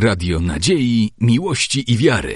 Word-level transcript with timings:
Radio 0.00 0.40
Nadziei, 0.40 1.10
Miłości 1.20 1.92
i 1.92 1.96
Wiary. 1.96 2.34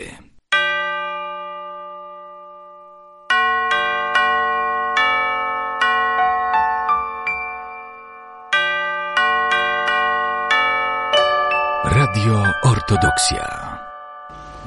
Radio 11.85 12.45
Ortodoksja. 12.63 13.79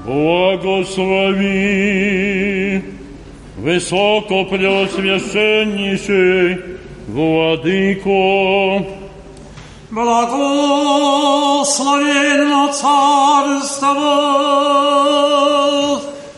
Błogosławi 0.05 1.45
wysoko 3.57 4.45
preoswieszczenniejszy 4.45 6.57
Władyko. 7.07 8.15
Благословенно 9.91 12.73
Царство 12.73 13.91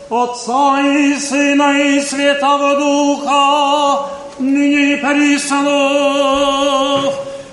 Отца 0.09 0.81
и 0.81 1.15
Сына 1.15 1.79
и 1.79 2.01
Святого 2.01 2.75
Духа, 2.75 4.09
ныне 4.39 4.93
и 4.93 4.95
присно, 4.97 7.01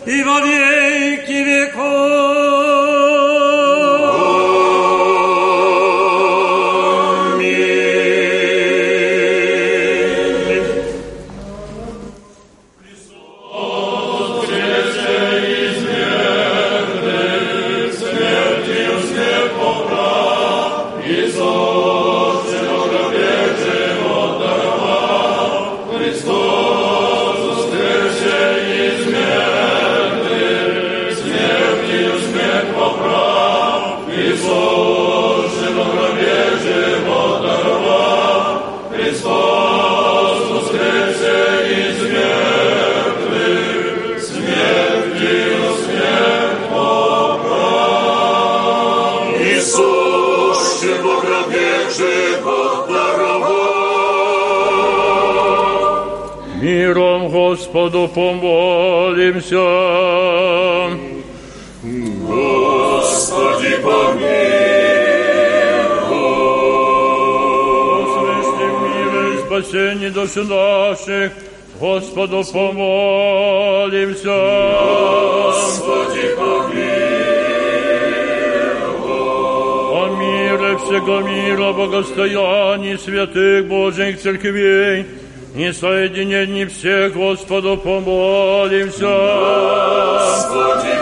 и 0.07 0.23
во 0.23 0.41
веки 0.41 1.33
веков. 1.33 2.54
Господу 57.75 58.07
помолимся. 58.07 59.57
Господи, 62.23 63.77
помилуй. 63.83 64.15
Услышьте 68.05 68.65
в 68.71 68.77
мире 68.85 69.23
и 69.35 69.39
спасении 69.45 70.11
души 70.11 70.45
наших, 70.45 71.33
Господу 71.81 72.45
помолимся. 72.53 74.39
Господи, 75.43 76.27
помилуй. 76.37 76.95
О 79.91 80.03
мире 80.21 80.71
всего 80.79 81.17
мира, 81.23 81.73
богостоянии 81.73 82.95
святых 82.95 83.67
Божьих 83.67 84.21
церквей 84.23 85.24
и 85.55 85.71
соединении 85.73 86.65
всех 86.65 87.15
Господу 87.15 87.77
помолимся. 87.77 89.07
Господи, 90.19 90.95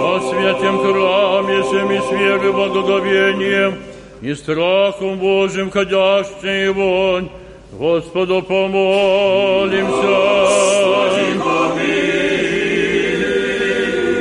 О 0.00 0.20
святем 0.20 0.78
храме, 0.78 1.62
всем 1.62 1.92
и 1.92 1.98
с 1.98 2.10
верой, 2.10 2.52
благоговением 2.52 3.74
и 4.22 4.34
страхом 4.34 5.18
Божьим 5.18 5.70
ходящий 5.70 6.68
вонь, 6.70 7.28
Господу 7.72 8.40
помолимся. 8.40 9.84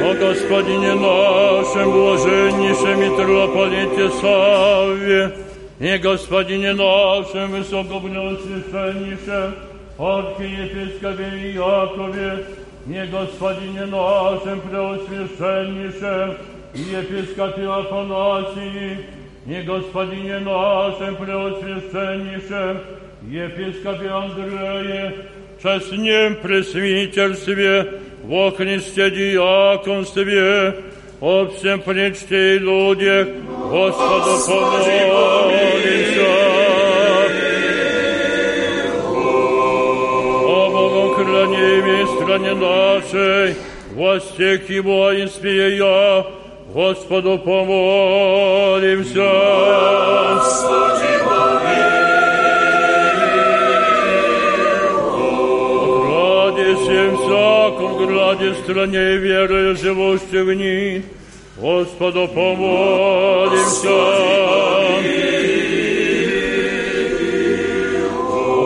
О 0.05 0.13
Господине 0.19 0.93
нашем, 0.95 1.91
блаженнейшем 1.91 2.99
митрополите 2.99 4.09
Савве, 4.19 5.31
и 5.82 5.96
Господине 5.98 6.74
нашем, 6.74 7.52
высокопреосвященнейшем, 7.52 9.54
архиепископе 9.98 11.52
Якове, 11.52 12.44
и 12.86 13.06
Господине 13.10 13.86
нашем, 13.86 14.60
преосвященнейшем, 14.60 16.36
епископе 16.74 17.68
Афанасии, 17.68 19.06
и 19.46 19.62
Господине 19.62 20.40
нашем, 20.40 21.16
преосвященнейшем, 21.16 22.80
епископе 23.22 24.08
Андрее, 24.08 25.14
честнем 25.62 26.36
пресвитерстве, 26.36 28.00
во 28.24 28.50
Христе 28.50 29.10
диаконстве, 29.10 30.74
о 31.20 31.46
всем 31.46 31.80
пречте 31.80 32.56
и 32.56 32.58
людях, 32.58 33.28
Господу 33.69 34.37
помолимся. 34.47 36.33
О 40.45 40.69
Богом 40.69 41.15
храними 41.15 42.05
стране 42.15 42.53
нашей, 42.53 43.55
во 43.95 44.19
стех 44.19 44.69
его 44.69 45.11
я, 45.77 46.25
Господу 46.73 47.37
помолимся. 47.39 49.29
Господи, 50.35 51.13
Граде 56.53 56.75
всем 56.75 57.17
всяком 57.17 58.05
граде 58.05 58.53
стране 58.63 59.17
веры 59.17 59.75
живущих 59.75 60.45
в 60.45 60.53
них, 60.53 61.03
Господу 61.55 62.27
помолимся. 62.29 63.89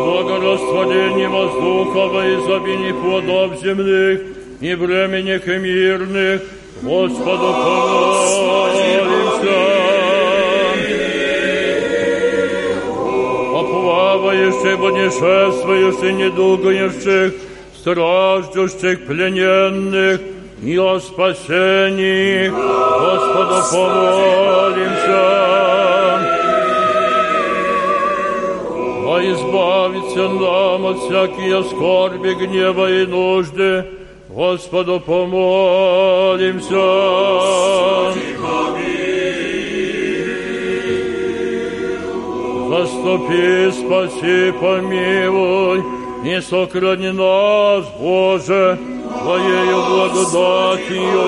Благорастворение 0.05 1.27
воздуха 1.27 2.07
во 2.07 2.23
изобилии 2.25 2.93
плодов 2.93 3.61
земных 3.61 4.21
и 4.61 4.73
временных 4.73 5.47
и 5.47 5.57
мирных, 5.57 6.41
Господу 6.81 7.53
помолимся. 7.53 8.77
оплавающих, 13.59 14.77
путешествующих, 14.79 16.13
недугающих, 16.13 17.33
страждущих, 17.75 19.05
плененных, 19.05 20.21
и 20.61 20.77
о 20.77 20.99
спасении 20.99 22.49
Господу 22.49 23.61
помолимся. 23.71 25.27
А 29.09 29.21
избавиться 29.23 30.29
нам 30.29 30.85
от 30.85 30.97
всякие 30.99 31.63
скорби, 31.63 32.33
гнева 32.33 32.91
и 32.91 33.05
нужды, 33.05 33.85
Господу 34.29 34.99
помолимся. 34.99 36.75
Заступи, 42.69 43.71
спаси, 43.71 44.51
помилуй, 44.59 45.83
и 46.25 46.41
сохрани 46.41 47.11
нас, 47.11 47.85
Боже, 47.99 48.77
Твоею 49.27 49.77
благодатью. 49.89 51.25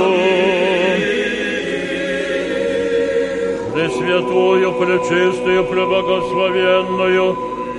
Пресвятую, 3.73 4.71
пречистую, 4.71 5.65
преблагословенную, 5.65 7.37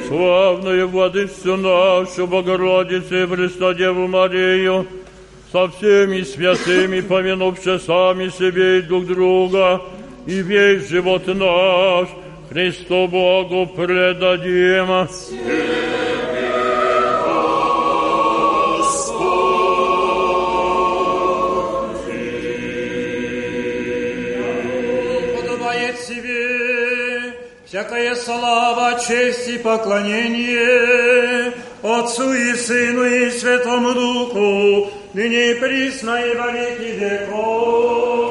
славную 0.09 0.89
Владычцу 0.89 1.57
нашу, 1.57 2.27
Богородицу 2.27 3.23
и 3.23 3.27
Христа 3.29 3.73
Деву 3.73 4.09
Марию, 4.09 4.87
со 5.51 5.69
всеми 5.69 6.21
святыми, 6.21 7.01
помянувши 7.01 7.79
сами 7.79 8.29
себе 8.29 8.81
и 8.81 8.83
друг 8.83 9.07
друга, 9.07 9.81
и 10.27 10.43
весь 10.43 10.87
живот 10.91 11.27
наш 11.29 12.09
Христу 12.51 13.09
Богу 13.09 13.67
предадим. 13.75 15.09
Тебе 15.09 16.10
всякая 27.71 28.17
слава, 28.17 29.01
честь 29.01 29.47
и 29.49 29.57
поклонение 29.59 31.53
Отцу 31.83 32.33
и 32.33 32.55
Сыну 32.57 33.05
и 33.05 33.31
Святому 33.31 33.95
Духу, 33.95 34.91
ныне 35.15 35.53
и 35.53 35.55
присно 35.55 36.21
и 36.21 36.35
во 36.35 36.51
веки 36.51 36.91
веков. 36.99 38.30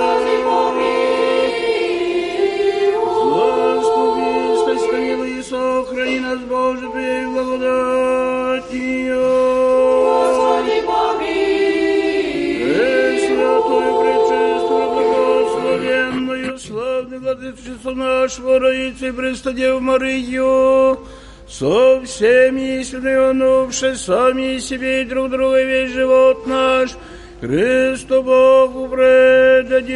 Господи, 3.34 4.28
спасибо, 4.62 5.24
и 5.26 5.42
сохрани 5.42 6.20
нас, 6.20 6.38
Боже, 6.48 6.88
при 6.90 7.26
благодатью. 7.26 8.94
Славный 16.56 17.18
Владычицу 17.18 17.94
нашего 17.94 18.60
Раицы, 18.60 19.12
Престадев 19.12 19.80
Марию, 19.80 20.98
со 21.48 22.00
всеми 22.04 22.80
исследованувши 22.82 23.96
сами 23.96 24.58
себе 24.58 25.02
и 25.02 25.04
друг 25.04 25.30
друга 25.30 25.62
весь 25.62 25.92
живот 25.92 26.46
наш, 26.46 26.90
Христу 27.40 28.22
Богу 28.22 28.88
предадим. 28.88 29.94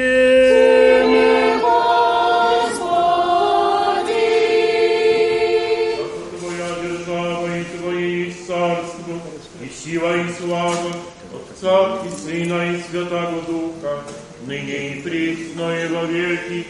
Твоя 6.38 6.70
держава 6.82 7.46
и 7.56 7.64
Твое 7.64 8.32
царство, 8.46 9.14
и 9.62 9.68
сила 9.68 10.16
и 10.16 10.28
слава 10.40 10.92
Отца 11.34 11.98
и 12.04 12.10
Сына 12.10 12.72
и 12.72 12.82
Святого 12.82 13.40
Духа, 13.46 14.02
ныне 14.46 14.78
и 14.90 15.00
присно 15.02 15.66
и 15.76 15.86
во 15.88 16.04
веки 16.04 16.66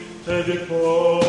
веков. 0.47 1.29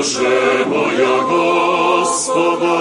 душе 0.00 0.64
моя 0.66 1.16
Господа, 1.28 2.78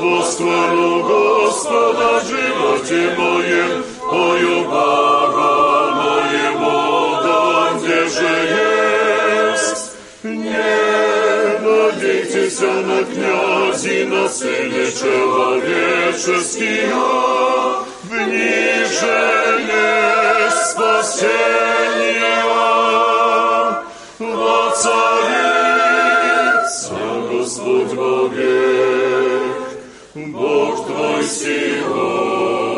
восхвалю 0.00 1.02
Господа 1.02 2.08
в 2.20 2.22
животе 2.28 3.02
моем, 3.16 3.72
пою 4.08 4.56
Бога 4.64 5.52
моего, 5.96 6.78
да 7.24 7.40
где 7.76 8.00
же 8.08 8.34
есть. 9.54 9.88
Не 10.22 10.76
надейтесь 11.60 12.60
на 12.60 12.98
князи, 13.04 13.98
на 14.04 14.28
сыне 14.28 14.86
человеческие, 14.92 16.92
в 18.04 18.12
ниже 18.28 19.20
есть 19.66 20.66
спасение. 20.70 21.58
Воцарится 24.18 24.78
Господь 24.78 25.41
Вовек, 27.93 29.69
Бог 30.15 30.85
твой 30.87 31.23
сегодня 31.23 32.72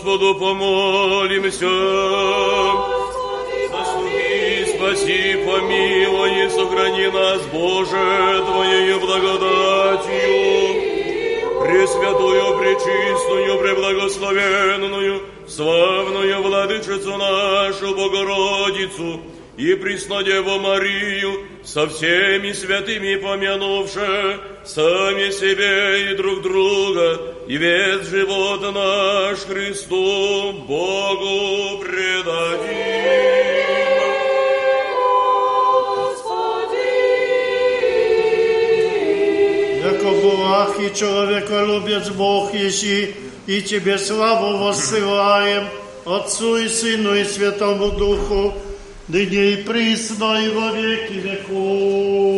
Господу 0.00 0.34
помолимся. 0.34 1.66
Господи, 2.88 3.68
Заступи, 3.70 4.64
спаси, 4.66 5.36
помилуй 5.44 6.46
и 6.46 6.48
сохрани 6.48 7.08
нас, 7.08 7.42
Боже, 7.52 8.42
Твоею 8.46 8.98
благодатью, 9.00 10.80
Пресвятую, 11.60 12.58
Пречистую, 12.58 13.58
Преблагословенную, 13.58 15.20
Славную 15.46 16.42
Владычицу 16.42 17.18
нашу 17.18 17.94
Богородицу 17.94 19.20
и 19.58 19.74
Преснодеву 19.74 20.58
Марию, 20.60 21.46
со 21.62 21.86
всеми 21.86 22.52
святыми 22.52 23.16
помянувши 23.16 24.40
сами 24.64 25.30
себе 25.30 26.12
и 26.12 26.16
друг 26.16 26.42
друга, 26.42 27.34
и 27.46 27.56
весь 27.56 28.06
живот 28.06 28.62
наш, 28.62 28.74
i 40.86 40.90
człowiekolubiec 40.90 42.08
Bóg, 42.08 42.54
jeśli 42.54 43.06
i 43.48 43.62
Ciebie 43.62 43.98
sławą 43.98 44.66
wysyłałem, 44.66 45.64
Otcu 46.04 46.58
i 46.58 46.68
Synu 46.68 47.16
i 47.16 47.24
Świętemu 47.24 47.90
Duchu, 47.90 48.52
nynie 49.08 49.50
i 49.50 49.56
prysno 49.56 50.34
w 50.34 50.76
wieki 50.76 51.20
wieków. 51.20 52.29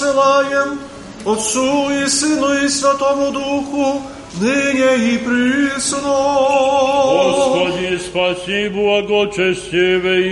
посылаем 0.00 0.78
Отцу 1.26 1.90
и 1.90 2.06
Сыну 2.08 2.64
и 2.64 2.68
Святому 2.68 3.30
Духу, 3.30 4.00
ныне 4.40 4.96
и 4.96 5.18
присно. 5.18 6.00
Господи, 7.12 7.98
спаси 7.98 8.68
благочестивые. 8.70 10.30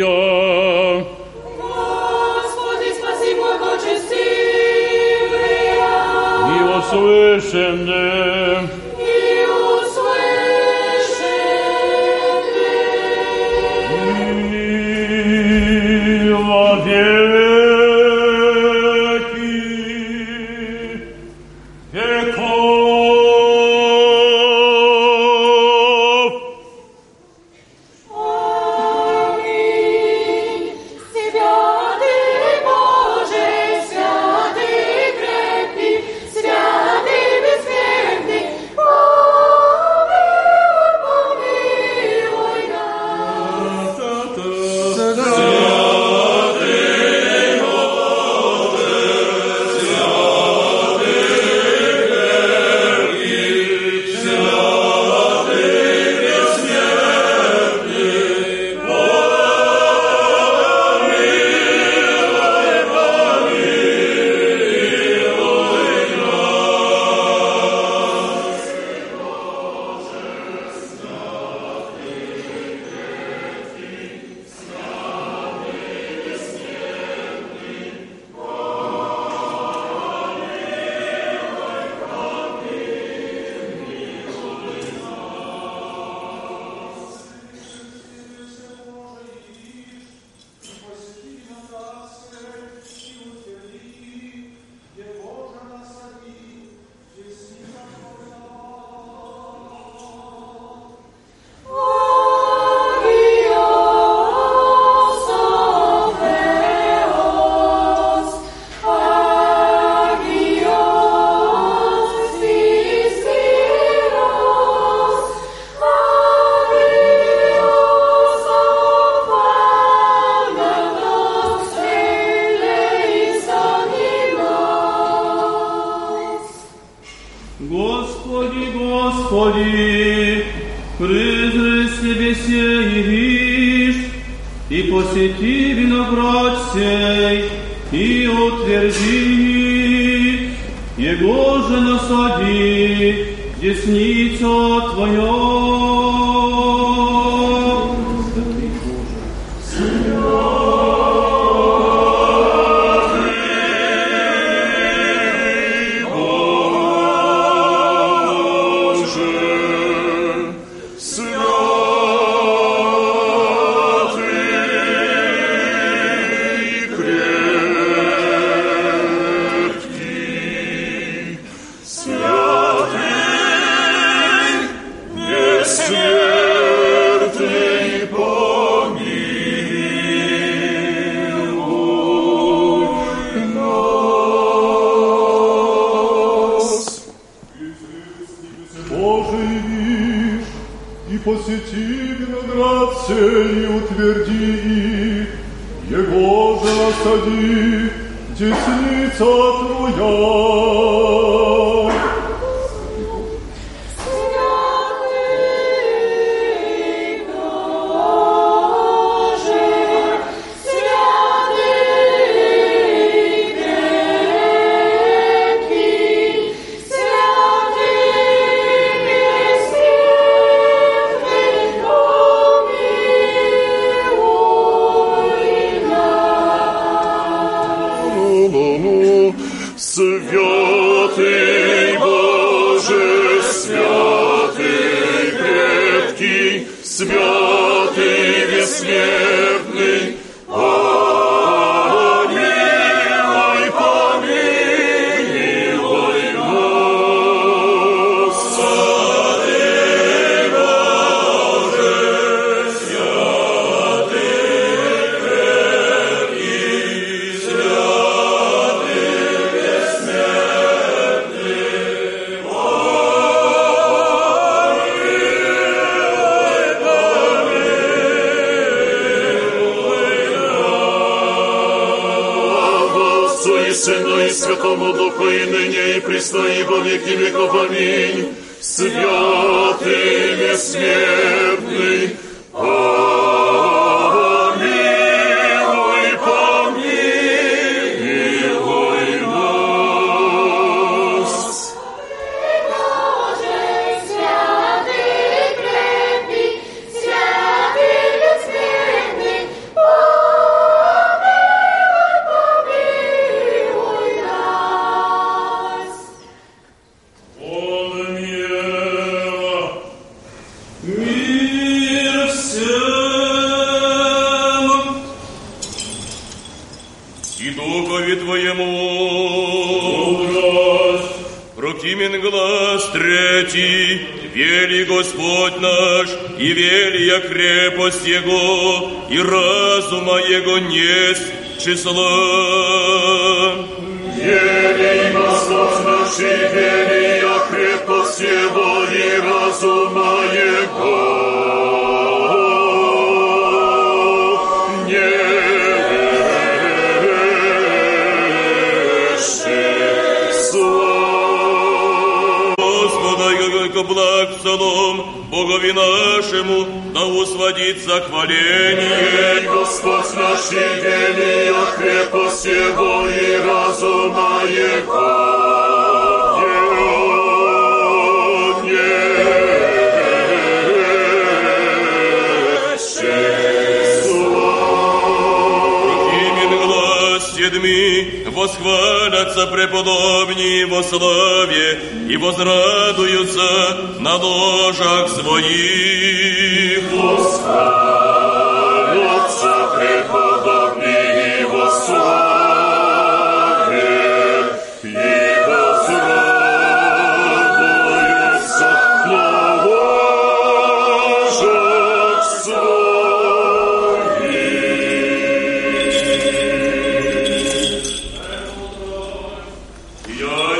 is 331.69 331.85
the 331.85 331.93
Lord. 331.93 332.18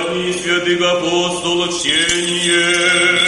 собрании 0.09 0.33
святых 0.33 0.81
апостолов 0.81 1.79
чтение. 1.79 3.19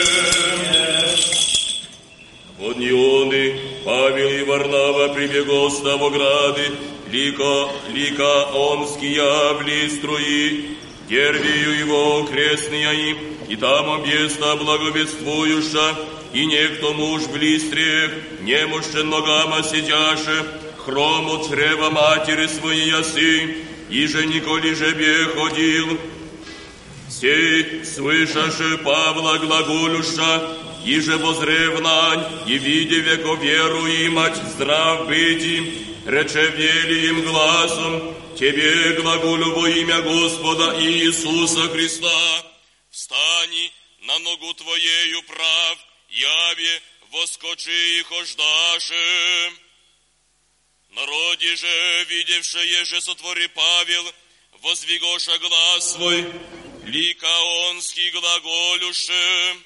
От 2.58 2.76
Ионы 2.76 3.60
Павел 3.84 4.28
и 4.28 4.44
Варнава 4.44 5.14
прибегал 5.14 5.70
с 5.70 5.82
Новограды, 5.82 6.70
лика, 7.10 7.68
лика 7.92 8.44
Омские 8.52 9.88
в 9.88 9.90
струи, 9.90 10.76
Дервию 11.08 11.78
его 11.78 12.24
крестные 12.30 13.10
им, 13.10 13.18
и 13.48 13.56
там 13.56 13.90
объеста 13.90 14.56
благовествуюша, 14.56 15.96
и 16.32 16.46
некто 16.46 16.92
муж 16.92 17.22
в 17.22 17.36
листре, 17.36 18.10
немощен 18.42 19.08
ногама 19.08 19.62
сидяше, 19.62 20.46
хрому 20.78 21.44
чрева 21.48 21.90
матери 21.90 22.46
своей 22.46 22.90
ясы, 22.90 23.56
и 23.90 24.06
же 24.06 24.24
николи 24.26 24.72
жебе 24.74 25.24
ходил, 25.34 25.98
Сей, 27.20 27.84
слышаше 27.84 28.78
Павла 28.78 29.36
глаголюша, 29.36 30.56
и 30.86 30.98
же 31.00 31.18
возревнань, 31.18 32.48
и 32.48 32.56
видя 32.56 32.96
веко 32.96 33.34
веру 33.34 33.86
имать 34.06 34.36
здрав 34.36 35.06
быти, 35.06 35.84
рече 36.06 36.46
велиим 36.48 37.20
глазом, 37.22 38.16
Тебе 38.38 38.94
глаголю 38.94 39.52
во 39.52 39.68
имя 39.68 40.00
Господа 40.00 40.80
Иисуса 40.80 41.68
Христа, 41.68 42.46
встани 42.90 43.70
на 44.00 44.18
ногу 44.20 44.54
Твоею 44.54 45.22
прав, 45.24 45.78
яве 46.08 46.82
воскочи 47.10 47.98
и 47.98 48.02
хождаше. 48.04 49.52
Народе 50.88 51.54
же, 51.56 52.04
видевшее 52.08 52.84
же 52.86 52.98
сотвори 53.02 53.46
Павел, 53.48 54.10
возвигоша 54.62 55.38
глаз 55.38 55.92
свой, 55.92 56.26
ликаонский 56.84 58.10
глаголюше, 58.10 59.56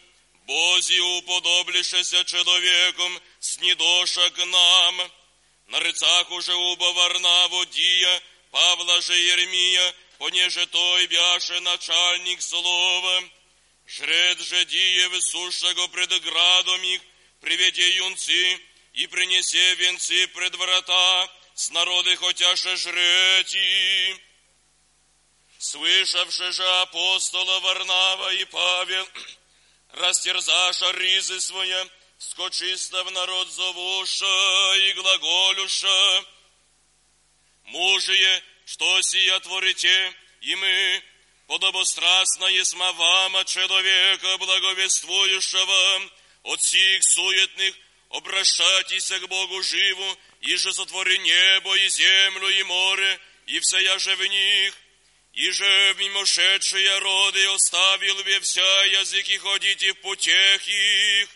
Бози 0.47 0.99
уподоблишеся 0.99 2.23
человеком, 2.25 3.21
снидоша 3.41 4.29
к 4.31 4.45
нам, 4.45 5.11
на 5.69 5.81
рыцах 5.81 6.31
уже 6.31 6.55
уба 6.55 6.93
Варнаву 6.93 7.65
Дия, 7.67 8.23
Павла 8.51 9.01
же 9.01 9.15
Ермия, 9.15 9.95
понеже 10.19 10.67
той 10.67 11.07
бяше 11.07 11.61
начальник 11.61 12.43
слова, 12.43 13.25
жред 13.87 14.39
же 14.41 14.65
Дие 14.67 15.09
высушего 15.09 15.87
пред 15.89 16.23
градом 16.23 16.83
их, 16.83 17.01
приведе 17.41 17.97
юнцы, 17.97 18.61
и 18.93 19.07
принесе 19.07 19.75
венцы 19.77 20.29
пред 20.29 20.55
врата, 20.57 21.29
с 21.55 21.71
народы 21.71 22.17
хотяше 22.17 22.77
жрети. 22.77 24.15
Слышавши 25.65 26.53
же 26.53 26.81
апостола 26.83 27.59
Варнава 27.61 28.35
и 28.35 28.45
Павел, 28.45 29.09
растерзаша 29.93 30.91
ризы 30.91 31.41
своя, 31.41 31.89
скочисто 32.19 33.03
в 33.03 33.11
народ 33.13 33.51
зовуша 33.51 34.75
и 34.77 34.93
глаголюша. 34.93 36.25
Мужие, 37.63 38.43
что 38.67 39.01
сия 39.01 39.41
творите, 39.41 40.15
и 40.43 40.55
мы, 40.55 41.03
подобострастно 41.47 42.45
есма 42.45 42.93
вама, 42.93 43.47
человека 43.47 44.37
благовествующего, 44.37 46.11
от 46.43 46.63
сих 46.63 47.03
суетных, 47.03 47.75
обращайтесь 48.11 49.09
к 49.09 49.27
Богу 49.29 49.63
живу, 49.63 50.19
и 50.43 50.57
же 50.57 50.75
сотвори 50.75 51.17
небо 51.21 51.75
и 51.75 51.89
землю 51.89 52.49
и 52.51 52.63
море, 52.65 53.19
и 53.47 53.59
вся 53.61 53.99
же 53.99 54.15
в 54.15 54.27
них, 54.27 54.75
и 55.35 55.51
же 55.51 55.95
мимошедшие 55.99 56.99
роды 56.99 57.45
оставил 57.49 58.23
ве 58.23 58.41
вся 58.41 58.85
языки 58.85 59.37
ходите 59.39 59.93
в 59.93 60.01
путях 60.01 60.67
их, 60.67 61.29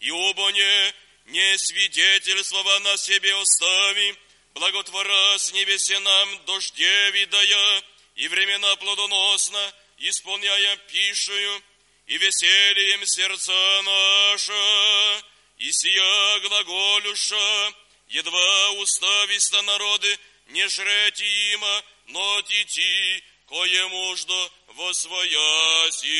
и 0.00 0.10
обоне 0.10 0.94
не 1.26 1.58
свидетельствова 1.58 2.78
на 2.80 2.96
себе 2.98 3.34
остави, 3.34 4.14
благотвора 4.52 5.38
с 5.38 5.52
небесе 5.52 5.98
нам 6.00 6.44
дожде 6.44 7.10
видая, 7.12 7.82
и 8.16 8.28
времена 8.28 8.76
плодоносно 8.76 9.72
исполняя 9.98 10.76
пишую, 10.88 11.62
и 12.06 12.18
весельем 12.18 13.06
сердца 13.06 13.82
наша, 13.82 15.24
и 15.56 15.72
сия 15.72 16.40
глаголюша, 16.40 17.74
едва 18.08 18.70
устависта 18.72 19.62
народы, 19.62 20.18
не 20.46 20.68
жрете 20.68 21.24
има, 21.52 21.82
но 22.06 22.42
тити, 22.42 23.22
кое 23.48 23.88
муждо 23.88 24.50
восвояси. 24.68 26.14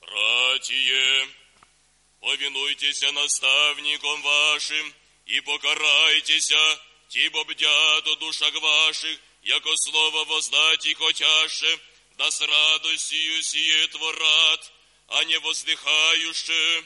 Братье, 0.00 1.28
повинуйтесь 2.20 3.02
наставникам 3.12 4.22
вашим 4.22 4.94
и 5.26 5.40
покарайтеся, 5.40 6.80
тибо 7.08 7.44
бдят 7.44 8.06
о 8.06 8.16
душах 8.16 8.54
ваших, 8.54 9.18
яко 9.42 9.76
слово 9.76 10.24
воздать 10.24 10.86
и 10.86 10.94
хотяше, 10.94 11.80
да 12.16 12.30
с 12.30 12.40
радостью 12.40 13.42
сие 13.42 13.88
творат, 13.88 14.72
а 15.08 15.24
не 15.24 15.38
воздыхающе, 15.38 16.84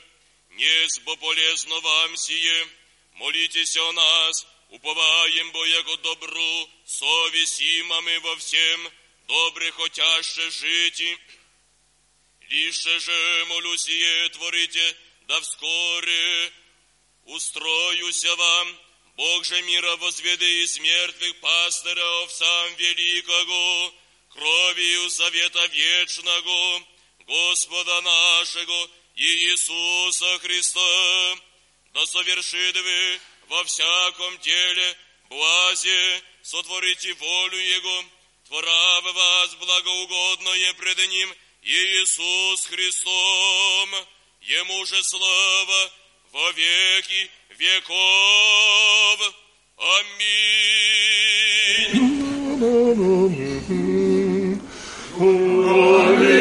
не 0.51 0.89
сбо 0.89 1.17
полезно 1.17 1.81
вам 1.81 2.17
сие, 2.17 2.69
молитесь 3.19 3.77
о 3.77 3.93
нас, 3.93 4.47
уповаем 4.71 5.53
бо 5.53 5.65
яко 5.67 5.97
добру, 5.99 6.71
совестимами 6.87 8.17
во 8.19 8.37
всем, 8.37 8.93
добре 9.27 9.71
хотяще 9.73 10.51
жити, 10.51 11.19
Лише 12.49 12.99
же 12.99 13.45
молю 13.49 13.77
сие 13.77 14.29
творите, 14.31 14.97
да 15.29 15.39
вскоре 15.41 16.53
устроюся 17.25 18.35
вам, 18.37 18.79
Бог 19.17 19.45
же 19.45 19.61
мира 19.63 19.97
возведы 19.97 20.63
из 20.63 20.79
мертвых 20.79 21.41
пастыря 21.41 22.23
овцам 22.23 22.75
великого, 22.77 23.95
кровью 24.31 25.11
завета 25.11 25.67
вечного, 25.67 26.83
Господа 27.27 28.01
нашего 28.01 28.91
Иисуса 29.17 30.39
Христа, 30.39 31.39
да 31.99 32.07
совершит 32.07 32.77
вы 32.77 33.19
во 33.49 33.65
всяком 33.65 34.39
деле 34.39 34.97
блазе, 35.29 36.23
сотворите 36.43 37.13
волю 37.15 37.59
Его, 37.59 38.05
твора 38.47 39.01
в 39.01 39.13
вас 39.15 39.55
благоугодное 39.57 40.75
пред 40.75 40.99
Ним, 41.11 41.35
Иисус 41.63 42.67
Христом, 42.67 43.91
Ему 44.43 44.87
же 44.87 45.03
слава 45.03 45.91
во 46.33 46.53
веки 46.53 47.31
веков. 47.59 49.35
Аминь. 49.79 50.69
Служаве 55.17 56.38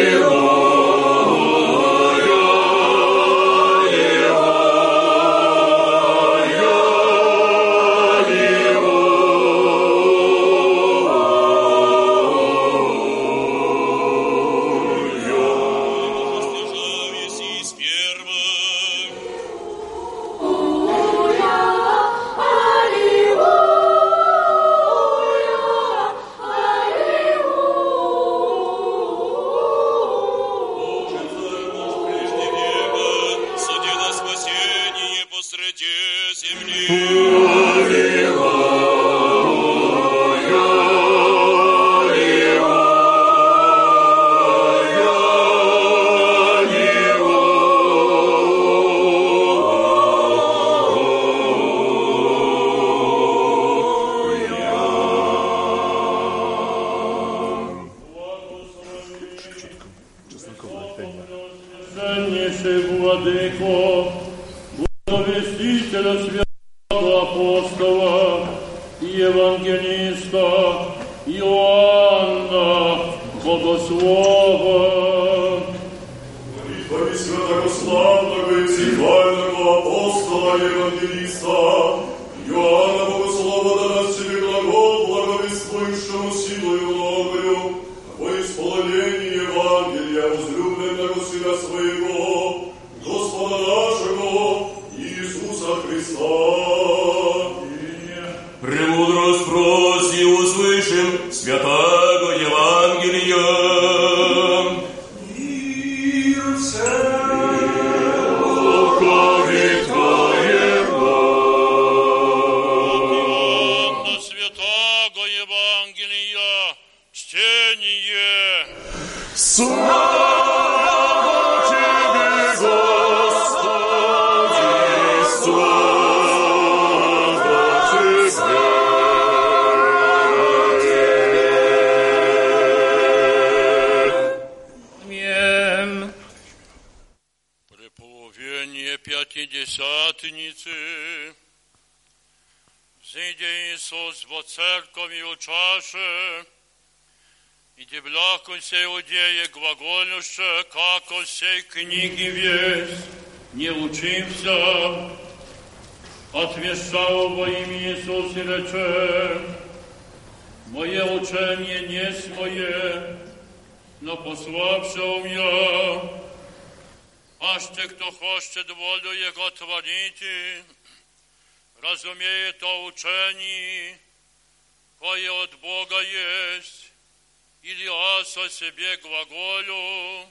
себе 178.56 178.96
глаголю, 178.98 180.30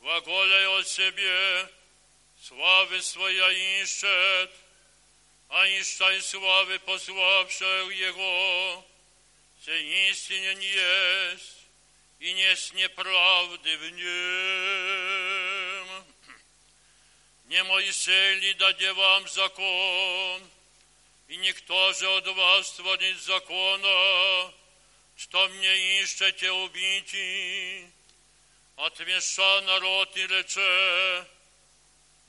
глаголяй 0.00 0.66
о 0.78 0.82
себе, 0.84 1.68
славы 2.42 3.02
своя 3.02 3.82
ищет, 3.82 4.50
а 5.48 5.66
ищай 5.66 6.20
славы 6.20 6.78
пославшего 6.80 7.90
Его, 7.90 8.84
се 9.64 10.10
истинен 10.10 10.58
есть, 10.60 11.58
и 12.20 12.32
несть 12.32 12.74
неправды 12.74 13.76
в 13.78 13.90
нем. 13.90 14.08
Не 17.46 17.62
Моисей 17.64 18.34
ли 18.40 18.54
даде 18.54 18.92
вам 18.92 19.26
закон, 19.28 20.42
и 21.28 21.36
никто 21.36 21.92
же 21.94 22.08
от 22.16 22.26
вас 22.26 22.72
творит 22.72 23.18
закона, 23.20 24.52
что 25.22 25.48
мне 25.48 26.00
ищете 26.02 26.50
убить, 26.50 27.86
отвеша 28.76 29.60
народ 29.62 30.16
и 30.16 30.26
рече, 30.26 31.26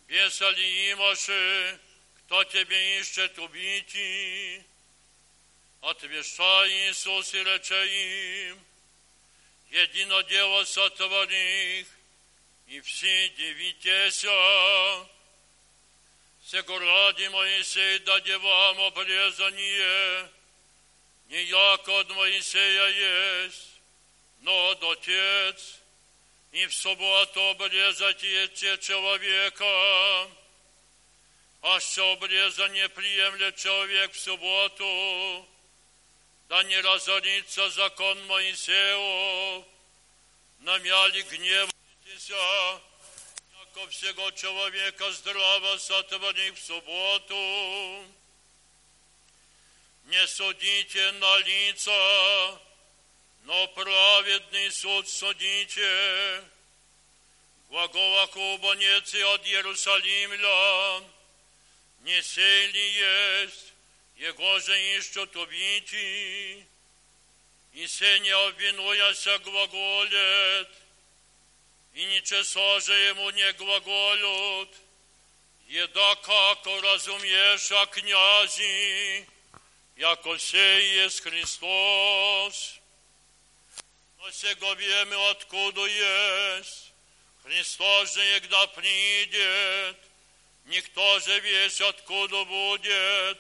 беса 0.07 0.49
ли 0.49 0.91
имаши, 0.91 1.80
кто 2.26 2.43
тебе 2.45 2.99
ищет 2.99 3.38
убить, 3.39 4.66
отвеша 5.82 6.68
Иисус 6.68 7.34
и 7.34 7.43
рече 7.43 8.49
им, 8.49 8.60
едино 9.70 10.24
дело 10.24 10.64
сотворих, 10.64 11.88
и 12.68 12.82
все 12.82 13.30
дивитеся. 13.30 15.07
Сего 16.45 16.80
ради 16.80 17.28
Моисей 17.28 17.99
даде 17.99 18.38
вам 18.38 18.82
обрезание, 18.82 20.30
не 21.30 21.43
яко 21.43 21.99
от 21.99 22.10
Моисея 22.10 22.88
есть, 23.45 23.82
но 24.41 24.70
от 24.70 24.84
Отец, 24.84 25.80
и 26.51 26.66
в 26.66 26.74
субботу 26.74 27.41
обрезайте 27.49 28.78
человека, 28.80 30.30
а 31.62 31.80
что 31.80 32.14
обрезание 32.14 32.89
приемлет 32.89 33.55
человек 33.57 34.14
в 34.14 34.20
субботу, 34.20 35.47
да 36.47 36.64
не 36.64 36.80
разорится 36.82 37.70
закон 37.70 38.26
Моисеев, 38.26 39.66
намяли 40.62 41.22
гневайтесь, 41.22 42.30
яко 42.30 43.88
всего 43.89 44.32
человека 44.32 45.12
здраво 45.12 45.78
сотворив 45.78 46.57
в 46.57 46.66
субботу. 46.66 48.05
Не 50.05 50.28
судите 50.28 51.12
на 51.12 51.38
лица, 51.39 52.60
но 53.43 53.68
праведный 53.70 54.72
суд 54.72 55.07
судите. 55.07 56.43
Глагола 57.70 58.28
кубанец 58.28 59.14
и 59.14 59.22
от 59.22 59.45
Иерусалимлян, 59.45 61.05
не 62.01 62.22
сей 62.24 62.68
ли 62.68 62.91
есть, 62.91 63.74
его 64.18 64.60
же 64.60 64.97
ищут 64.97 65.36
убить, 65.36 65.93
и 65.93 67.88
се 67.88 68.20
не 68.20 68.32
обвинуяся 68.32 69.38
глаголет, 69.39 70.70
и 71.93 72.05
ничего 72.05 72.80
же 72.80 72.93
ему 72.93 73.30
не 73.30 73.53
глаголют, 73.53 74.70
еда 75.68 76.16
како 76.16 76.82
разумеша 76.82 77.86
князи, 77.93 79.28
яко 79.95 80.38
сей 80.38 81.03
есть 81.03 81.22
Христос. 81.22 82.80
Но 84.20 84.32
сего 84.32 84.76
время 84.76 85.32
откуда 85.32 85.86
есть, 85.86 86.91
Христос 87.43 88.14
же 88.14 88.22
егда 88.22 88.68
придет, 88.68 89.97
никто 90.66 91.20
же 91.20 91.39
весь 91.39 91.80
откуда 91.82 92.43
будет, 92.43 93.38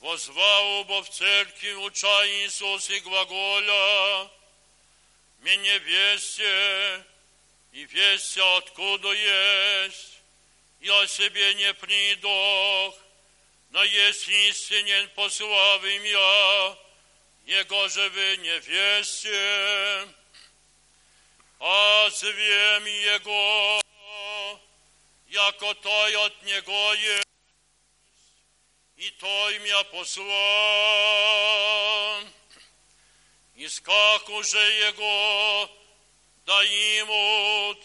возвал 0.00 0.84
бо 0.84 1.02
в 1.02 1.10
церкви 1.10 1.72
уча 1.72 2.26
Иисус 2.26 2.90
и 2.90 3.00
глаголя, 3.00 4.30
мне 5.40 5.78
весте, 5.78 7.04
и 7.72 7.84
весте 7.86 8.42
откуда 8.58 9.12
есть, 9.12 10.20
я 10.80 11.06
себе 11.06 11.54
не 11.54 11.72
придох, 11.74 12.98
но 13.70 13.82
есть 13.82 14.28
истинен 14.28 15.08
пославим 15.16 16.04
я, 16.04 16.78
Его 17.46 17.88
же 17.88 18.08
вы 18.10 18.36
не 18.36 18.58
весте, 18.60 20.08
а 21.58 22.10
звем 22.10 22.84
Его, 22.84 23.80
яко 25.28 25.74
той 25.74 26.16
от 26.26 26.42
Него 26.44 26.94
есть, 26.94 27.26
и 28.96 29.10
той 29.10 29.58
меня 29.58 29.82
послан. 29.84 30.24
Искак 33.56 34.28
уже 34.28 34.58
Его 34.88 35.70
да 36.46 36.64
имут, 36.64 37.78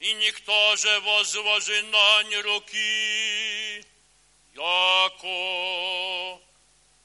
и 0.00 0.12
никто 0.14 0.76
же 0.76 1.00
возложи 1.00 1.82
на 1.84 2.22
не 2.24 2.36
руки, 2.42 3.86
яко 4.54 6.40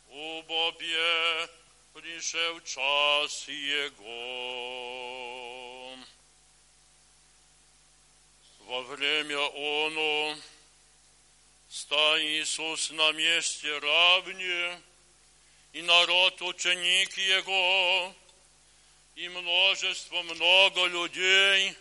убобе 0.09 1.49
пришел 1.93 2.59
час 2.61 3.47
Его. 3.47 4.05
Во 8.67 8.81
время 8.81 9.37
оно 9.37 10.35
ста 11.69 12.19
Иисус 12.19 12.91
на 12.91 13.11
месте 13.11 13.77
равне, 13.79 14.81
и 15.73 15.81
народ 15.81 16.41
ученик 16.41 17.17
Его, 17.17 18.13
и 19.15 19.29
множество 19.29 20.21
много 20.23 20.85
людей 20.87 21.75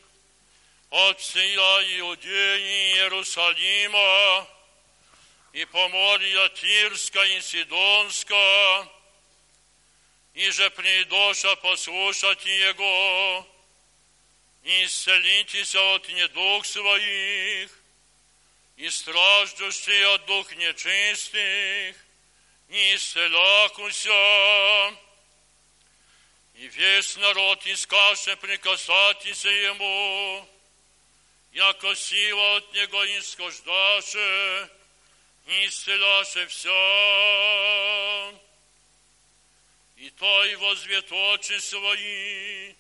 от 0.91 1.21
всея 1.21 1.99
Иудеи 2.01 2.61
и 2.61 2.95
Иерусалима, 2.97 4.47
и 5.53 5.65
поморья 5.67 6.49
Тирска 6.49 7.23
и 7.23 7.41
Сидонска, 7.41 8.89
и 10.35 10.51
же 10.51 10.69
придоша 10.71 11.55
послушать 11.57 12.45
Его, 12.45 13.47
исцелитесь 14.65 15.75
от 15.77 16.09
недуг 16.09 16.67
своих, 16.67 17.71
и 18.77 18.91
страждущие 18.91 20.09
от 20.09 20.27
дух 20.27 20.55
нечистых, 20.57 21.97
не 22.69 22.95
исцелякуся, 22.97 24.11
и 26.55 26.67
весь 26.67 27.17
народ 27.17 27.65
искаше 27.67 28.37
прикасатися 28.37 29.51
ему, 29.51 30.49
яко 31.53 31.95
сила 31.95 32.57
от 32.57 32.73
него 32.73 33.05
исхождаше, 33.19 34.69
и 34.69 34.78
исцеляше 35.49 36.47
все. 36.47 38.35
И 39.97 40.11
той 40.11 40.57
возвет 40.57 41.13
очи 41.13 41.59
свои, 41.61 42.75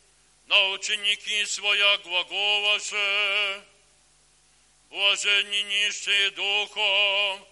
на 0.47 0.69
ученики 0.69 1.47
своя 1.47 1.99
глаголаше, 1.99 3.63
блаженни 4.91 5.63
нищие 5.63 6.31
духом, 6.31 7.47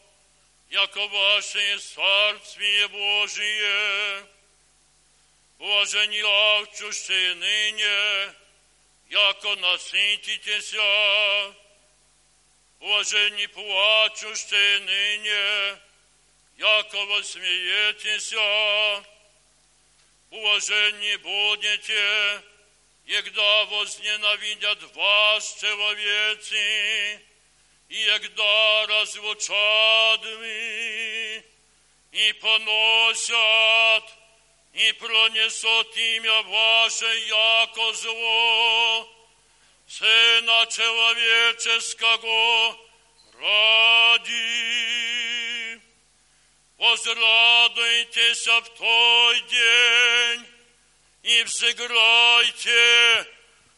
яко 0.71 1.07
ваше 1.09 1.79
царствие 1.79 2.89
Божие, 2.89 4.27
блаженни 5.59 6.21
алчущие 6.21 7.35
ныне, 7.35 8.35
яко 9.09 9.57
насытитеся, 9.57 11.55
блаженни 12.81 13.47
плачущие 13.47 14.81
ныне, 14.81 15.79
яко 16.59 17.05
восмеетеся, 17.07 19.05
блаженни 20.31 21.17
будете, 21.17 22.43
егда 23.07 23.65
возненавидят 23.67 24.83
вас 24.95 25.57
человецы, 25.61 27.23
и 27.89 27.97
егда 27.97 28.87
разлучат 28.87 30.21
мы, 30.25 31.45
и 32.13 32.33
поносят, 32.35 34.05
и 34.73 34.93
пронесут 34.93 35.97
имя 35.97 36.43
ваше, 36.43 37.07
яко 37.29 37.93
зло, 37.93 39.16
Сына 39.87 40.67
Человеческого 40.71 42.77
ради. 43.39 44.33
Возрадуйтесь 46.79 48.47
в 48.47 48.69
той 48.77 49.41
день, 49.43 50.47
и 51.23 51.43
взыграйте, 51.45 53.27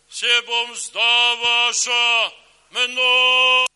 все 0.08 0.42
мзда 0.68 1.34
ваша 1.36 2.32
много, 2.70 3.68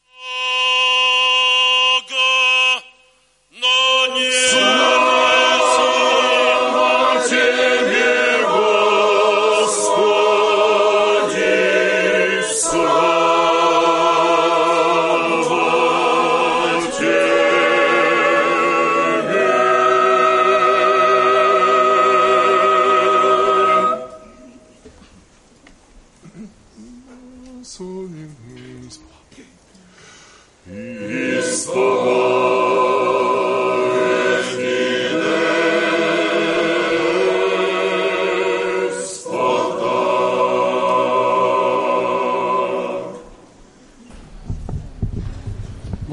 но 3.50 4.06
не 4.18 4.30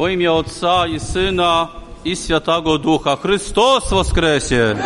Во 0.01 0.09
имя 0.09 0.39
Отца 0.39 0.87
и 0.87 0.99
Сына 0.99 1.71
и 2.05 2.15
Святаго 2.15 2.79
Духа. 2.79 3.19
Христос 3.19 3.93
воскресе! 3.93 4.79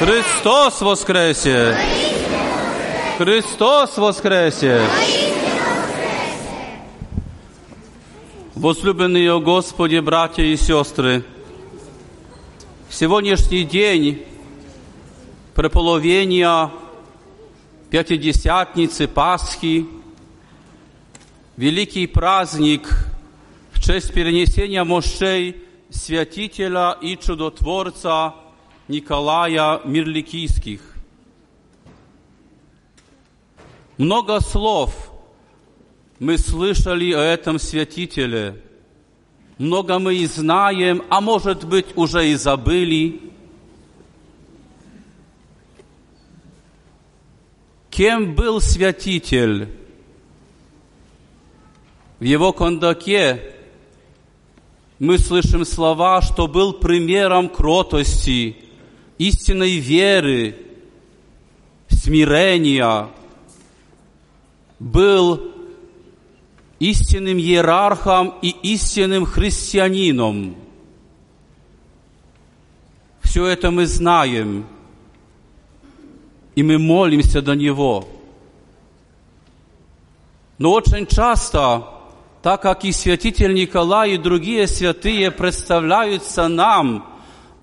Христос 0.00 0.80
воскресе! 0.80 1.76
Христос 3.18 3.96
воскресе! 3.96 4.80
Возлюбленные 8.64 9.38
Господи, 9.40 9.98
братья 9.98 10.42
и 10.42 10.56
сестры, 10.56 11.22
сегодняшний 12.88 13.62
день 13.62 14.24
преполовения 15.54 16.70
Пятидесятницы, 17.90 19.06
Пасхи, 19.06 19.86
великий 21.58 22.06
праздник 22.06 22.88
в 23.74 23.82
честь 23.82 24.14
перенесения 24.14 24.82
мощей 24.82 25.62
святителя 25.90 26.96
и 27.02 27.18
чудотворца 27.18 28.34
Николая 28.88 29.82
Мирликийских. 29.84 30.80
Много 33.98 34.40
слов 34.40 35.13
мы 36.18 36.38
слышали 36.38 37.12
о 37.12 37.20
этом 37.20 37.58
святителе. 37.58 38.60
Много 39.58 39.98
мы 39.98 40.16
и 40.16 40.26
знаем, 40.26 41.02
а 41.10 41.20
может 41.20 41.64
быть 41.64 41.86
уже 41.96 42.28
и 42.28 42.34
забыли. 42.34 43.20
Кем 47.90 48.34
был 48.34 48.60
святитель? 48.60 49.68
В 52.18 52.24
его 52.24 52.52
кондаке 52.52 53.54
мы 54.98 55.18
слышим 55.18 55.64
слова, 55.64 56.22
что 56.22 56.46
был 56.48 56.72
примером 56.74 57.48
кротости, 57.48 58.56
истинной 59.18 59.78
веры, 59.78 60.56
смирения, 61.88 63.08
был 64.78 65.53
истинным 66.78 67.38
иерархом 67.38 68.34
и 68.42 68.50
истинным 68.62 69.24
христианином. 69.24 70.56
Все 73.22 73.46
это 73.46 73.70
мы 73.70 73.86
знаем, 73.86 74.66
и 76.54 76.62
мы 76.62 76.78
молимся 76.78 77.42
до 77.42 77.54
Него. 77.54 78.08
Но 80.58 80.72
очень 80.72 81.06
часто, 81.06 81.88
так 82.42 82.62
как 82.62 82.84
и 82.84 82.92
святитель 82.92 83.54
Николай 83.54 84.14
и 84.14 84.18
другие 84.18 84.66
святые 84.66 85.30
представляются 85.30 86.48
нам, 86.48 87.06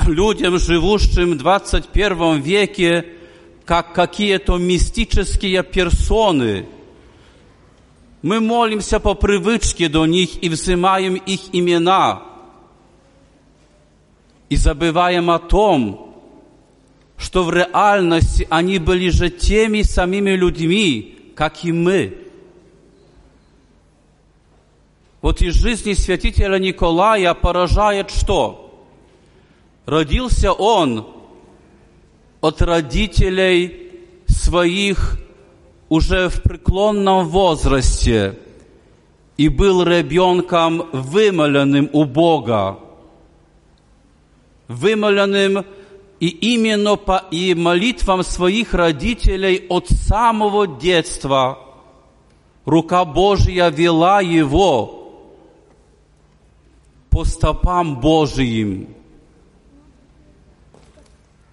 людям, 0.05 0.57
живущим 0.57 1.33
в 1.33 1.37
21 1.37 2.41
веке, 2.41 3.05
как 3.65 3.93
какие-то 3.93 4.57
мистические 4.57 5.63
персоны– 5.63 6.65
мы 8.21 8.39
молимся 8.39 8.99
по 8.99 9.15
привычке 9.15 9.89
до 9.89 10.05
них 10.05 10.43
и 10.43 10.49
взимаем 10.49 11.15
их 11.15 11.41
имена. 11.53 12.23
И 14.49 14.55
забываем 14.55 15.31
о 15.31 15.39
том, 15.39 16.15
что 17.17 17.43
в 17.43 17.51
реальности 17.51 18.45
они 18.49 18.79
были 18.79 19.09
же 19.09 19.29
теми 19.29 19.81
самими 19.81 20.31
людьми, 20.31 21.33
как 21.35 21.63
и 21.63 21.71
мы. 21.71 22.17
Вот 25.21 25.41
из 25.41 25.53
жизни 25.53 25.93
святителя 25.93 26.57
Николая 26.57 27.33
поражает 27.33 28.09
что? 28.11 28.87
Родился 29.85 30.51
он 30.51 31.07
от 32.41 32.61
родителей 32.61 33.91
своих 34.27 35.19
уже 35.91 36.29
в 36.29 36.41
преклонном 36.41 37.27
возрасте 37.27 38.39
и 39.35 39.49
был 39.49 39.83
ребенком 39.83 40.87
вымоленным 40.93 41.89
у 41.91 42.05
Бога, 42.05 42.79
вымоленным 44.69 45.65
и 46.21 46.27
именно 46.27 46.95
по 46.95 47.25
и 47.29 47.53
молитвам 47.53 48.23
своих 48.23 48.73
родителей 48.73 49.65
от 49.67 49.89
самого 49.89 50.65
детства 50.65 51.59
рука 52.63 53.03
Божья 53.03 53.67
вела 53.67 54.21
его 54.21 55.11
по 57.09 57.25
стопам 57.25 57.99
Божьим. 57.99 58.95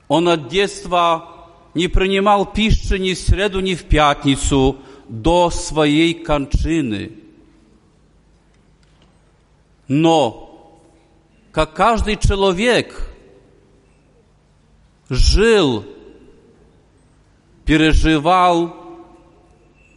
Он 0.06 0.28
от 0.28 0.46
детства 0.46 1.37
не 1.78 1.86
принимал 1.86 2.44
пищи 2.44 2.98
ни 2.98 3.14
в 3.14 3.18
среду, 3.18 3.60
ни 3.60 3.76
в 3.76 3.84
пятницу, 3.84 4.78
до 5.08 5.48
своей 5.48 6.12
кончины. 6.12 7.12
Но, 9.86 10.82
как 11.52 11.74
каждый 11.74 12.16
человек 12.16 13.14
жил, 15.08 15.86
переживал, 17.64 18.74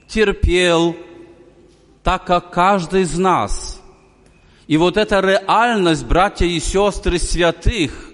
терпел, 0.07 0.95
так 2.03 2.25
как 2.25 2.51
каждый 2.51 3.01
из 3.01 3.17
нас. 3.17 3.81
И 4.67 4.77
вот 4.77 4.97
эта 4.97 5.19
реальность, 5.19 6.05
братья 6.05 6.45
и 6.45 6.59
сестры 6.59 7.17
святых, 7.17 8.11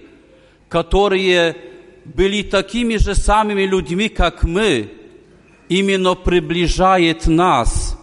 которые 0.70 1.68
были 2.14 2.42
такими 2.42 2.96
же 2.96 3.14
самыми 3.14 3.62
людьми, 3.62 4.08
как 4.08 4.44
мы, 4.44 4.90
именно 5.68 6.14
приближает 6.14 7.26
нас 7.26 7.98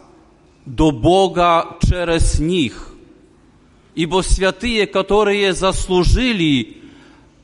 до 0.65 0.91
Бога 0.91 1.77
через 1.81 2.39
них. 2.39 2.93
Ибо 3.95 4.21
святые, 4.21 4.87
которые 4.87 5.53
заслужили 5.53 6.77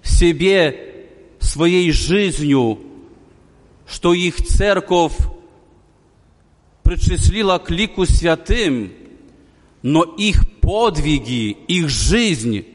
себе 0.03 1.07
своей 1.39 1.91
жизнью, 1.91 2.79
что 3.87 4.13
их 4.13 4.35
церковь 4.35 5.17
причислила 6.83 7.57
к 7.57 7.69
лику 7.71 8.05
святым, 8.05 8.91
но 9.81 10.03
их 10.03 10.59
подвиги, 10.59 11.51
их 11.67 11.89
жизнь 11.89 12.65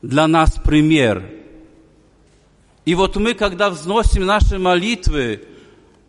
для 0.00 0.26
нас 0.26 0.54
пример. 0.64 1.37
И 2.88 2.94
вот 2.94 3.16
мы, 3.16 3.34
когда 3.34 3.68
взносим 3.68 4.24
наши 4.24 4.58
молитвы 4.58 5.42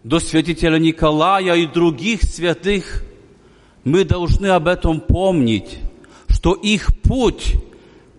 до 0.05 0.21
святителя 0.21 0.77
Николая 0.77 1.55
и 1.55 1.67
других 1.67 2.23
святых, 2.23 3.03
мы 3.83 4.05
должны 4.05 4.47
об 4.47 4.65
этом 4.65 5.01
помнить, 5.01 5.77
что 6.29 6.53
их 6.53 7.01
путь 7.01 7.55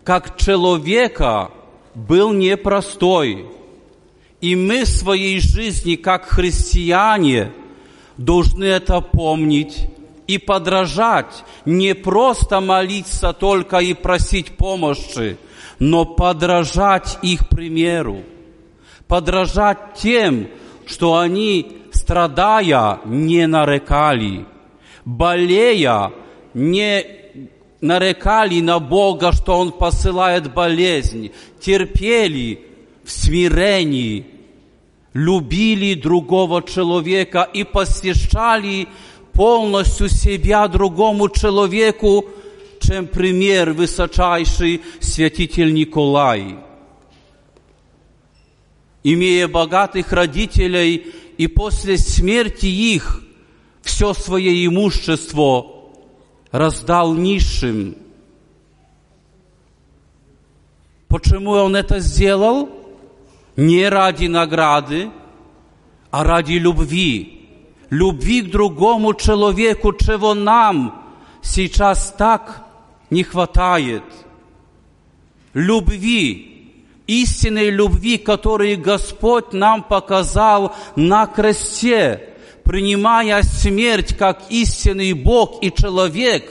как 0.04 0.36
человека 0.36 1.52
был 1.94 2.34
непростой. 2.34 3.46
И 4.42 4.54
мы 4.54 4.84
в 4.84 4.88
своей 4.88 5.40
жизни, 5.40 5.94
как 5.94 6.28
христиане, 6.28 7.52
должны 8.18 8.64
это 8.64 9.00
помнить 9.00 9.86
и 10.26 10.36
подражать, 10.36 11.44
не 11.64 11.94
просто 11.94 12.60
молиться 12.60 13.32
только 13.32 13.78
и 13.78 13.94
просить 13.94 14.58
помощи, 14.58 15.38
но 15.78 16.04
подражать 16.04 17.18
их 17.22 17.48
примеру, 17.48 18.22
подражать 19.10 19.94
тем, 20.00 20.46
что 20.86 21.18
они, 21.18 21.78
страдая, 21.90 23.00
не 23.04 23.48
нарекали, 23.48 24.46
болея, 25.04 26.12
не 26.54 27.04
нарекали 27.80 28.60
на 28.60 28.78
Бога, 28.78 29.32
что 29.32 29.58
Он 29.58 29.72
посылает 29.72 30.54
болезнь, 30.54 31.32
терпели 31.60 32.60
в 33.02 33.10
смирении, 33.10 34.26
любили 35.12 35.94
другого 35.94 36.62
человека 36.62 37.48
и 37.52 37.64
посвящали 37.64 38.86
полностью 39.32 40.08
себя 40.08 40.68
другому 40.68 41.28
человеку, 41.30 42.26
чем 42.80 43.08
пример 43.08 43.72
высочайший 43.72 44.82
святитель 45.00 45.74
Николай. 45.74 46.69
Имея 49.02 49.48
богатых 49.48 50.12
родителей 50.12 51.12
и 51.38 51.46
после 51.46 51.96
смерти 51.96 52.66
их 52.66 53.22
все 53.82 54.12
свое 54.12 54.66
имущество 54.66 55.66
раздал 56.50 57.14
низшим. 57.14 57.96
Почему 61.08 61.52
он 61.52 61.76
это 61.76 62.00
сделал? 62.00 62.68
Не 63.56 63.88
ради 63.88 64.26
награды, 64.26 65.10
а 66.10 66.22
ради 66.22 66.52
любви. 66.52 67.48
Любви 67.90 68.42
к 68.42 68.50
другому 68.50 69.14
человеку, 69.14 69.92
чего 69.92 70.34
нам 70.34 71.02
сейчас 71.42 72.14
так 72.16 72.64
не 73.10 73.24
хватает. 73.24 74.04
Любви, 75.52 76.49
истинной 77.10 77.70
любви, 77.70 78.18
которую 78.18 78.80
Господь 78.80 79.52
нам 79.52 79.82
показал 79.82 80.76
на 80.94 81.26
кресте, 81.26 82.34
принимая 82.62 83.42
смерть 83.42 84.16
как 84.16 84.42
истинный 84.48 85.12
Бог 85.12 85.60
и 85.60 85.72
человек, 85.72 86.48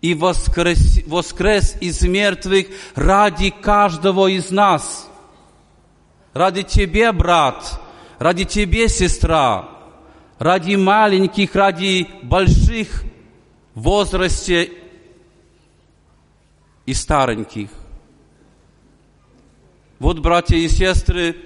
и 0.00 0.14
воскрес, 0.14 1.04
воскрес 1.06 1.76
из 1.80 2.00
мертвых 2.02 2.68
ради 2.94 3.50
каждого 3.50 4.28
из 4.28 4.50
нас. 4.50 5.08
Ради 6.32 6.62
тебе, 6.62 7.12
брат, 7.12 7.80
ради 8.18 8.46
тебе, 8.46 8.88
сестра, 8.88 9.68
ради 10.38 10.74
маленьких, 10.76 11.54
ради 11.54 12.08
больших 12.22 13.04
в 13.74 13.82
возрасте 13.82 14.72
и 16.86 16.94
стареньких. 16.94 17.68
Вот, 20.02 20.18
братья 20.18 20.56
и 20.56 20.66
сестры, 20.66 21.36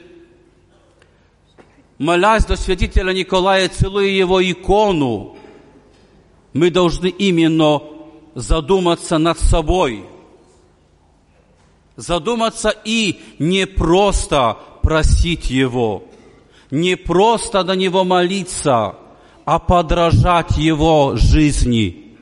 молясь 1.98 2.46
до 2.46 2.56
святителя 2.56 3.12
Николая, 3.12 3.68
целуя 3.68 4.08
его 4.08 4.40
икону, 4.40 5.36
мы 6.54 6.70
должны 6.70 7.08
именно 7.08 7.82
задуматься 8.34 9.18
над 9.18 9.38
собой. 9.38 10.06
Задуматься 11.96 12.70
и 12.82 13.20
не 13.38 13.66
просто 13.66 14.56
просить 14.82 15.50
Его, 15.50 16.04
не 16.70 16.96
просто 16.96 17.62
до 17.62 17.76
Него 17.76 18.04
молиться, 18.04 18.96
а 19.44 19.58
подражать 19.58 20.56
Его 20.56 21.14
жизни, 21.16 22.16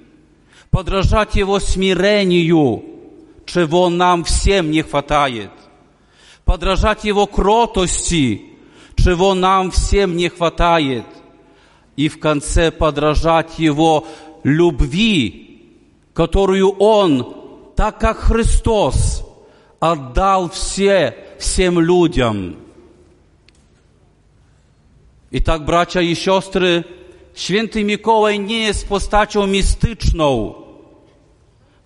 подражать 0.73 1.37
Его 1.37 1.61
смирению, 1.61 2.83
чего 3.47 3.89
нам 3.89 4.25
всем 4.25 4.73
не 4.73 4.83
хватает, 4.83 5.53
подражать 6.45 7.05
Его 7.05 7.27
кротости, 7.27 8.43
чего 8.97 9.35
нам 9.35 9.71
всем 9.71 10.17
не 10.17 10.29
хватает, 10.29 11.07
и 11.97 12.09
в 12.09 12.19
конце 12.19 12.71
подражать 12.71 13.59
Его 13.59 14.07
любви, 14.43 15.75
которую 16.13 16.71
Он, 16.79 17.73
так 17.77 17.99
как 17.99 18.19
Христос, 18.19 19.25
отдал 19.81 20.51
все, 20.51 21.17
всем 21.39 21.81
людям. 21.81 22.57
Итак, 25.31 25.65
братья 25.65 26.01
и 26.01 26.15
сестры, 26.15 26.85
święty 27.35 27.85
Mikołaj 27.85 28.41
nie 28.41 28.59
jest 28.59 28.89
postacią 28.89 29.47
mistyczną. 29.47 30.55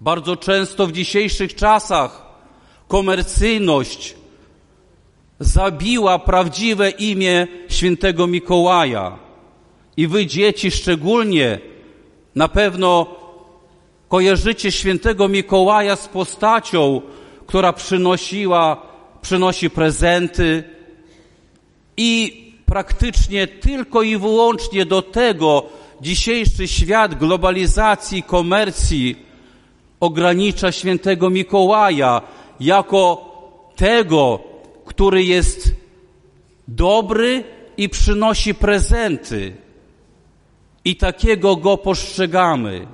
Bardzo 0.01 0.37
często 0.37 0.87
w 0.87 0.93
dzisiejszych 0.93 1.55
czasach 1.55 2.23
komercyjność 2.89 4.18
zabiła 5.41 6.19
prawdziwe 6.19 6.91
imię 6.91 7.47
świętego 7.69 8.27
Mikołaja. 8.27 9.19
I 9.97 10.07
wy, 10.07 10.27
dzieci, 10.27 10.71
szczególnie 10.71 11.59
na 12.35 12.49
pewno 12.49 13.07
kojarzycie 14.09 14.73
świętego 14.73 15.29
Mikołaja 15.29 15.97
z 15.97 16.09
postacią, 16.09 17.03
która 17.47 17.73
przynosiła, 17.73 18.83
przynosi 19.23 19.71
prezenty 19.71 20.65
i 21.97 22.45
praktycznie 22.67 23.47
tylko 23.47 24.03
i 24.03 24.17
wyłącznie 24.17 24.87
do 24.87 25.03
tego 25.03 25.67
dzisiejszy 26.01 26.69
świat 26.69 27.15
globalizacji, 27.15 28.23
komercji 28.23 29.17
ogranicza 30.01 30.73
świętego 30.73 31.31
Mikołaja 31.31 32.23
jako 32.61 33.29
tego, 33.77 34.41
który 34.99 35.25
jest 35.25 35.75
dobry 36.69 37.45
i 37.77 37.89
przynosi 37.89 38.55
prezenty. 38.55 39.57
I 40.85 40.97
takiego 40.97 41.57
go 41.57 41.77
postrzegamy. 41.77 42.87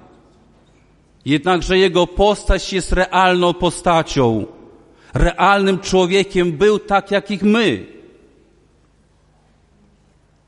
Jednakże 1.24 1.78
jego 1.78 2.06
postać 2.06 2.72
jest 2.72 2.92
realną 2.92 3.54
postacią. 3.54 4.46
Realnym 5.14 5.78
człowiekiem 5.78 6.52
był 6.52 6.78
tak, 6.78 7.10
jak 7.10 7.30
ich 7.30 7.42
my. 7.42 7.86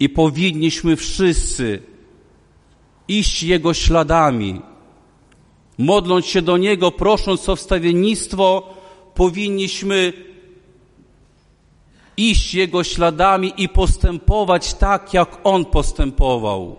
I 0.01 0.09
powinniśmy 0.09 0.97
wszyscy 0.97 1.83
iść 3.09 3.43
Jego 3.43 3.75
śladami. 3.75 4.61
Modląc 5.79 6.27
się 6.27 6.43
do 6.43 6.57
Niego, 6.57 6.91
prosząc 6.91 7.49
o 7.49 7.57
wstawiennictwo, 7.57 8.75
powinniśmy 9.15 10.26
iść 12.17 12.55
Jego 12.55 12.85
śladami 12.85 13.53
i 13.57 13.69
postępować 13.69 14.75
tak, 14.75 15.15
jak 15.15 15.39
On 15.45 15.65
postępował. 15.65 16.77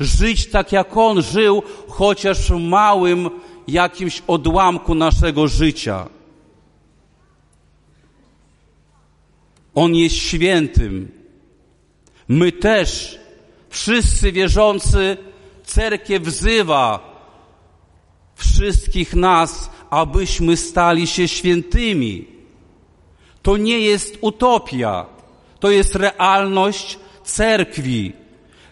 Żyć 0.00 0.50
tak, 0.50 0.72
jak 0.72 0.96
On 0.96 1.22
żył, 1.22 1.62
chociaż 1.88 2.50
w 2.50 2.60
małym 2.60 3.30
jakimś 3.68 4.22
odłamku 4.26 4.94
naszego 4.94 5.48
życia. 5.48 6.08
On 9.74 9.94
jest 9.94 10.16
świętym. 10.16 11.12
My 12.28 12.52
też, 12.52 13.18
wszyscy 13.70 14.32
wierzący, 14.32 15.16
cerkiew 15.64 16.22
wzywa 16.22 17.16
wszystkich 18.36 19.14
nas, 19.14 19.70
abyśmy 19.90 20.56
stali 20.56 21.06
się 21.06 21.28
świętymi. 21.28 22.35
To 23.46 23.56
nie 23.56 23.80
jest 23.80 24.18
utopia, 24.20 25.06
to 25.60 25.70
jest 25.70 25.94
realność 25.94 26.98
cerkwi, 27.24 28.12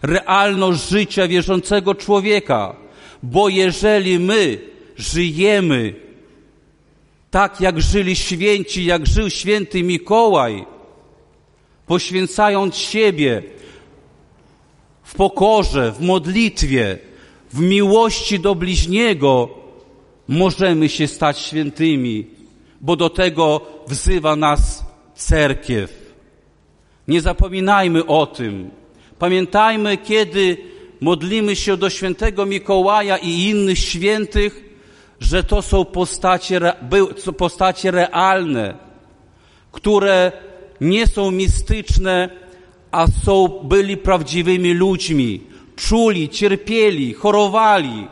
realność 0.01 0.89
życia 0.89 1.27
wierzącego 1.27 1.95
człowieka. 1.95 2.75
Bo 3.23 3.49
jeżeli 3.49 4.19
my 4.19 4.59
żyjemy 4.97 5.93
tak, 7.31 7.61
jak 7.61 7.81
żyli 7.81 8.15
święci, 8.15 8.85
jak 8.85 9.07
żył 9.07 9.29
święty 9.29 9.83
Mikołaj, 9.83 10.65
poświęcając 11.87 12.75
siebie 12.75 13.43
w 15.03 15.15
pokorze, 15.15 15.91
w 15.91 16.01
modlitwie, 16.01 16.97
w 17.53 17.59
miłości 17.59 18.39
do 18.39 18.55
bliźniego, 18.55 19.49
możemy 20.27 20.89
się 20.89 21.07
stać 21.07 21.39
świętymi, 21.39 22.34
bo 22.85 22.95
do 22.95 23.09
tego 23.09 23.61
wzywa 23.87 24.35
nas 24.35 24.85
cerkiew. 25.15 26.15
Nie 27.07 27.21
zapominajmy 27.21 28.05
o 28.05 28.25
tym. 28.25 28.69
Pamiętajmy, 29.19 29.97
kiedy 29.97 30.57
modlimy 31.01 31.55
się 31.55 31.77
do 31.77 31.89
świętego 31.89 32.45
Mikołaja 32.45 33.17
i 33.17 33.29
innych 33.29 33.79
świętych, 33.79 34.63
że 35.19 35.43
to 35.43 35.61
są 35.61 35.85
postacie, 35.85 36.59
postacie 37.37 37.91
realne, 37.91 38.73
które 39.71 40.31
nie 40.81 41.07
są 41.07 41.31
mistyczne, 41.31 42.29
a 42.91 43.07
są, 43.07 43.47
byli 43.47 43.97
prawdziwymi 43.97 44.73
ludźmi. 44.73 45.41
Czuli, 45.75 46.29
cierpieli, 46.29 47.13
chorowali. 47.13 48.07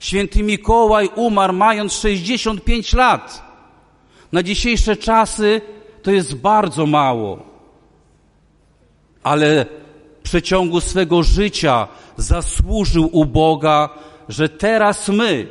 Święty 0.00 0.42
Mikołaj 0.42 1.08
umarł 1.14 1.52
mając 1.52 1.92
65 1.92 2.92
lat. 2.92 3.45
Na 4.32 4.42
dzisiejsze 4.42 4.96
czasy 4.96 5.60
to 6.02 6.10
jest 6.10 6.34
bardzo 6.34 6.86
mało. 6.86 7.38
Ale 9.22 9.66
w 10.20 10.22
przeciągu 10.22 10.80
swego 10.80 11.22
życia 11.22 11.88
zasłużył 12.16 13.08
u 13.12 13.24
Boga, 13.24 13.88
że 14.28 14.48
teraz 14.48 15.08
my, 15.08 15.46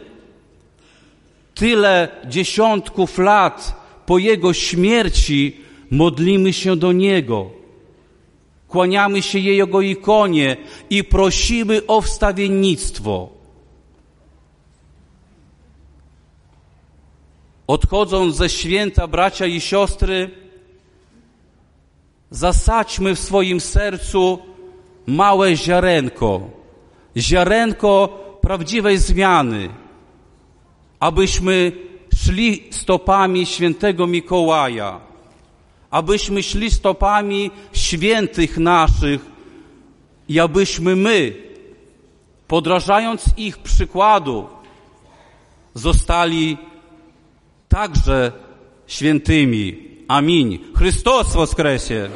tyle 1.56 2.08
dziesiątków 2.26 3.18
lat 3.18 3.86
po 4.06 4.18
Jego 4.18 4.54
śmierci, 4.54 5.58
modlimy 5.92 6.54
się 6.54 6.76
do 6.76 6.92
Niego. 6.92 7.50
Kłaniamy 8.68 9.22
się 9.22 9.40
Jego 9.40 9.82
ikonie 9.82 10.58
i 10.90 11.04
prosimy 11.04 11.82
o 11.88 12.02
wstawiennictwo. 12.02 13.35
Odchodząc 17.68 18.36
ze 18.36 18.50
święta, 18.50 19.08
bracia 19.08 19.46
i 19.46 19.62
siostry, 19.62 20.32
zasadźmy 22.30 23.16
w 23.16 23.20
swoim 23.20 23.60
sercu 23.60 24.40
małe 25.08 25.56
ziarenko, 25.56 26.50
ziarenko 27.18 28.20
prawdziwej 28.42 28.98
zmiany, 28.98 29.70
abyśmy 31.00 31.72
szli 32.16 32.64
stopami 32.72 33.46
świętego 33.46 34.08
Mikołaja, 34.08 35.00
abyśmy 35.90 36.44
szli 36.44 36.72
stopami 36.72 37.52
świętych 37.74 38.58
naszych 38.58 39.26
i 40.30 40.40
abyśmy 40.40 40.96
my, 40.96 41.36
podrażając 42.48 43.26
ich 43.38 43.58
przykładu, 43.58 44.48
zostali 45.74 46.58
także 47.76 48.32
świętymi. 48.88 49.78
Amin. 50.08 50.60
Chrystus 50.78 51.34
woskresie! 51.34 52.10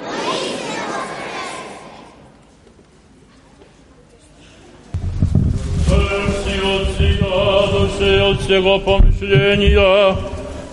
od 8.32 8.48
Ciego 8.48 8.80
pomyślenia 8.80 10.16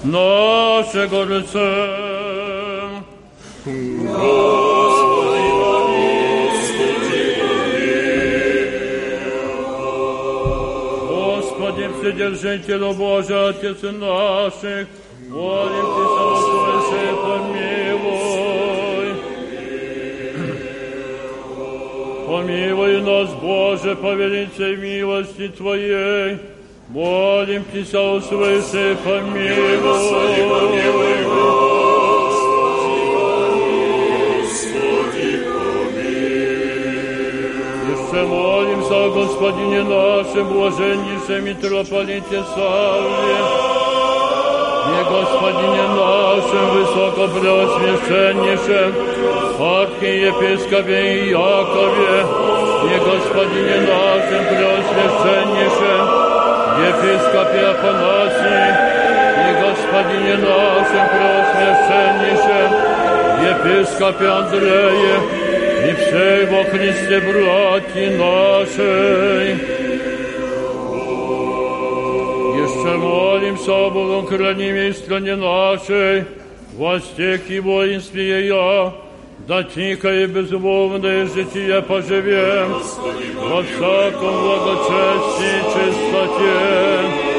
naszego 0.05 1.25
rycerza. 1.25 2.07
Вседержителю 12.17 12.95
Божий, 12.95 13.51
Отец 13.51 13.83
наших, 13.83 14.87
молим 15.29 15.87
Ты, 15.97 16.05
свыше 16.47 17.05
помилуй. 17.23 19.09
Помилуй 22.27 23.03
нас, 23.03 23.29
Боже, 23.35 23.95
по 23.97 24.15
величей 24.15 24.77
милости 24.77 25.49
Твоей, 25.49 26.39
молим 26.89 27.65
Тебя, 27.71 28.21
свыше 28.23 28.97
помилуй. 29.05 29.77
Jeszcze 31.07 31.86
молимся 38.16 39.06
о 39.06 39.10
Господине 39.10 39.84
нашем, 39.84 40.48
блаженнейшем 40.48 41.44
митрополите 41.46 42.44
Савве, 42.56 43.38
и 44.88 45.04
Господине 45.10 45.86
нашем, 46.00 46.66
высокопреосвященнейшем, 46.72 48.92
архиепископе 49.60 51.00
Иакове, 51.32 52.16
и 52.88 52.90
Господине 53.00 53.78
нашем, 53.82 54.42
преосвященнейшем, 54.50 56.04
епископе 56.88 57.62
Афанасии, 57.72 58.68
и 59.38 59.40
Господине 59.62 60.36
нашем, 60.38 61.06
преосвященнейшем, 61.12 62.70
епископе 63.52 64.28
Андрее, 64.28 65.16
и 65.88 65.94
всей 65.94 66.46
во 66.46 66.64
Христе, 66.66 67.20
братья 67.20 68.18
нашей. 68.18 69.58
Еще 72.62 72.98
молимся 72.98 73.88
об 73.88 74.28
хранимой 74.28 74.94
стране 74.94 75.36
нашей, 75.36 76.26
во 76.74 77.00
стех 77.00 77.50
и 77.50 77.60
воинстве 77.60 78.48
я, 78.48 78.94
да 79.48 79.64
тихо 79.64 80.10
и 80.14 80.26
безмолвное 80.28 81.26
житие 81.28 81.82
поживем, 81.82 82.74
во 83.50 83.64
всяком 83.64 84.34
благочестии 84.44 85.58
и 85.58 85.64
чистоте. 85.74 87.32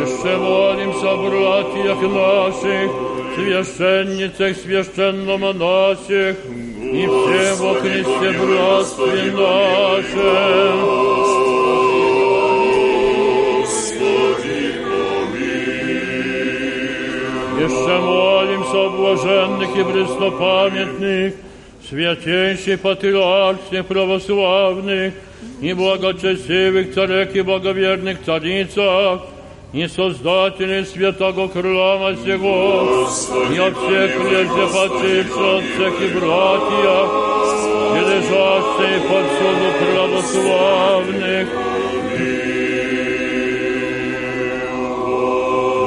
Jeszcze 0.00 0.36
молимся 0.38 1.12
о 1.12 1.16
братьях 1.16 2.00
наших, 2.02 3.09
священницах, 3.34 4.56
священномонасях 4.56 6.36
и 6.80 7.06
всем 7.06 7.56
во 7.58 7.74
Христе 7.74 8.28
братстве 8.38 9.32
нашем. 9.32 10.76
Еще 17.58 17.98
молимся 17.98 18.78
о 18.86 18.90
блаженных 18.90 19.76
и 19.76 19.84
преснопамятных, 19.84 21.34
святейших 21.88 22.80
патриархах 22.80 23.86
православных 23.86 25.14
и 25.60 25.72
благочестивых 25.72 26.94
царях 26.94 27.34
и 27.34 27.40
благоверных 27.40 28.22
царицах, 28.24 29.22
и 29.72 29.86
Создателей 29.88 30.86
святого 30.86 31.48
храма 31.48 32.16
сего, 32.16 33.08
и 33.52 33.58
от 33.58 33.76
всех 33.76 34.10
прежде 34.22 34.66
почивших 34.74 35.36
отцах 35.36 35.94
и 36.00 36.08
братьях, 36.14 37.08
и 37.92 38.00
лежащих 38.10 39.02
повсюду 39.08 39.68
православных. 39.82 41.48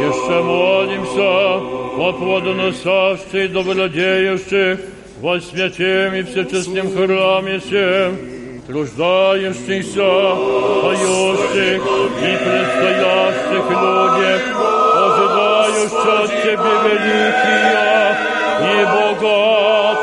Еще 0.02 0.42
молим 0.44 1.06
Христа, 1.10 1.58
от 1.98 2.20
водоносавший 2.20 3.48
до 3.50 3.62
владеющих, 3.62 4.80
во 5.22 5.40
святем 5.40 6.14
и 6.14 6.24
всечестном 6.24 6.92
храме 6.94 7.60
всем, 7.60 8.33
труждающихся, 8.68 10.10
поющих 10.82 11.82
и 12.22 12.32
предстоящих 12.46 13.66
людях, 13.70 14.42
ожидающих 15.06 16.06
от 16.06 16.30
Тебе 16.44 16.74
великие 16.86 18.18
и 18.62 18.86
богатые 18.86 20.03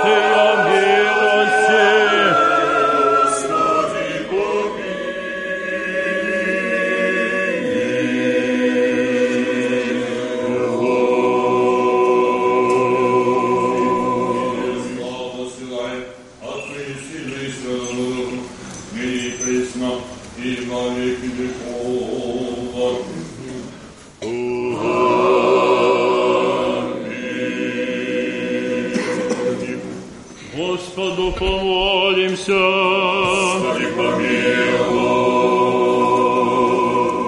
Помолимся. 31.41 32.61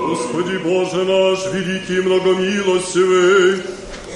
Господи 0.07 0.57
Боже 0.57 1.03
наш, 1.03 1.39
великий 1.53 1.97
и 1.97 2.01
многомилостивый, 2.01 3.61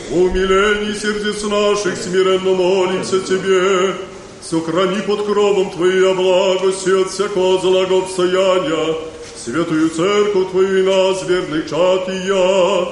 в 0.09 0.17
умилении 0.17 0.93
сердец 0.93 1.43
наших 1.43 1.97
смиренно 1.97 2.53
молимся 2.53 3.19
Тебе, 3.19 3.95
сохрани 4.41 5.01
под 5.01 5.25
кровом 5.25 5.71
Твоей 5.71 6.13
благости 6.13 6.89
от 7.01 7.09
всякого 7.09 7.59
злого 7.59 8.03
обстояния, 8.03 8.95
святую 9.35 9.89
церковь 9.89 10.51
Твою 10.51 10.79
и 10.79 10.83
нас, 10.83 11.27
верных 11.27 11.69
чад 11.69 12.07
и 12.09 12.27
я, 12.27 12.87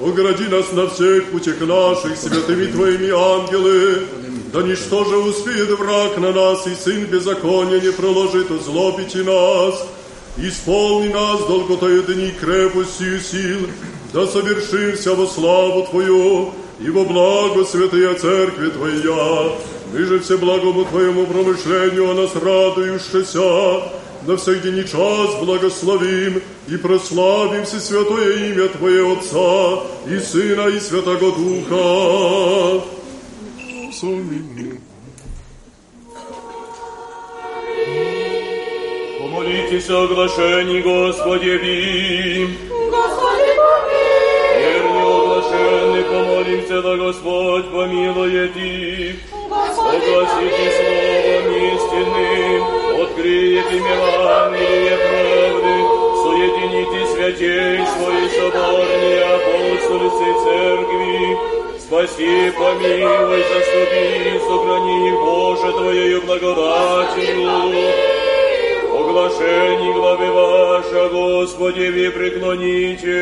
огради 0.00 0.48
нас 0.48 0.72
на 0.72 0.88
всех 0.88 1.30
путях 1.30 1.60
наших, 1.60 2.16
святыми 2.16 2.66
Твоими 2.66 3.10
ангелы, 3.10 4.02
да 4.52 4.62
ничто 4.62 5.04
же 5.04 5.16
успеет 5.16 5.70
враг 5.78 6.18
на 6.18 6.32
нас, 6.32 6.66
и 6.66 6.74
сын 6.74 7.04
беззакония 7.04 7.80
не 7.80 7.92
проложит 7.92 8.50
озлобить 8.50 9.14
и 9.14 9.22
нас, 9.22 9.86
Исполни 10.40 11.08
нас 11.08 11.40
долготою 11.48 12.04
дни 12.04 12.30
крепостью 12.30 13.20
сил, 13.20 13.66
да 14.12 14.24
совершимся 14.28 15.16
во 15.16 15.26
славу 15.26 15.84
Твою 15.90 16.52
и 16.78 16.88
во 16.90 17.04
благо 17.04 17.64
святая 17.64 18.14
Церкви 18.14 18.68
Твоя. 18.70 19.52
Мы 19.92 20.04
же 20.04 20.20
все 20.20 20.38
благому 20.38 20.84
Твоему 20.84 21.26
промышлению 21.26 22.10
о 22.10 22.14
нас 22.14 22.36
радующийся, 22.36 23.82
на 24.28 24.36
всех 24.36 24.62
день 24.62 24.78
и 24.78 24.84
час 24.84 25.34
благословим 25.42 26.40
и 26.68 26.76
прославим 26.76 27.64
все 27.64 27.80
святое 27.80 28.50
имя 28.50 28.68
Твое 28.68 29.12
Отца 29.14 29.82
и 30.06 30.20
Сына 30.20 30.68
и 30.68 30.78
Святого 30.78 31.32
Духа. 31.36 32.97
Помолитесь 39.18 39.88
о 39.88 40.02
оглашении 40.04 40.80
Господеви. 40.82 42.58
Господи, 42.90 43.52
помилуй. 43.58 44.28
Верни 44.60 45.00
оглашенный, 45.00 46.04
помолимся, 46.04 46.82
да 46.82 46.96
Господь 46.96 47.70
помилует 47.70 48.56
их. 48.56 49.16
Господи, 49.48 49.96
Огласите 49.96 50.66
словом 50.76 51.46
истинным, 51.72 52.62
открыете 53.02 53.76
Евангелие 53.76 54.96
правды, 54.98 55.74
соедините 56.22 57.00
святейство 57.14 58.08
и 58.10 58.28
соборные 58.36 59.24
апостольцы 59.24 60.28
церкви. 60.44 61.67
Спаси, 61.88 62.52
помилуй, 62.58 63.42
заступи, 63.50 64.38
сохрани 64.46 65.10
Боже, 65.24 65.72
Твоею 65.72 66.20
благодатью. 66.20 67.48
Оглашение 68.92 69.94
главы 69.94 70.30
ваша, 70.30 71.08
Господи, 71.08 71.90
ви 71.90 72.10
преклоните. 72.10 73.20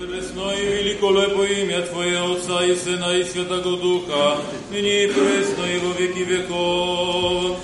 Пресное 0.00 0.56
и 0.56 0.66
великолепо 0.76 1.42
имя 1.42 1.82
Твое, 1.82 2.18
Отца 2.32 2.64
и 2.64 2.76
Сына 2.76 3.10
и 3.16 3.24
Святого 3.24 3.76
Духа, 3.76 4.36
ныне 4.70 5.04
и 5.04 5.06
пресно 5.08 5.64
и 5.74 5.78
во 5.78 5.92
веки 5.98 6.22
веков. 6.22 7.56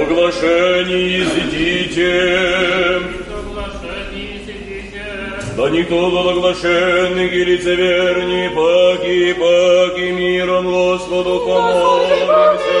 Оглашение 0.00 1.22
изидите. 1.22 2.54
Да 5.56 5.70
никто 5.70 6.10
был 6.10 6.28
оглашенный 6.30 7.28
и 7.28 7.44
лицеверни, 7.44 8.48
паки, 8.48 9.32
паки, 9.34 10.10
миром 10.10 10.66
Господу 10.66 11.40
помолимся. 11.46 12.74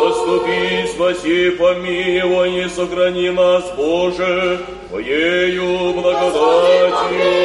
Заступи, 0.00 0.86
спаси, 0.86 1.50
помилуй, 1.50 2.50
не 2.50 2.68
сохрани 2.70 3.30
нас, 3.30 3.64
Боже, 3.76 4.60
Твоею 4.88 5.92
благодатью. 5.92 7.44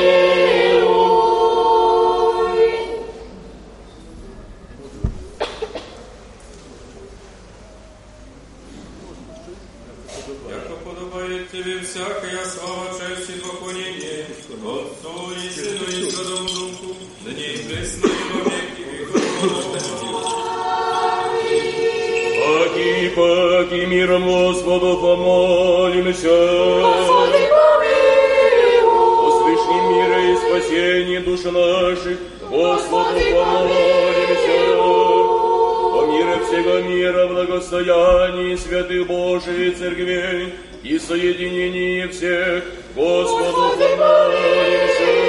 Яко 10.49 10.75
подобает 10.85 11.51
Тебе 11.51 11.78
всякая 11.89 12.45
слава, 12.45 12.87
честь 12.93 13.29
и 13.29 13.39
поклонение, 13.39 14.25
Отцу 14.63 15.31
и 15.33 15.49
Сыну 15.49 15.85
и 15.87 16.09
Святому 16.11 16.47
Духу, 16.47 16.95
да 17.25 17.31
не 17.31 17.45
и 17.45 17.67
пресно 17.67 18.07
и 18.07 18.09
во 18.31 18.39
веки 18.45 18.83
веков. 18.91 19.23
Паки, 22.45 22.89
паки, 23.15 23.85
миром 23.87 24.23
Господу 24.25 24.97
помолимся. 24.97 26.37
Господи, 26.83 27.43
помилуй. 27.53 29.11
Услышни 29.27 29.77
мира 29.89 30.19
и 30.31 30.33
спасение 30.37 31.21
душ 31.21 31.43
наших, 31.43 32.17
Господу 32.49 33.19
помолимся. 33.31 34.57
О 34.81 36.05
мире 36.05 36.35
всего 36.45 36.75
мира, 36.81 37.27
благостоянии 37.27 38.55
святых 38.55 39.07
Божией 39.07 39.71
церквей 39.71 40.53
и 40.83 40.97
соединении 40.97 42.07
всех, 42.07 42.63
Господу 42.95 43.71
помолимся. 43.77 45.19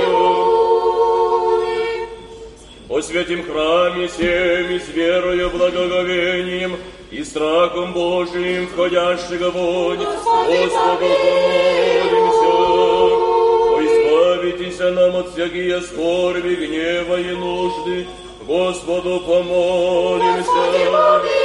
О 2.88 3.00
святем 3.02 3.44
храме 3.44 4.08
всем 4.08 4.70
и 4.70 4.78
с 4.78 4.88
верою, 4.88 5.50
благоговением 5.50 6.76
и 7.10 7.22
страхом 7.24 7.92
Божиим, 7.92 8.66
входящего 8.66 9.50
вонь, 9.50 9.98
Господу 9.98 11.06
помолимся. 11.06 12.50
О, 12.52 13.80
избавитесь 13.80 14.78
нам 14.78 15.16
от 15.16 15.32
всякие 15.32 15.80
скорби, 15.82 16.54
гнева 16.54 17.20
и 17.20 17.30
нужды, 17.36 18.06
Господу 18.46 19.20
помолимся. 19.20 20.50
Господи, 20.50 20.84
помилуй. 20.90 21.39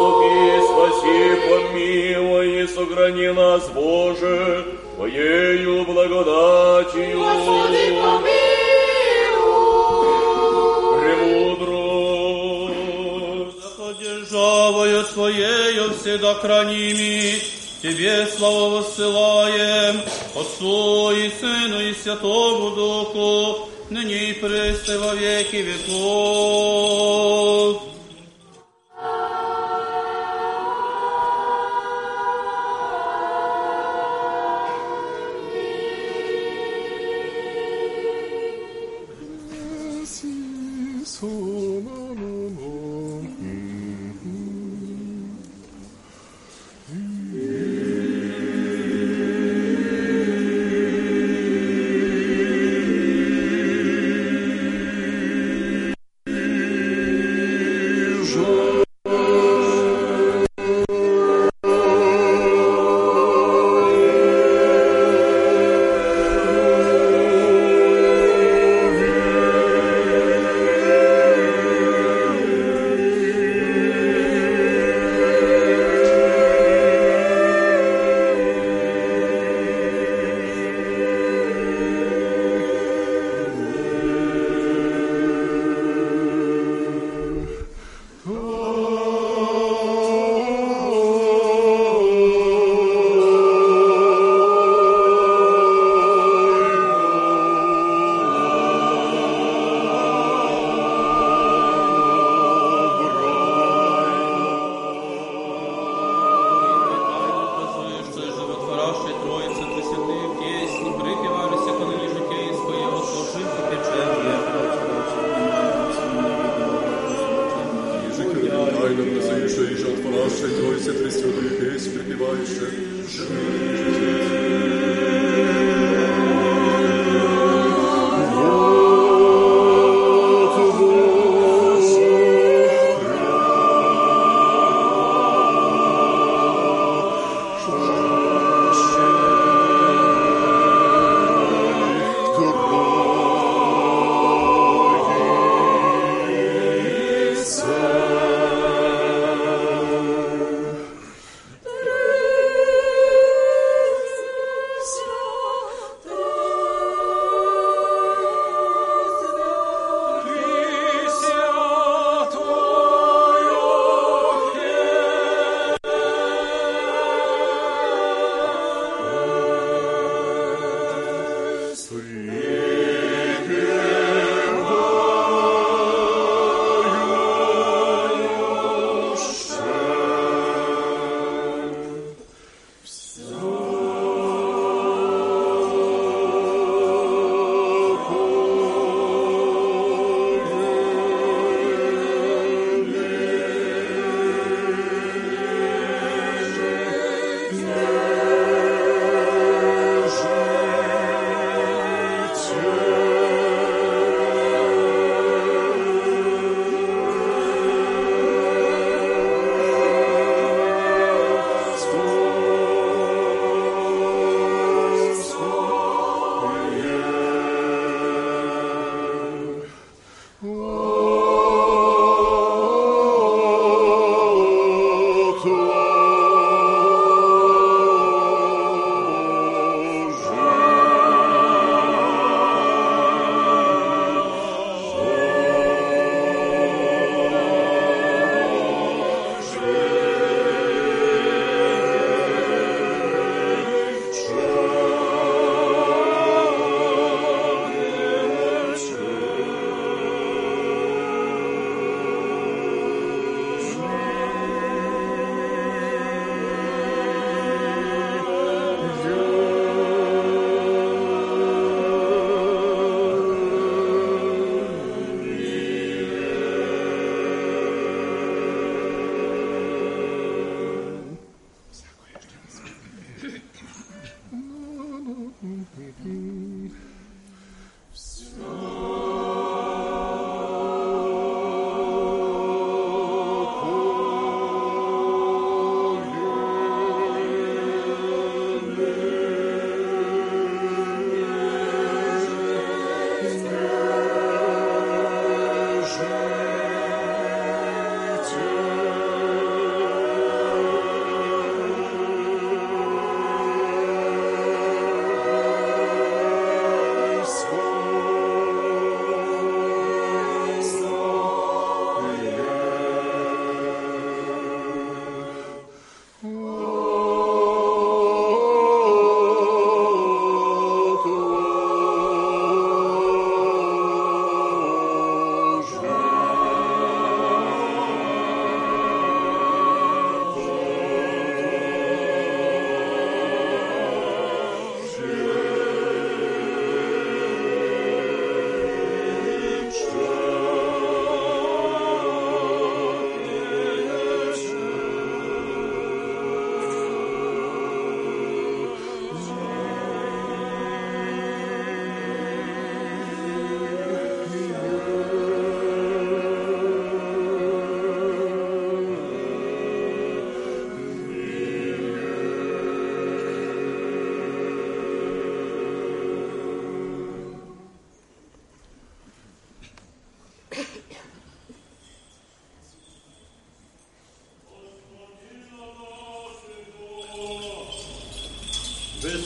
Заступи, 0.00 0.60
спаси, 0.66 1.20
помилуй 1.46 2.62
и 2.62 2.66
сохрани 2.66 3.28
нас, 3.28 3.68
Боже, 3.74 4.64
Твоею 4.96 5.84
благодатью. 5.84 7.18
Господи, 7.18 7.86
помилуй. 8.02 8.40
Премудрость. 11.00 12.00
Поддержавою 13.76 15.04
Своею 15.04 15.94
всегда 16.00 16.34
храними, 16.34 17.42
Тебе 17.82 18.26
славу 18.26 18.70
воссылаем, 18.76 20.00
Отцу 20.34 21.10
и 21.10 21.30
Сыну 21.40 21.80
и 21.80 21.92
Святому 21.92 22.70
Духу, 22.70 23.68
ныне 23.90 24.30
и 24.30 24.32
престо 24.32 24.98
во 24.98 25.14
веки 25.14 25.56
веков. 25.56 26.70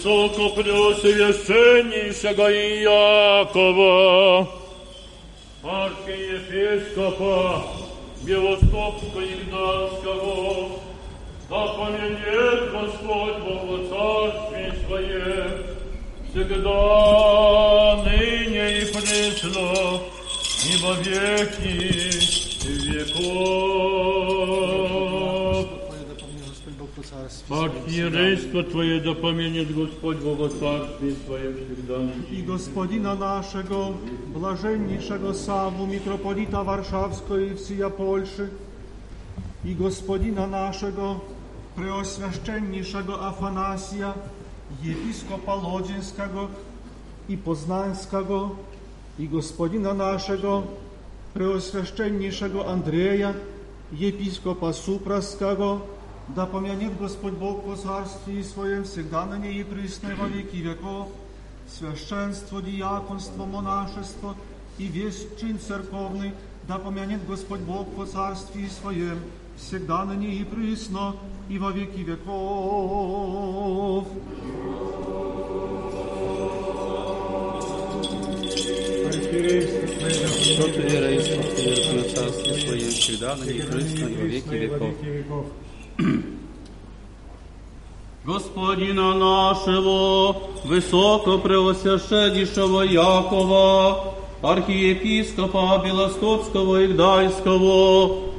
Высокопреосвященнейшего 0.04 2.52
Иакова, 2.82 4.46
архиепископа 5.62 7.64
Белостопского 8.22 9.22
и 9.22 9.34
Гданского, 9.44 10.72
да 11.48 11.66
поменет 11.68 12.70
Господь 12.70 13.38
во 13.40 13.78
Царстве 13.88 14.74
Своем, 14.86 15.52
всегда, 16.28 18.04
ныне 18.04 18.66
и 18.80 18.82
пресно, 18.92 19.68
и 20.68 20.70
во 20.82 20.92
веки 21.00 21.74
веков. 22.92 24.23
Архиерейство 27.49 28.63
Твое 28.63 28.99
да 28.99 29.13
поменит 29.13 29.73
Господь 29.73 30.17
во 30.17 30.49
Царстве 30.49 31.15
Своем 31.25 31.53
всегда. 31.55 32.11
i 32.31 32.41
gospodina 32.41 33.15
naszego, 33.15 33.93
blażenniejszego 34.33 35.33
Sawu, 35.33 35.87
mitropolita 35.87 36.63
warszawskiego 36.63 37.39
i 37.39 37.55
wsija 37.55 37.89
Polszy, 37.89 38.49
i 39.65 39.75
gospodina 39.75 40.47
naszego, 40.47 41.19
Preoswiaszczenniejszego 41.75 43.21
Afanasja, 43.21 44.13
episkopa 44.83 45.55
Lodzińskiego 45.55 46.47
i 47.29 47.37
Poznańskiego 47.37 48.49
i 49.19 49.27
gospodina 49.29 49.93
naszego, 49.93 50.63
Preoswiaszczenniejszego 51.33 52.67
Andrzeja, 52.67 53.33
episkopa 54.01 54.73
Supraskiego, 54.73 55.92
да 56.35 56.45
помянет 56.45 56.97
Господь 56.97 57.33
Бог 57.33 57.65
во 57.65 57.75
Царстве 57.75 58.43
Своем 58.43 58.83
всегда 58.83 59.25
на 59.25 59.37
ней 59.37 59.61
и 59.61 59.63
присно 59.63 60.09
и 60.09 60.13
во 60.13 60.27
веки 60.27 60.57
веков, 60.57 61.09
священство, 61.67 62.61
диаконство, 62.61 63.45
монашество 63.45 64.35
и 64.77 64.85
весь 64.85 65.25
чин 65.39 65.59
церковный, 65.59 66.33
да 66.67 66.77
помянет 66.77 67.25
Господь 67.27 67.61
Бог 67.61 67.87
во 67.95 68.05
Царстве 68.05 68.69
Своем, 68.69 69.19
всегда 69.57 70.05
на 70.05 70.13
ней 70.13 70.41
и 70.41 70.43
присно 70.43 71.15
и 71.49 71.57
во 71.57 71.71
веки 71.71 72.01
веков. 72.01 74.07
Что 80.41 80.63
ты 80.63 80.81
вера 80.81 81.11
и 81.11 81.97
на 81.97 82.03
царстве 82.03 82.53
Своем, 82.53 82.91
всегда 82.91 83.35
на 83.35 83.43
ней 83.43 83.63
присно 83.63 84.05
и 84.05 84.15
во 84.15 84.25
веки 84.25 84.53
веков. 84.53 84.95
Господина 88.25 89.13
нашего, 89.15 90.35
высокопреосвященнейшего 90.63 92.81
Якова, 92.81 94.13
архиепископа 94.41 95.81
Белостопского 95.83 96.83
и 96.83 96.87
Гдайского, 96.87 98.29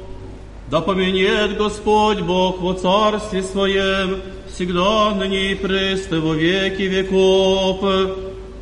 да 0.69 0.81
поменет 0.81 1.57
Господь 1.57 2.21
Бог 2.21 2.61
во 2.61 2.73
Царстве 2.73 3.43
Своем, 3.43 4.21
всегда 4.53 5.13
ныне 5.13 5.51
и 5.51 5.55
престы 5.55 6.21
во 6.21 6.35
веки 6.35 6.83
веков, 6.83 7.83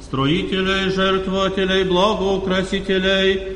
строителей, 0.01 0.89
жертвователей, 0.89 1.83
благоукрасителей, 1.83 3.52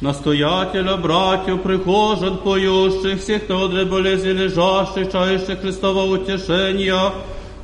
настоятеля, 0.00 0.96
братьев, 0.96 1.62
прихожан, 1.62 2.38
поющих, 2.38 3.20
всех, 3.20 3.44
кто 3.44 3.68
для 3.68 3.84
болезни 3.84 4.30
лежащих, 4.30 5.12
чающих 5.12 5.60
Христова 5.60 6.04
утешения, 6.04 7.12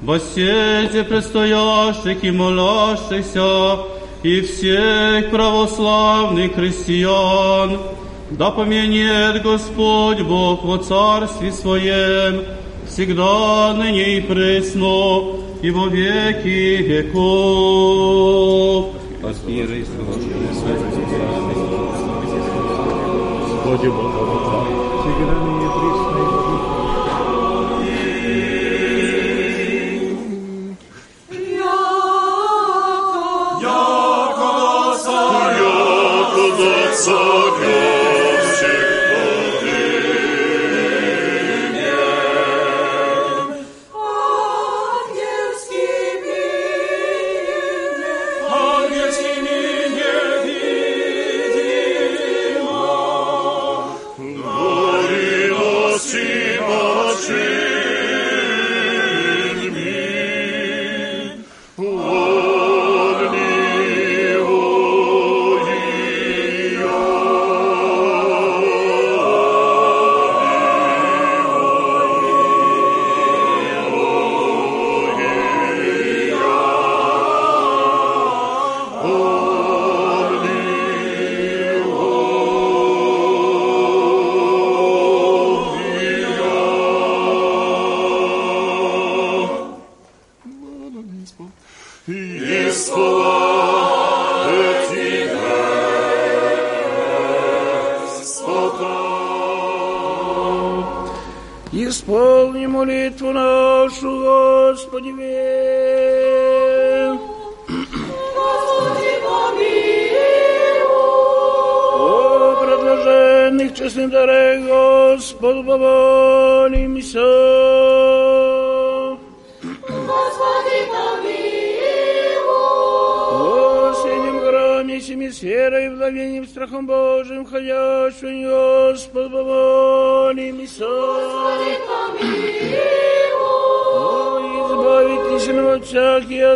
во 0.01 0.19
предстоящих 0.19 2.25
и 2.25 2.31
молящихся, 2.31 3.79
и 4.23 4.41
всех 4.41 5.31
православных 5.31 6.55
христиан, 6.55 7.79
да 8.31 8.51
поменет 8.51 9.43
Господь 9.43 10.23
Бог 10.23 10.65
во 10.65 10.79
Царстве 10.79 11.53
Своем, 11.53 12.45
всегда, 12.89 13.75
ныне 13.75 14.19
и 14.19 14.21
пресно, 14.21 15.37
и 15.61 15.71
во 15.71 15.89
веки 15.89 16.83
веков. 16.83 18.87
Архиерей 19.23 19.85
Господи 23.72 23.88
Бога, 23.88 24.20
Всегда 25.02 25.34
ныне 25.40 25.68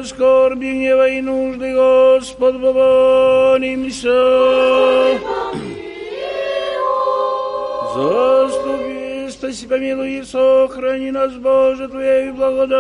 Всякие 0.03 0.05
скорби, 0.05 0.73
гнева 0.73 1.09
и 1.09 1.21
нужды, 1.21 1.75
Господь, 1.75 2.61
помолимся. 2.61 4.09
Заступи, 7.95 9.31
спаси, 9.31 9.67
помилуй 9.67 10.19
и 10.19 10.23
сохрани 10.23 11.11
нас, 11.11 11.33
Боже, 11.35 11.89
Твоей 11.89 12.31
благодатью. 12.31 12.77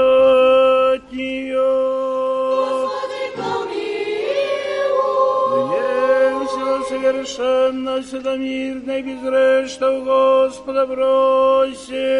Совершенно, 6.88 8.00
всегдомирно 8.00 8.92
и 8.92 9.02
безгрешно, 9.02 10.00
Господа 10.00 10.86
просим. 10.86 12.15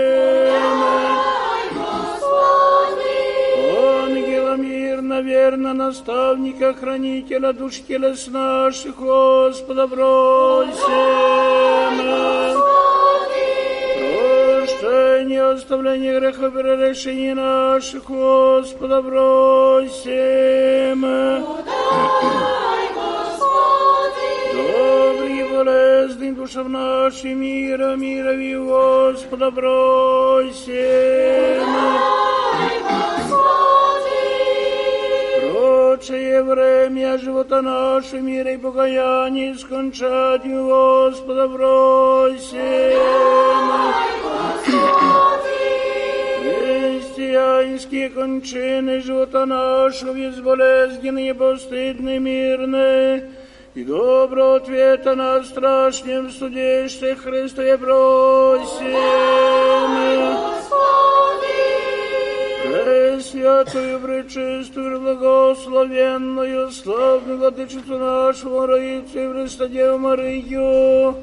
Наставника, 5.87 6.75
хранителя 6.75 7.53
душ 7.53 7.75
телес 7.87 8.27
наших, 8.27 8.97
Господа 8.97 9.87
просим. 9.87 10.87
Прощение, 14.81 15.45
оставление 15.55 16.21
греха, 16.21 16.51
перерешение 16.51 17.35
наших, 17.35 18.05
Господа 18.09 19.03
просим. 19.03 21.01
Дай, 21.69 22.87
Господи. 22.99 24.31
Добрый 24.57 25.35
и 25.41 25.45
полезный 25.53 26.33
душам 26.33 26.73
нашим 26.73 27.41
мира, 27.41 27.95
мира 27.97 28.35
и 28.35 28.57
Господа 28.57 29.51
просим. 29.53 30.75
Дай, 32.59 32.76
Прочее 35.96 36.44
время 36.44 37.18
живота 37.18 37.62
нашего 37.62 38.20
мира 38.20 38.52
и 38.52 38.58
покаяние 38.58 39.56
скончать 39.56 40.46
у 40.46 40.68
Господа 40.68 41.48
просим. 41.48 42.60
Христианские 46.44 48.10
кончины 48.10 49.02
живота 49.02 49.46
нашего 49.46 50.14
безболезненные, 50.14 51.34
постыдные, 51.34 52.20
мирные, 52.20 53.30
и 53.74 53.86
доброго 53.86 54.58
ответа 54.58 55.16
на 55.16 55.42
страшном 55.46 56.32
суде, 56.32 56.90
что 56.90 57.16
Христе 57.16 57.78
просим. 57.78 58.92
Святую, 63.37 64.01
пречистую, 64.01 65.01
благословенную, 65.01 66.71
славную 66.71 67.39
владычицу 67.39 67.99
нашу, 67.99 68.51
Мараицу 68.51 69.19
и 69.19 69.33
Христодеву 69.33 69.99
Марию, 69.99 71.17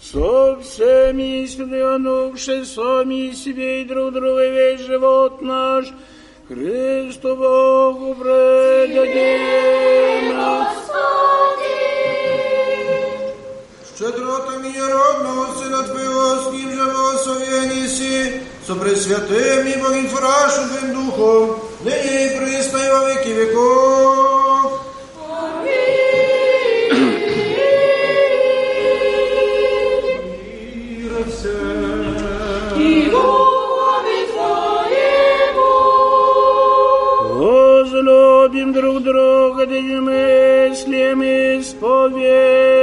со 0.00 0.56
всеми 0.60 1.44
святые 1.46 2.64
сами 2.64 3.32
себе 3.32 3.82
и 3.82 3.84
друг 3.84 4.14
друга 4.14 4.48
весь 4.48 4.80
живот 4.80 5.42
наш, 5.42 5.92
Христу 6.48 7.36
Богу 7.36 8.14
предадим. 8.14 9.52
Щедротами 14.01 14.77
родного 14.77 15.55
Сына 15.57 15.81
Твоего, 15.83 16.35
с 16.43 16.51
Ним 16.51 16.71
же 16.71 16.85
благословени 16.85 17.87
си, 17.87 18.41
со 18.67 18.75
Пресвятым 18.75 19.65
и 19.65 19.75
Боготворящим 19.75 20.69
Твоим 20.69 20.93
Духом, 20.93 21.59
ныне 21.83 22.27
и 22.27 22.37
присно 22.37 22.77
и 22.77 22.89
во 22.91 23.05
веки 23.09 23.29
веков. 23.29 24.71
И 32.77 33.09
Духове 33.09 34.19
Твоему. 34.31 35.73
Возлюбим 37.39 38.73
друг 38.73 39.01
друга, 39.01 39.65
да 39.65 39.75
и 39.75 39.99
мыслим 39.99 41.23
и 41.23 41.59
исповем. 41.61 42.77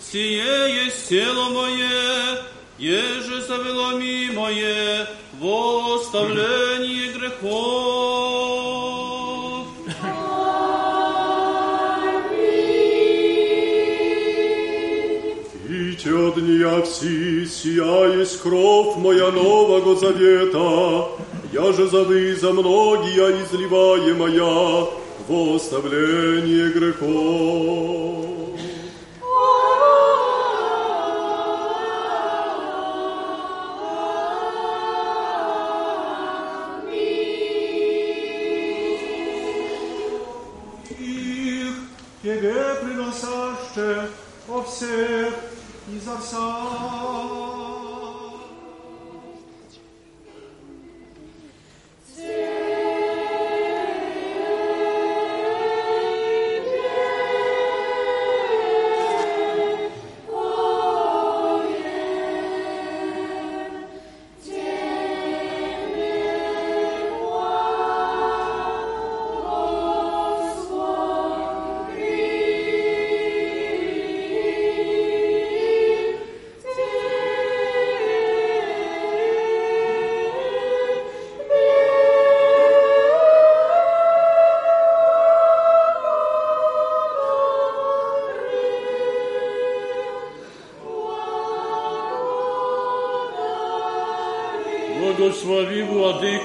Сие 0.00 0.84
есть 0.84 1.08
тело 1.08 1.48
мое, 1.50 2.42
еже 2.78 3.42
завело 3.42 3.90
мое, 4.32 5.06
во 5.40 5.94
оставление 5.96 7.12
грехов. 7.12 8.48
Ите 15.68 16.10
от 16.10 16.34
дня 16.36 16.82
вси, 16.82 17.46
сия 17.46 18.18
есть 18.18 18.40
кровь 18.40 18.96
моя 18.96 19.30
нового 19.30 19.96
завета, 19.96 21.08
я 21.52 21.72
же 21.72 21.88
за 21.88 22.04
вы, 22.04 22.34
за 22.34 22.52
многие 22.52 23.42
изливаемая 23.42 24.86
во 25.28 25.56
оставление 25.56 26.68
грехов. 26.70 28.37
sœurs, 44.78 45.32
ils 45.90 46.08
en 46.08 46.20
sont. 46.20 46.97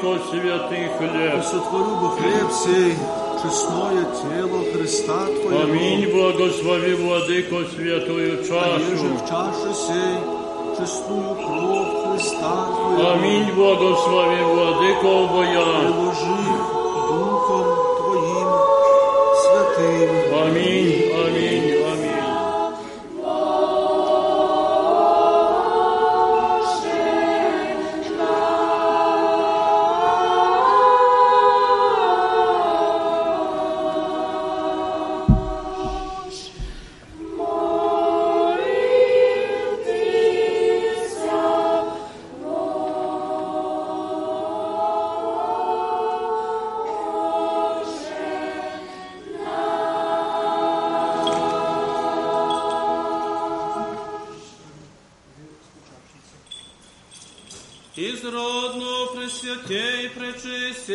Владыко, 0.03 0.19
святый 0.31 0.89
хлеб. 0.99 1.45
Сотворю 1.45 1.97
бы 1.97 2.11
хлеб 2.17 2.51
сей, 2.51 2.95
честное 3.41 4.05
тело 4.21 4.65
Христа 4.73 5.27
Твоего. 5.27 5.63
Аминь, 5.63 6.11
благослови, 6.11 6.95
Владыко, 6.95 7.57
святую 7.77 8.39
А 8.51 8.79
еже 8.79 8.91
чашу. 8.91 9.15
в 9.15 9.29
чаше 9.29 9.75
сей, 9.75 10.19
честную 10.77 11.35
кровь 11.37 12.19
Христа 12.19 12.67
Твоего. 12.67 13.11
Аминь, 13.13 13.53
благослови, 13.55 14.43
Владыко, 14.43 15.33
Боя. 15.33 15.65
Приложи 15.81 16.42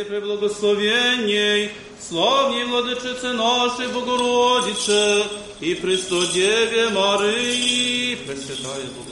преблагословенней, 0.08 1.72
славней 2.00 2.66
владычице 2.66 3.34
нашей 3.34 3.88
Богородице 3.88 5.24
и 5.60 5.76
Престодеве 5.76 6.90
Марии, 6.90 8.16
Пресвятая 8.16 8.86
Богородица. 8.88 9.07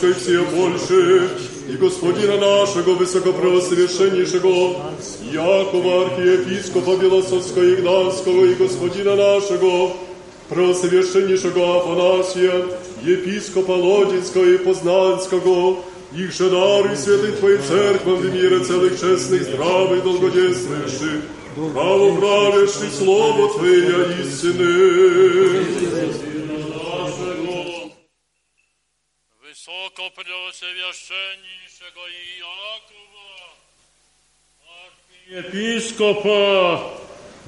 Варшавской, 0.00 0.14
все 0.14 0.42
больше, 0.44 1.28
и 1.68 1.76
Господина 1.76 2.38
нашего, 2.38 2.94
высокопревосовершеннейшего, 2.94 4.76
Якова, 5.30 6.06
архиепископа 6.06 6.96
Белосовского 6.96 7.62
и 7.62 7.76
Гданского, 7.76 8.46
и 8.46 8.54
Господина 8.54 9.16
нашего, 9.16 9.92
превосовершеннейшего 10.48 11.78
Афанасия, 11.78 12.64
епископа 13.02 13.72
Лодинского 13.72 14.44
и 14.44 14.56
Познанского, 14.58 15.76
их 16.14 16.32
же 16.32 16.50
дары 16.50 16.96
святой 16.96 17.32
Твоей 17.32 17.58
церквам 17.58 18.16
в 18.16 18.34
мире 18.34 18.60
целых 18.60 18.98
честных, 19.00 19.42
здравых, 19.42 20.02
долгодействующих, 20.02 21.22
право 21.74 22.16
правящий 22.16 22.90
слово 22.90 23.52
Твоя 23.54 24.20
истины. 24.20 26.29
do 30.00 30.52
Wszechwieszczenniczego 30.52 32.00
Jakuba, 32.40 33.30
arciepiskopa 35.26 36.40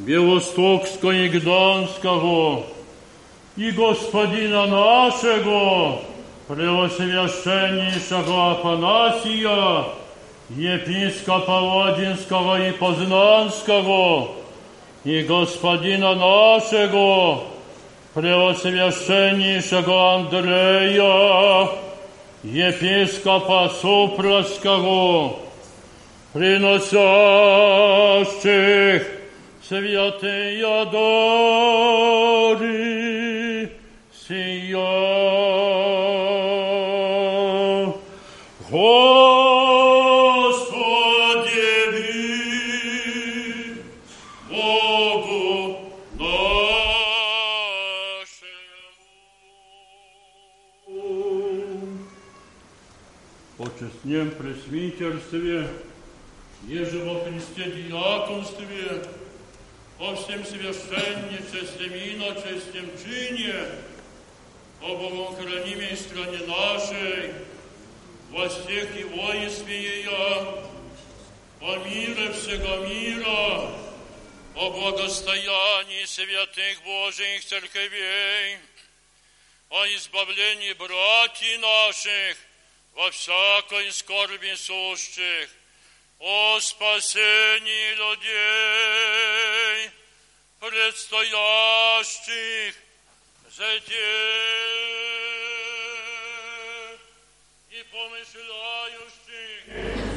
Białostoksko 0.01 1.13
i 1.13 1.31
Gdańskiego 1.31 2.63
i 3.59 3.73
Gospodina 3.73 4.67
naszego, 4.67 5.93
Preoswieszczenniczego 6.49 8.51
Afanasija, 8.51 9.85
Episkopa 10.75 11.61
Łodzieńskiego 11.61 12.59
i 12.59 12.73
Poznańskiego 12.73 14.27
i 15.05 15.25
Gospodina 15.25 16.15
naszego, 16.15 17.39
Preoswieszczenniczego 18.15 20.15
Andrzeja, 20.15 21.13
епископа 22.44 23.70
Супровского, 23.82 25.38
приносящих 26.34 26.98
святые 29.68 30.86
дары 30.86 32.68
сия. 34.28 35.81
пресвитерстве, 54.92 55.68
еже 56.68 57.00
во 57.00 57.24
Христе 57.24 57.72
диаконстве, 57.72 59.04
о 60.00 60.16
всем 60.16 60.46
священничестве 60.46 61.88
и 61.88 62.16
иночестем 62.16 62.90
чине, 63.04 63.66
о 64.82 64.96
богохранимой 64.96 65.98
стране 65.98 66.40
нашей, 66.46 67.34
во 68.32 68.48
всех 68.50 69.00
и 69.00 69.04
воинстве 69.06 70.00
ее, 70.00 70.64
о 71.62 71.76
мире 71.86 72.32
всего 72.34 72.86
мира, 72.86 73.72
о 74.56 74.70
благостоянии 74.72 76.06
святых 76.06 76.84
Божьих 76.84 77.46
церквей, 77.46 78.58
о 79.70 79.86
избавлении 79.88 80.74
братьев 80.74 81.62
наших 81.62 82.38
во 82.94 83.12
всякой 83.12 83.92
скорби 83.92 84.56
сущих, 84.56 85.50
о 86.20 86.60
спасении 86.60 87.94
людей, 87.94 89.92
предстоящих 90.60 92.76
затем 93.58 93.98
и 97.70 97.84
помышляющих, 97.92 99.62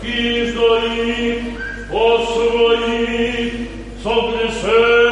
и 0.03 0.51
своих, 0.53 1.43
о 1.93 2.27
своих 2.27 3.53
согрешений, 4.03 5.04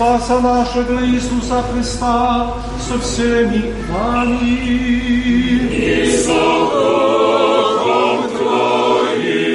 Спаса 0.00 0.40
нашего 0.40 1.04
Иисуса 1.04 1.62
Христа 1.70 2.54
со 2.80 2.98
всеми 2.98 3.74
вами. 3.88 4.56
И 5.72 6.06
со 6.10 6.34
Духом 6.74 8.28
Твоим. 8.36 9.46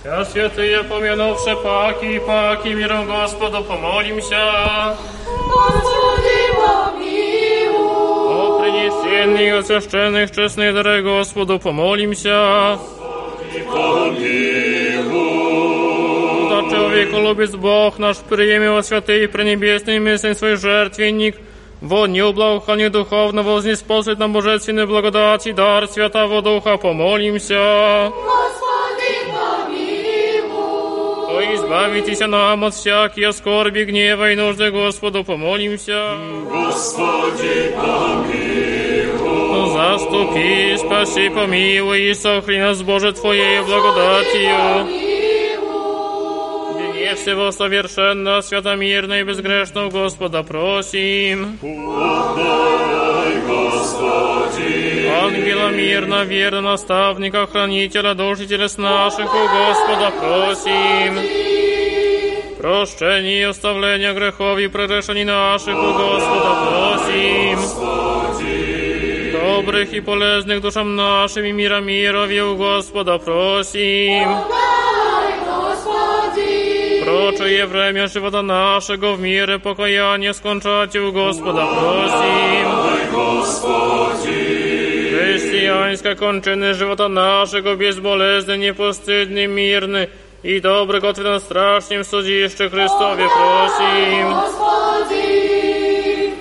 Вся 0.00 0.24
святые, 0.24 0.82
помянувши 0.84 1.56
паки 1.62 2.06
и 2.16 2.18
паки, 2.18 2.68
миром 2.68 3.06
Господу 3.06 3.64
помолимся. 3.64 4.96
Господи, 5.26 6.38
помилуй. 6.56 7.78
О 8.32 8.60
принесенных 8.60 9.60
от 9.60 9.66
священных 9.66 10.30
честных 10.30 10.74
дарей 10.74 11.02
Господу 11.02 11.58
помолимся. 11.58 12.78
Да 13.52 14.53
человеку 16.94 17.16
любит 17.16 17.56
Бог 17.56 17.98
наш, 17.98 18.18
приеми 18.18 18.68
во 18.68 18.82
святый 18.82 19.24
и 19.24 19.26
пренебесный 19.26 19.98
местный 19.98 20.34
свой 20.34 20.56
жертвенник, 20.56 21.36
во 21.80 22.06
неублагохрании 22.06 22.88
духовно 22.88 23.42
вознеспособит 23.42 24.18
нам 24.18 24.32
божественной 24.32 24.86
благодати 24.86 25.52
дар 25.52 25.88
Святого 25.88 26.42
Духа, 26.42 26.76
помолимся. 26.76 28.10
Господи, 28.10 29.14
помилуй. 30.46 30.52
О, 31.36 31.54
избавитесь 31.54 32.20
нам 32.20 32.64
от 32.64 32.74
всякие 32.74 33.32
скорби, 33.32 33.84
гнева 33.84 34.30
и 34.30 34.36
нужды 34.36 34.70
Господу, 34.70 35.24
помолимся. 35.24 36.16
Господи, 36.50 37.74
помилуй. 37.76 38.40
Заступи, 39.72 40.76
спаси, 40.76 41.28
помилуй 41.30 42.10
и 42.10 42.14
сохрани 42.14 42.60
нас, 42.60 42.82
Боже, 42.82 43.12
Твоей 43.12 43.60
благодатью. 43.62 45.03
Дне 47.14 47.14
всего 47.14 47.52
совершенно, 47.52 48.42
святомирно 48.42 49.20
и 49.20 49.22
безгрешно 49.22 49.86
у 49.86 49.90
Господа 49.90 50.42
просим. 50.42 51.58
Дай, 51.62 53.40
Господи. 53.46 55.06
Ангела 55.08 55.70
мирно, 55.70 56.24
верно, 56.24 56.60
наставника, 56.60 57.46
хранителя, 57.46 58.14
душителя 58.14 58.68
с 58.68 58.78
наших 58.78 59.32
у 59.34 59.48
Господа 59.48 60.10
просим. 60.18 61.18
Прощение 62.58 63.40
и 63.40 63.42
оставление 63.44 64.12
грехов 64.12 64.58
и 64.58 64.68
прорешений 64.68 65.24
наших 65.24 65.76
у 65.76 65.92
Господа 65.92 66.54
просим. 66.66 67.58
Добрых 69.32 69.92
и 69.92 70.00
полезных 70.00 70.60
душам 70.60 70.96
нашим 70.96 71.44
и 71.44 71.52
мира 71.52 71.80
мирови 71.80 72.42
у 72.42 72.56
Господа 72.56 73.18
просим. 73.18 74.28
Дай, 74.28 74.83
Господи. 77.14 77.14
Прочее 77.14 77.66
время 77.66 78.08
живота 78.08 78.42
нашего 78.42 79.12
в 79.12 79.20
мире 79.20 79.58
покаяние 79.58 80.34
скончать 80.34 80.96
у 80.96 81.12
Господа 81.12 81.66
просим. 81.66 82.70
Христианской 85.10 86.16
кончины 86.16 86.74
живота 86.74 87.08
нашего 87.08 87.74
безболезненный, 87.74 88.68
непостыдный, 88.68 89.46
мирный 89.46 90.08
и 90.42 90.60
добрый 90.60 91.00
Господи 91.00 91.38
страшным 91.40 92.04
судище 92.04 92.68
Христове 92.68 93.26
просим. 93.28 94.34
Господи. 94.34 95.30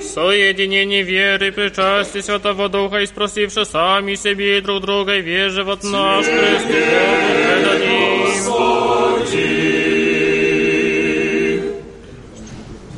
Соединение 0.01 1.03
веры, 1.03 1.51
причастие 1.51 2.23
Святого 2.23 2.67
Духа 2.69 2.99
и 3.01 3.05
спросивши 3.05 3.65
сами 3.65 4.15
себе 4.15 4.57
и 4.57 4.61
друг 4.61 4.81
друга, 4.81 5.15
и 5.15 5.21
весь 5.21 5.53
живот 5.53 5.83
наш 5.83 6.25
Христу 6.25 6.67
Богу 6.67 7.35
предадим. 7.45 8.19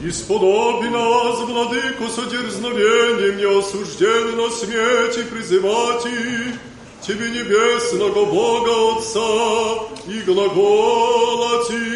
Исподоби 0.09 0.87
нас, 0.87 1.41
владыку, 1.41 2.07
содерзновением 2.09 3.39
неосужденно 3.39 4.45
на 4.45 4.51
смерти 4.51 5.25
призывать 5.25 6.07
Тебе 7.01 7.31
небесного 7.31 8.25
Бога 8.25 8.99
Отца 8.99 9.89
и 10.07 10.21
глаголати. 10.21 11.87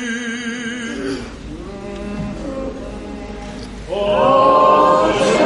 Отца 3.89 5.40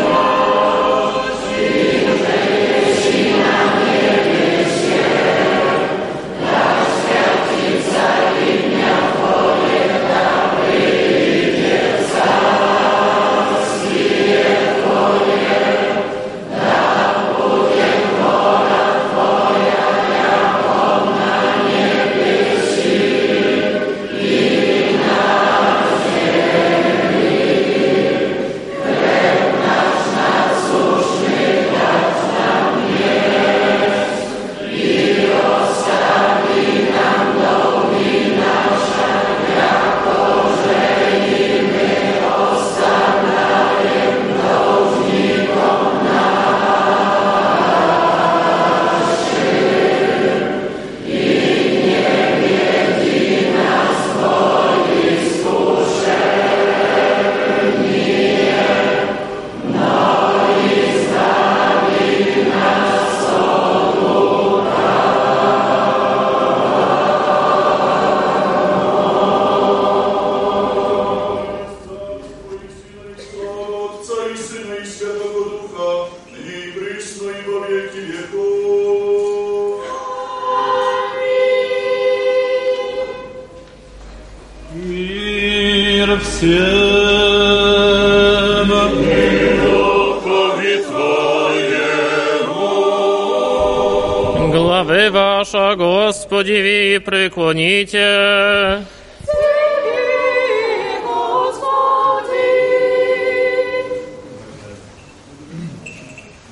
преклоните. 97.05 98.85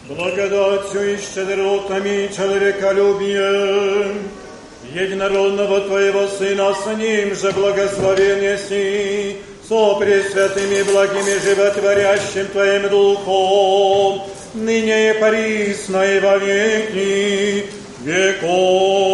Благодатью 0.09 1.15
и 1.15 1.17
щедротами 1.17 2.31
человеколюбием 2.37 4.29
единородного 4.95 5.81
Твоего 5.81 6.27
Сына 6.29 6.75
с 6.75 6.87
Ним 6.97 7.35
же 7.35 7.51
благословение 7.53 8.59
си, 8.59 9.37
со 9.69 9.95
пресвятыми 9.95 10.83
благими 10.83 11.39
животворящим 11.45 12.47
Твоим 12.49 12.89
Духом, 12.89 14.23
ныне 14.55 15.11
и 15.11 15.15
присно 15.15 16.03
и 16.03 16.21
во 16.21 16.37
веки 16.39 17.67
веков. 18.05 19.12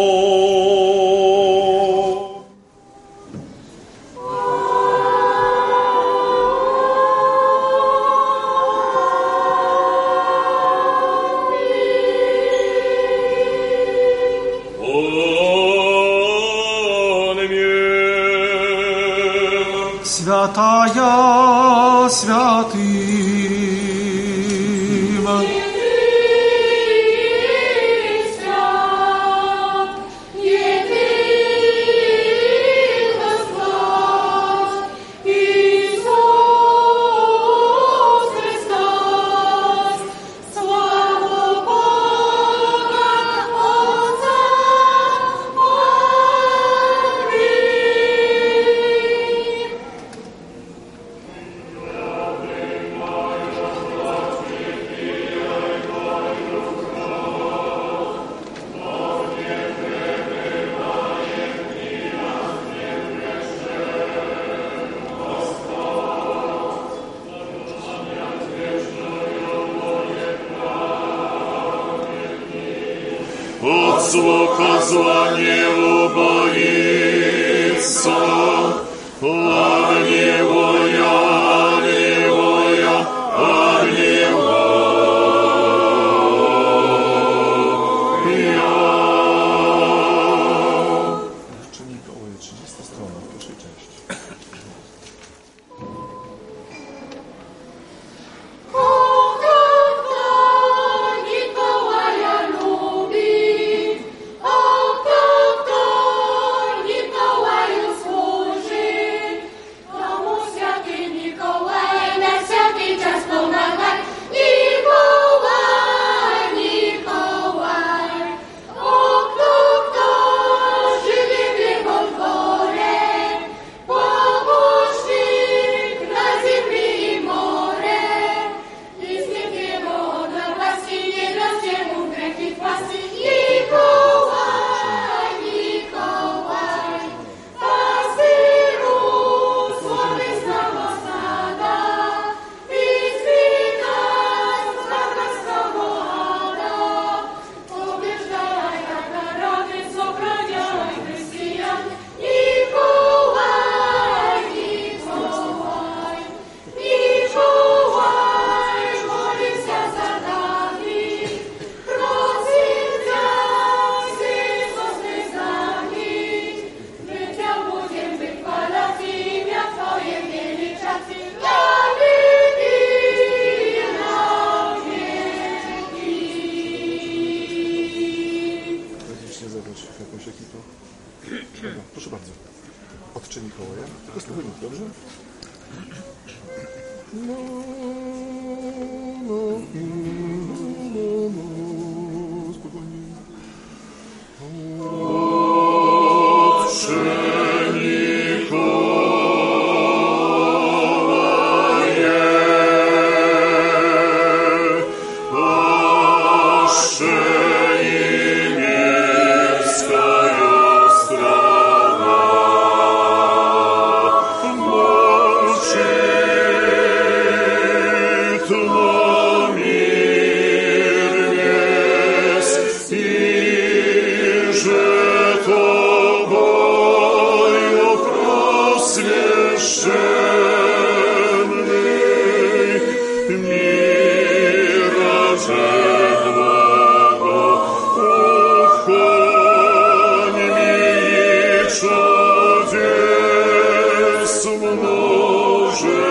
Boże. 245.81 246.08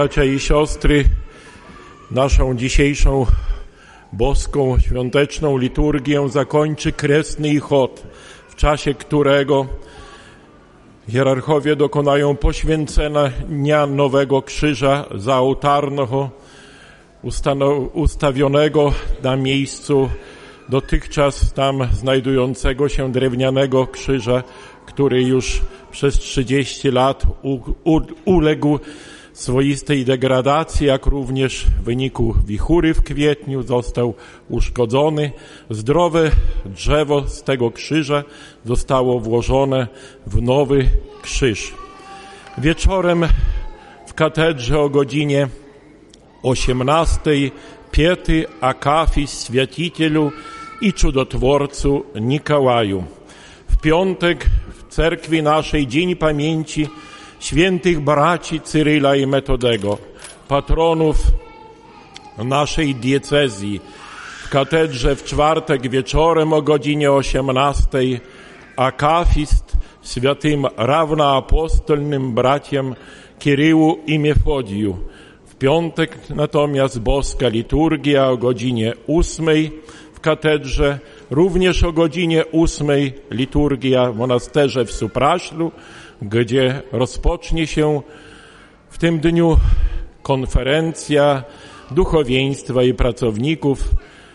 Bracia 0.00 0.24
i 0.24 0.38
siostry, 0.40 1.04
naszą 2.10 2.56
dzisiejszą 2.56 3.26
boską, 4.12 4.78
świąteczną 4.78 5.58
liturgię 5.58 6.28
zakończy 6.28 6.92
kresny 6.92 7.60
chod, 7.60 8.02
w 8.48 8.54
czasie 8.54 8.94
którego 8.94 9.66
hierarchowie 11.08 11.76
dokonają 11.76 12.36
poświęcenia 12.36 13.86
nowego 13.86 14.42
krzyża 14.42 15.04
zaołtarnego, 15.14 16.30
ustano- 17.24 17.88
ustawionego 17.92 18.92
na 19.22 19.36
miejscu 19.36 20.08
dotychczas 20.68 21.52
tam 21.52 21.88
znajdującego 21.92 22.88
się 22.88 23.12
drewnianego 23.12 23.86
krzyża, 23.86 24.42
który 24.86 25.22
już 25.22 25.60
przez 25.90 26.18
30 26.18 26.90
lat 26.90 27.22
u, 27.42 27.58
u, 27.84 28.00
uległ 28.24 28.78
swoistej 29.40 30.04
degradacji, 30.04 30.86
jak 30.86 31.06
również 31.06 31.66
w 31.66 31.84
wyniku 31.84 32.34
wichury 32.46 32.94
w 32.94 33.02
kwietniu 33.02 33.62
został 33.62 34.14
uszkodzony. 34.48 35.30
Zdrowe 35.70 36.30
drzewo 36.64 37.28
z 37.28 37.42
tego 37.42 37.70
krzyża 37.70 38.24
zostało 38.64 39.20
włożone 39.20 39.88
w 40.26 40.42
nowy 40.42 40.88
krzyż. 41.22 41.74
Wieczorem 42.58 43.26
w 44.06 44.14
katedrze 44.14 44.80
o 44.80 44.88
godzinie 44.88 45.48
18 46.42 47.30
piety 47.90 48.46
Akafis 48.60 49.44
Święcicielu 49.44 50.32
i 50.80 50.92
Cudotworcu 50.92 52.04
Nikołaju. 52.20 53.04
W 53.68 53.76
piątek 53.76 54.46
w 54.68 54.94
cerkwi 54.94 55.42
naszej 55.42 55.86
Dzień 55.86 56.16
Pamięci 56.16 56.88
świętych 57.40 58.00
braci 58.00 58.60
Cyryla 58.60 59.16
i 59.16 59.26
Metodego, 59.26 59.98
patronów 60.48 61.16
naszej 62.38 62.94
diecezji. 62.94 63.80
W 64.44 64.48
katedrze 64.48 65.16
w 65.16 65.24
czwartek 65.24 65.88
wieczorem 65.88 66.52
o 66.52 66.62
godzinie 66.62 67.12
18 67.12 67.98
akafist 68.76 69.76
świętym 70.02 70.66
rawnoapostolnym 70.76 72.34
bratiem 72.34 72.94
Kiryłu 73.38 73.98
i 74.06 74.18
Mefodiju. 74.18 74.96
W 75.46 75.54
piątek 75.54 76.18
natomiast 76.30 77.00
boska 77.00 77.48
liturgia 77.48 78.28
o 78.28 78.36
godzinie 78.36 78.92
8 79.08 79.46
w 80.14 80.20
katedrze, 80.20 80.98
również 81.30 81.84
o 81.84 81.92
godzinie 81.92 82.44
8 82.52 82.88
liturgia 83.30 84.12
w 84.12 84.16
monasterze 84.16 84.84
w 84.84 84.92
Supraślu, 84.92 85.72
gdzie 86.22 86.82
rozpocznie 86.92 87.66
się 87.66 88.02
w 88.90 88.98
tym 88.98 89.20
dniu 89.20 89.56
konferencja 90.22 91.44
duchowieństwa 91.90 92.82
i 92.82 92.94
pracowników 92.94 93.84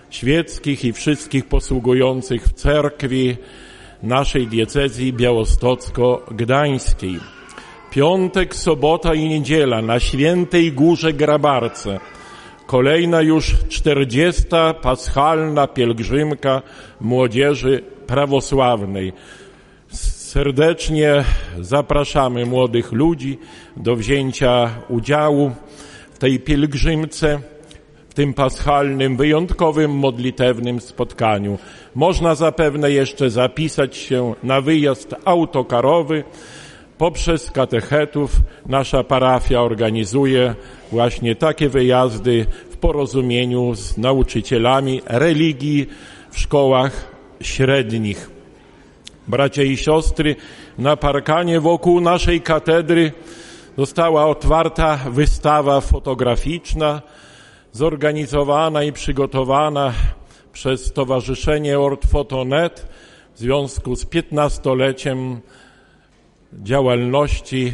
świeckich 0.09 0.85
i 0.85 0.93
wszystkich 0.93 1.47
posługujących 1.47 2.43
w 2.43 2.53
cerkwi 2.53 3.37
naszej 4.03 4.47
diecezji 4.47 5.13
białostocko-gdańskiej. 5.13 7.19
Piątek, 7.91 8.55
sobota 8.55 9.13
i 9.13 9.29
niedziela 9.29 9.81
na 9.81 9.99
Świętej 9.99 10.71
Górze 10.71 11.13
Grabarce. 11.13 11.99
Kolejna 12.67 13.21
już 13.21 13.55
czterdziesta 13.69 14.73
paschalna 14.73 15.67
pielgrzymka 15.67 16.61
młodzieży 17.01 17.83
prawosławnej. 18.07 19.13
Serdecznie 20.25 21.23
zapraszamy 21.59 22.45
młodych 22.45 22.91
ludzi 22.91 23.37
do 23.77 23.95
wzięcia 23.95 24.69
udziału 24.89 25.51
w 26.13 26.17
tej 26.17 26.39
pielgrzymce, 26.39 27.39
w 28.09 28.13
tym 28.13 28.33
paschalnym, 28.33 29.17
wyjątkowym, 29.17 29.91
modlitewnym 29.91 30.81
spotkaniu. 30.81 31.57
Można 31.95 32.35
zapewne 32.35 32.91
jeszcze 32.91 33.29
zapisać 33.29 33.97
się 33.97 34.33
na 34.43 34.61
wyjazd 34.61 35.15
autokarowy. 35.25 36.23
Poprzez 36.97 37.51
katechetów 37.51 38.31
nasza 38.65 39.03
parafia 39.03 39.61
organizuje 39.61 40.55
właśnie 40.91 41.35
takie 41.35 41.69
wyjazdy 41.69 42.45
w 42.69 42.77
porozumieniu 42.77 43.75
z 43.75 43.97
nauczycielami 43.97 45.01
religii 45.07 45.87
w 46.31 46.39
szkołach 46.39 47.15
średnich. 47.41 48.34
Bracia 49.27 49.63
i 49.63 49.77
siostry, 49.77 50.35
na 50.77 50.97
parkanie 50.97 51.59
wokół 51.59 52.01
naszej 52.01 52.41
katedry 52.41 53.11
została 53.77 54.25
otwarta 54.25 54.99
wystawa 55.09 55.81
fotograficzna, 55.81 57.01
zorganizowana 57.71 58.83
i 58.83 58.91
przygotowana 58.91 59.93
przez 60.53 60.85
Stowarzyszenie 60.85 61.79
Ortfotonet 61.79 62.87
w 63.35 63.39
związku 63.39 63.95
z 63.95 64.05
15-leciem 64.05 65.37
działalności 66.53 67.73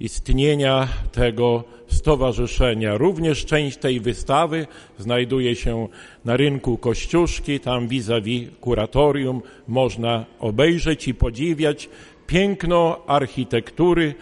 istnienia 0.00 0.88
tego 1.12 1.64
stowarzyszenia. 1.86 2.96
Również 2.96 3.44
część 3.44 3.76
tej 3.76 4.00
wystawy 4.00 4.66
znajduje 4.98 5.56
się 5.56 5.88
na 6.24 6.36
rynku 6.36 6.78
Kościuszki, 6.78 7.60
tam 7.60 7.88
vis-a-vis 7.88 8.48
kuratorium 8.60 9.42
można 9.68 10.24
obejrzeć 10.38 11.08
i 11.08 11.14
podziwiać 11.14 11.88
piękno 12.26 13.00
architektury 13.06 14.14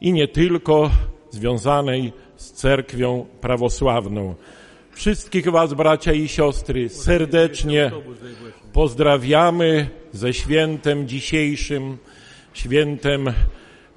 i 0.00 0.12
nie 0.12 0.28
tylko 0.28 0.90
związanej 1.30 2.12
z 2.36 2.52
cerkwią 2.52 3.26
prawosławną. 3.40 4.34
Wszystkich 4.92 5.50
Was, 5.50 5.74
bracia 5.74 6.12
i 6.12 6.28
siostry, 6.28 6.88
serdecznie 6.88 7.90
pozdrawiamy 8.72 9.88
ze 10.12 10.34
świętem 10.34 11.08
dzisiejszym, 11.08 11.98
świętem 12.52 13.32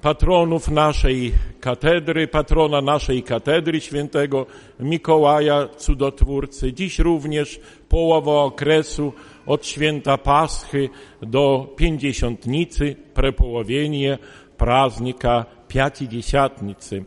patronów 0.02 0.68
naszej 0.68 1.32
katedry, 1.60 2.28
patrona 2.28 2.80
naszej 2.80 3.22
katedry, 3.22 3.80
świętego 3.80 4.46
Mikołaja 4.80 5.68
Cudotwórcy. 5.76 6.72
Dziś 6.72 6.98
również 6.98 7.60
połowa 7.88 8.32
okresu 8.32 9.12
od 9.46 9.66
święta 9.66 10.18
Paschy 10.18 10.88
do 11.22 11.74
Pięćdziesiątnicy, 11.76 12.96
prepołowienie 13.14 14.18
praznika 14.56 15.44
Pięćdziesiątnicy. 15.68 17.04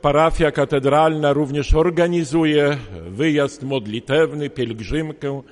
Parafia 0.00 0.50
katedralna 0.50 1.32
również 1.32 1.74
organizuje 1.74 2.76
wyjazd 3.08 3.62
modlitewny, 3.62 4.50
pielgrzymkę 4.50 5.42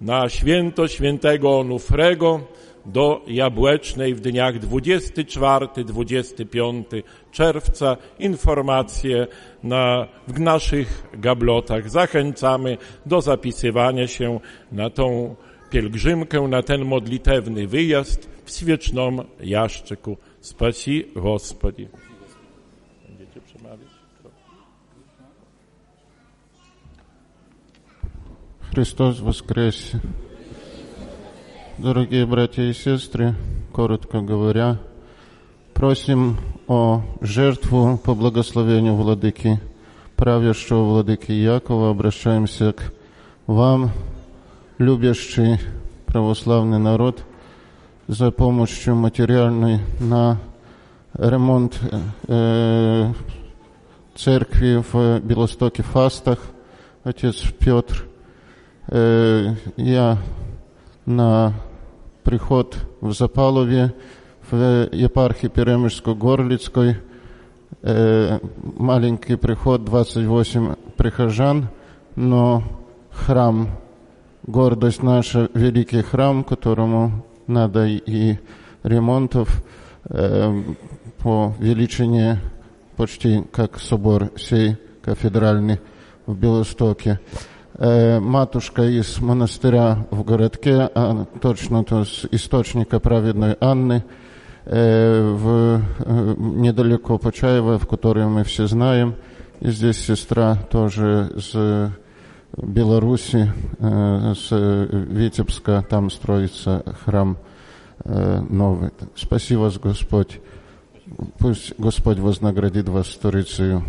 na 0.00 0.28
święto 0.28 0.88
świętego 0.88 1.58
Onufrego 1.58 2.40
do 2.85 3.21
Jabłecznej 3.27 4.15
w 4.15 4.19
dniach 4.19 4.59
24-25 4.59 6.83
czerwca. 7.31 7.97
Informacje 8.19 9.27
na, 9.63 10.07
w 10.27 10.39
naszych 10.39 11.03
gablotach. 11.13 11.89
Zachęcamy 11.89 12.77
do 13.05 13.21
zapisywania 13.21 14.07
się 14.07 14.39
na 14.71 14.89
tą 14.89 15.35
pielgrzymkę, 15.69 16.41
na 16.41 16.63
ten 16.63 16.85
modlitewny 16.85 17.67
wyjazd 17.67 18.29
w 18.45 18.51
Świecznom 18.51 19.21
Jaszczyku. 19.39 20.17
Spasi 20.41 21.05
Господи. 21.15 21.87
Będziecie 23.07 23.41
przemawiać? 23.41 23.89
Христос 28.71 29.19
воскрес! 29.19 29.95
Дорогие 31.78 32.24
братья 32.24 32.62
и 32.62 32.72
сестры, 32.72 33.34
коротко 33.72 34.20
говоря, 34.20 34.78
просим 35.72 36.36
о 36.68 37.02
жертву 37.20 37.98
по 37.98 38.14
благословению 38.14 38.94
Владыки, 38.94 39.60
правящего 40.14 40.84
Владыки 40.84 41.32
Якова, 41.32 41.90
обращаемся 41.90 42.74
к 42.74 42.92
вам, 43.48 43.90
любящий 44.78 45.58
православный 46.06 46.78
народ, 46.78 47.24
за 48.06 48.30
помощью 48.30 48.94
материальной 48.94 49.80
на 49.98 50.38
ремонт 51.12 51.80
э, 52.28 53.12
церкви 54.14 54.80
в 54.92 55.18
Белостоке 55.18 55.82
Фастах, 55.82 56.38
отец 57.02 57.42
Петр. 57.58 58.06
Э, 58.86 59.56
я 59.76 60.18
на 61.06 61.54
приход 62.22 62.76
в 63.00 63.12
Запалове 63.12 63.94
в 64.50 64.88
епархии 64.92 65.48
Перемышско-Горлицкой. 65.48 66.96
Э, 67.82 68.38
маленький 68.62 69.36
приход, 69.36 69.84
28 69.84 70.74
прихожан, 70.96 71.68
но 72.16 72.62
храм, 73.10 73.68
гордость 74.46 75.02
наша, 75.02 75.50
великий 75.54 76.02
храм, 76.02 76.44
которому 76.44 77.24
надо 77.46 77.86
и 77.86 78.38
ремонтов 78.82 79.62
э, 80.04 80.62
по 81.18 81.54
величине 81.58 82.40
почти 82.96 83.42
как 83.52 83.78
собор 83.78 84.30
сей 84.36 84.76
кафедральный 85.02 85.80
в 86.26 86.36
Белостоке. 86.36 87.20
Э, 87.76 88.20
матушка 88.20 88.82
из 88.84 89.18
монастыря 89.18 90.06
в 90.12 90.22
городке, 90.22 90.88
а 90.94 91.24
точно 91.40 91.82
то 91.82 92.04
с 92.04 92.24
источника 92.30 93.00
праведной 93.00 93.56
Анны, 93.60 94.04
э, 94.64 95.32
в, 95.32 95.80
э, 95.98 96.34
недалеко 96.38 97.18
Почаева, 97.18 97.80
в 97.80 97.88
которой 97.88 98.26
мы 98.26 98.44
все 98.44 98.68
знаем. 98.68 99.16
И 99.58 99.70
здесь 99.70 99.98
сестра 99.98 100.54
тоже 100.54 101.32
с 101.36 101.92
Беларуси, 102.56 103.52
с 103.80 104.50
Витебска, 104.50 105.84
там 105.88 106.10
строится 106.10 106.84
храм 107.04 107.38
новый. 108.04 108.90
Спаси 109.16 109.56
вас, 109.56 109.78
Господь. 109.78 110.40
Пусть 111.38 111.74
Господь 111.78 112.18
вознаградит 112.18 112.88
вас 112.88 113.08
сторицею. 113.08 113.82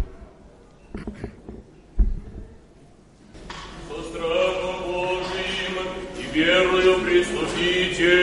верою 6.36 7.00
прислужите, 7.00 8.16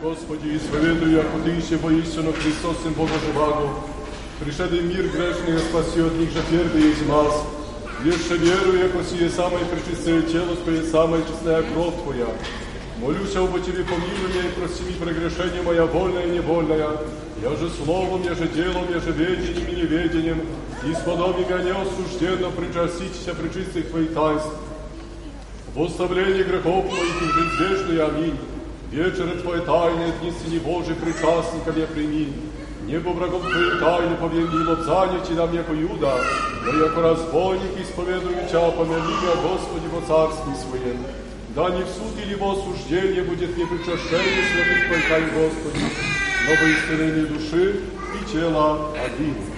Господи, 0.00 0.48
и 0.48 0.58
споведую, 0.58 1.12
яко 1.16 1.36
Ты 1.44 1.50
еще 1.50 1.76
воистину 1.78 2.32
Христос, 2.32 2.76
Сын 2.84 2.92
Бога 2.92 3.14
живаго, 3.26 3.66
пришедший 4.38 4.82
мир 4.82 5.08
грешный, 5.08 5.56
а 5.56 5.58
спаси 5.58 6.00
от 6.00 6.14
них 6.14 6.30
же 6.30 6.42
первый 6.48 6.82
и 6.82 6.92
измался. 6.92 7.44
Еще 8.04 8.36
верую, 8.38 8.78
яко 8.78 9.04
сие 9.04 9.28
самое 9.28 9.62
пречистое 9.66 10.22
тело 10.22 10.56
Твое, 10.56 10.82
самая 10.84 11.20
честная 11.20 11.62
кровь 11.62 11.92
Твоя. 12.02 12.28
Молюсь 12.98 13.36
об 13.36 13.52
Тебе, 13.60 13.84
помилуй 13.84 14.30
меня 14.30 14.48
и 14.48 14.52
прости 14.58 14.84
мне 14.84 14.94
прегрешение 14.94 15.60
моя 15.60 15.84
вольная 15.84 16.26
и 16.26 16.30
невольная, 16.30 16.96
я 17.42 17.50
же 17.56 17.68
словом, 17.68 18.22
я 18.22 18.34
же 18.34 18.48
делом, 18.48 18.86
я 18.90 19.00
же 19.00 19.12
ведением 19.12 19.68
и 19.68 19.74
неведением, 19.74 20.40
и 20.82 20.94
сподоби 20.94 21.44
меня 21.44 21.62
неосужденно 21.62 22.50
причаститесь 22.50 23.36
пречистых 23.36 23.90
Твоих 23.90 24.14
таинств. 24.14 24.50
В 25.74 25.82
оставлении 25.82 26.42
грехов 26.42 26.86
моих 26.86 27.22
и 27.22 27.32
жизнь 27.32 27.60
вечную. 27.60 28.06
Аминь. 28.06 28.38
Вечеры 28.90 29.36
Твои 29.42 29.60
тайны, 29.60 30.12
дни 30.20 30.32
Сыне 30.32 30.58
Божий, 30.60 30.94
причастника 30.94 31.70
мне 31.72 31.86
прими. 31.86 32.32
Небо 32.89 33.09
врагов 33.09 33.41
Твоих 33.41 33.79
тайны 33.79 34.15
повеми, 34.17 34.63
лобзаните 34.67 35.33
нам 35.33 35.53
яко 35.53 35.73
Юда, 35.73 36.23
но 36.63 36.85
яко 36.85 37.01
разбойник 37.01 37.79
исповедую 37.79 38.35
Тя, 38.51 38.69
помяни 38.71 39.01
меня, 39.01 39.35
Господи, 39.41 39.87
во 39.91 40.01
царстве 40.01 40.53
Своем. 40.55 40.97
Да 41.55 41.69
не 41.69 41.83
в 41.83 41.87
суд 41.87 42.13
или 42.23 42.35
во 42.35 42.53
осуждение 42.53 43.23
будет 43.23 43.55
мне 43.55 43.65
причащение 43.65 44.43
святых 44.51 44.87
Твоих 44.87 45.09
тайн, 45.09 45.29
Господи, 45.33 45.85
но 46.47 46.55
во 46.61 46.71
исцеление 46.71 47.25
души 47.25 47.81
и 48.21 48.31
тела 48.31 48.91
один. 49.03 49.48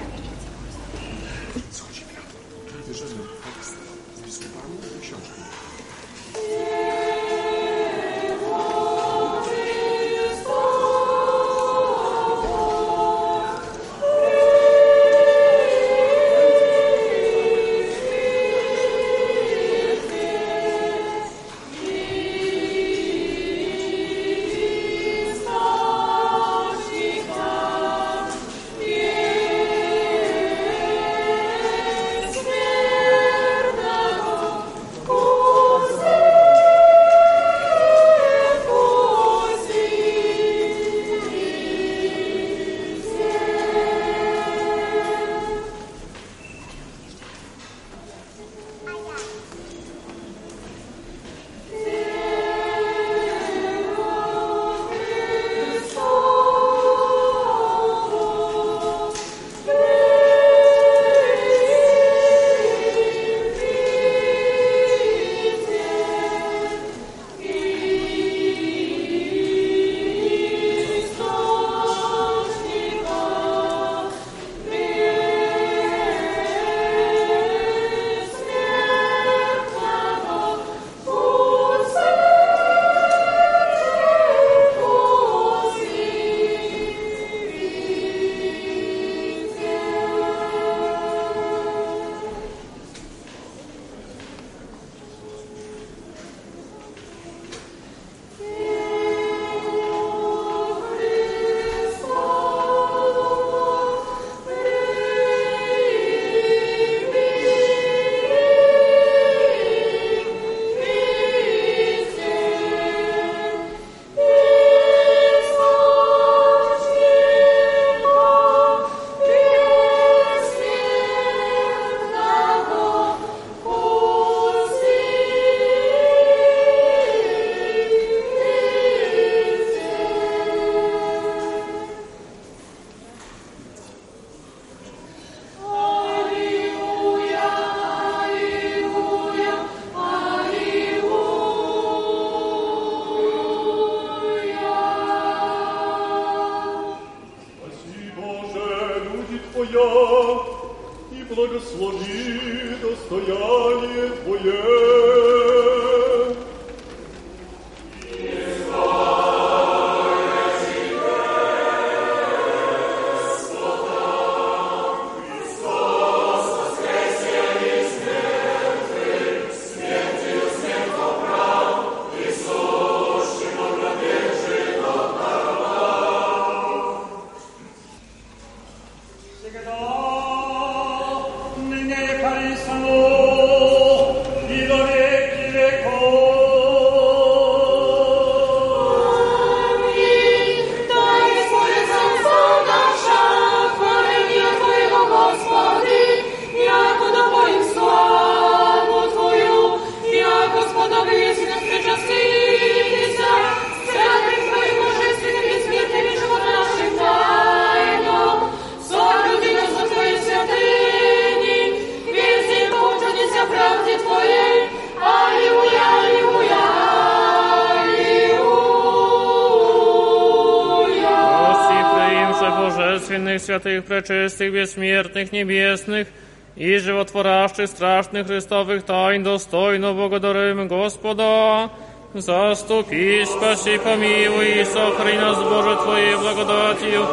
святых, 223.61 223.85
пречистых, 223.85 224.51
бессмертных, 224.53 225.31
небесных 225.31 226.07
и 226.55 226.77
животворящих 226.77 227.67
страшных 227.67 228.27
Христовых 228.27 228.83
тайн 228.83 229.23
достойно 229.23 229.93
благодарим 229.93 230.67
Господа. 230.67 231.69
Заступи, 232.13 233.25
спаси, 233.25 233.77
помилуй 233.77 234.61
и 234.61 234.63
сохрани 234.63 235.17
нас, 235.17 235.37
Боже, 235.43 235.75
Твоей 235.75 236.15
благодатью. 236.15 237.05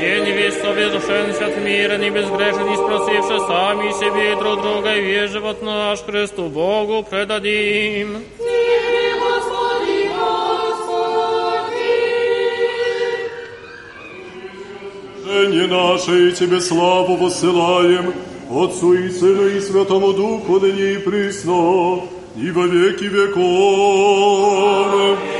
День 0.00 0.24
весь 0.24 0.60
совершенся 0.60 1.46
от 1.46 1.58
мира, 1.58 1.96
не 1.96 2.10
безгрешен, 2.10 2.66
не 2.68 2.76
спросивши 2.76 3.38
сами 3.46 3.92
себе 3.92 4.32
и 4.32 4.36
друг 4.36 4.62
друга, 4.62 4.94
и 4.94 5.00
весь 5.00 5.30
живот 5.30 5.62
наш 5.62 6.00
Христу 6.00 6.48
Богу 6.48 7.06
предадим. 7.08 8.24
Жене 15.63 15.67
наше 15.67 16.29
и 16.29 16.31
Тебе 16.33 16.59
славу 16.59 17.17
посылаем, 17.17 18.13
Отцу 18.49 18.93
и 18.93 19.09
Сыну 19.09 19.47
и 19.47 19.59
Святому 19.61 20.13
Духу, 20.13 20.59
ныне 20.59 20.93
и 20.93 20.97
присно, 20.97 22.01
и 22.35 22.51
во 22.51 22.65
веки 22.65 23.05
веков. 23.05 24.43
Иде. 24.93 25.32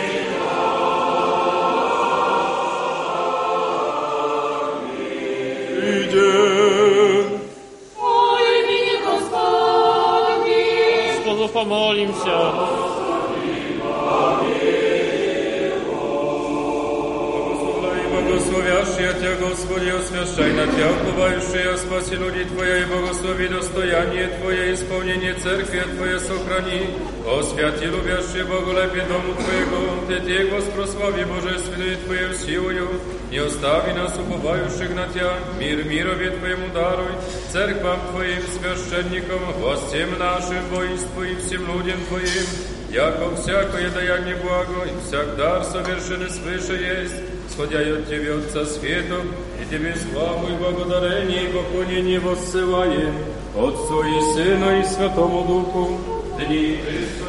Твое 26.52 26.52
сохрани. 26.52 26.86
О 27.26 27.42
святи, 27.42 27.86
любящий 27.86 28.42
Боголепи 28.42 29.02
дому 29.08 29.34
Твоего, 29.34 30.06
Ты 30.08 30.20
Те, 30.20 30.44
воспрослави 30.50 31.24
Божественную 31.24 31.96
Твою 31.98 32.34
силою, 32.34 32.88
не 33.30 33.38
остави 33.38 33.92
нас, 33.92 34.14
уповающих 34.18 34.94
на 34.94 35.08
Тебя, 35.08 35.34
мир 35.58 35.84
мирове 35.84 36.30
Твоему 36.30 36.68
даруй, 36.72 37.12
церквам 37.50 38.00
Твоим, 38.12 38.42
священникам, 38.42 39.40
властям 39.58 40.18
нашим, 40.18 40.68
воинству 40.70 41.22
и 41.22 41.36
всем 41.36 41.66
людям 41.66 41.98
Твоим, 42.08 42.46
яко 42.90 43.36
всякое 43.36 43.90
даяние 43.90 44.36
благо 44.36 44.84
и 44.84 45.06
всяк 45.06 45.36
дар 45.36 45.64
совершенный 45.64 46.30
свыше 46.30 46.74
есть, 46.74 47.14
сходя 47.52 47.80
от 47.80 48.08
Тебе, 48.08 48.34
Отца 48.34 48.64
Светом, 48.64 49.34
и 49.60 49.70
Тебе 49.70 49.94
славу 49.96 50.48
и 50.48 50.56
благодарение 50.56 51.44
и 51.44 51.52
поклонение 51.52 52.20
воссылаем, 52.20 53.14
Отцу 53.54 54.02
и 54.02 54.34
Сыну 54.34 54.80
и 54.80 54.84
Святому 54.84 55.44
Духу, 55.44 56.11
Dei 56.49 57.22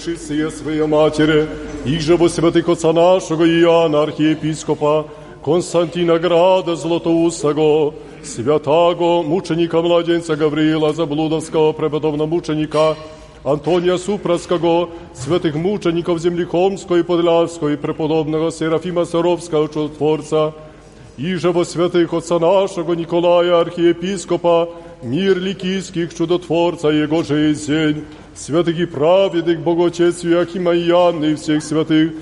молитвами 0.00 0.16
пришествия 0.16 0.50
Своей 0.50 0.86
Матери, 0.86 1.48
и 1.84 1.98
же 1.98 2.16
во 2.16 2.28
святых 2.28 2.68
Отца 2.68 2.92
нашего 2.92 3.44
Иоанна, 3.44 4.02
архиепископа, 4.02 5.06
Константина 5.44 6.18
Града 6.18 6.76
Златоустого, 6.76 7.94
святаго 8.22 9.22
мученика 9.22 9.80
младенца 9.80 10.36
Гавриила 10.36 10.92
Заблудовского, 10.92 11.72
преподобно-мученика 11.72 12.96
Антония 13.44 13.96
Супраского, 13.98 14.90
святых 15.14 15.54
мучеников 15.54 16.20
земли 16.20 16.44
Хомской 16.44 17.00
и 17.00 17.02
Подлявской, 17.02 17.76
преподобного 17.76 18.50
Серафима 18.50 19.04
Саровского, 19.04 19.68
чудотворца, 19.68 20.52
и 21.16 21.34
же 21.34 21.50
во 21.52 21.64
святых 21.64 22.12
Отца 22.12 22.38
нашего 22.38 22.94
Николая, 22.94 23.60
архиепископа, 23.60 24.68
мир 25.02 25.38
ликийских 25.38 26.14
чудотворца 26.14 26.88
Его 26.88 27.22
жизнь, 27.22 28.04
святых 28.40 28.78
и 28.78 28.86
праведных 28.86 29.60
Боготец 29.60 30.24
Иоахима 30.24 30.74
и 30.74 30.88
Иоанны 30.88 31.32
и 31.32 31.34
всех 31.34 31.62
святых, 31.62 32.12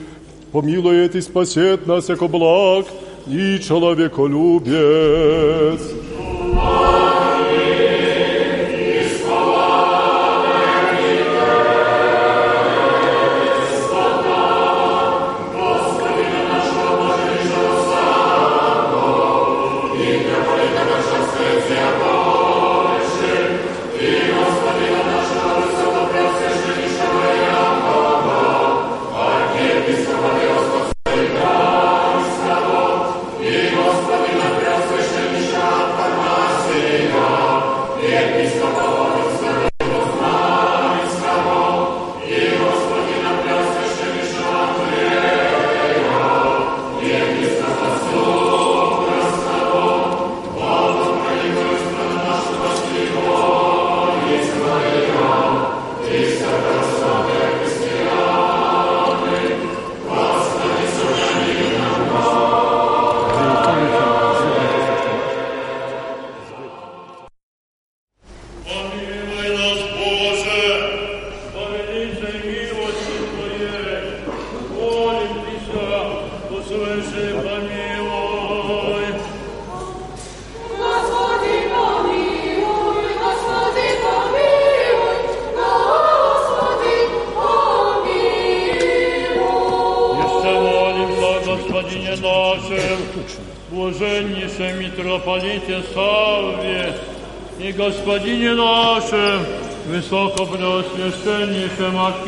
помилует 0.51 1.15
и 1.15 1.21
спасет 1.21 1.87
нас, 1.87 2.09
яко 2.09 2.27
благ 2.27 2.87
и 3.29 3.61
человеколюбец. 3.61 5.81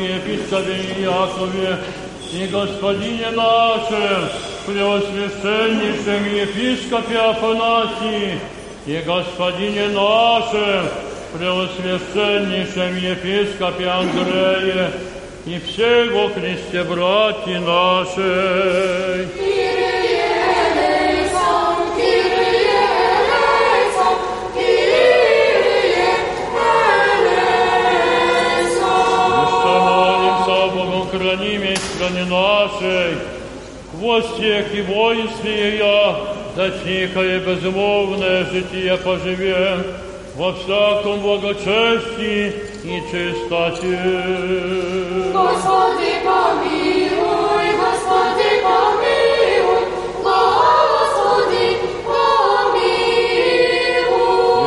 архиепископе 0.00 1.02
Якове 1.02 1.78
и 2.32 2.46
господине 2.46 3.30
нашем, 3.30 4.28
преосвященнейшем 4.66 6.24
епископе 6.34 7.18
Афанасии 7.18 8.38
и 8.86 8.96
господине 9.04 9.88
нашем, 9.88 10.86
преосвященнейшем 11.36 12.96
епископе 12.96 13.86
Андрея 13.86 14.90
и 15.44 15.58
всех 15.58 16.12
во 16.12 16.28
Христе 16.30 16.82
братья 16.84 17.60
нашей. 17.60 19.49
Всех 34.19 34.75
и 34.75 34.81
воинстве 34.81 35.71
ее, 35.73 36.15
за 36.55 36.69
тихое 36.83 37.39
безмолвное 37.39 38.43
житие 38.45 38.97
поживем, 38.97 39.83
во 40.35 40.51
всяком 40.53 41.19
благочестии 41.21 42.53
и 42.83 43.01
чистоте. 43.11 43.99
Господи, 45.31 46.11
помилуй, 46.25 47.67
Господи, 47.81 48.49
помилуй, 48.65 49.83
Господи, 50.23 51.65
помилуй. 52.05 52.91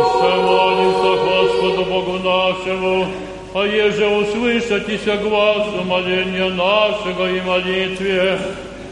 Еще 0.01 0.31
молимся 0.43 1.13
Господу 1.25 1.83
Богу 1.85 2.15
нашему, 2.19 3.07
а 3.55 3.67
еже 3.67 4.07
услышатися 4.07 5.17
глазу 5.17 5.83
моления 5.85 6.51
нашего 6.51 7.31
и 7.31 7.41
молитве, 7.41 8.39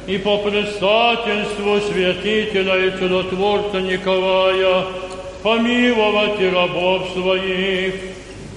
и 0.07 0.19
по 0.19 0.39
предстательству 0.39 1.81
святителя 1.81 2.87
и 2.87 2.99
чудотворца 2.99 3.81
Николая, 3.81 4.85
помиловать 5.43 6.41
и 6.41 6.49
рабов 6.49 7.09
своих, 7.13 7.95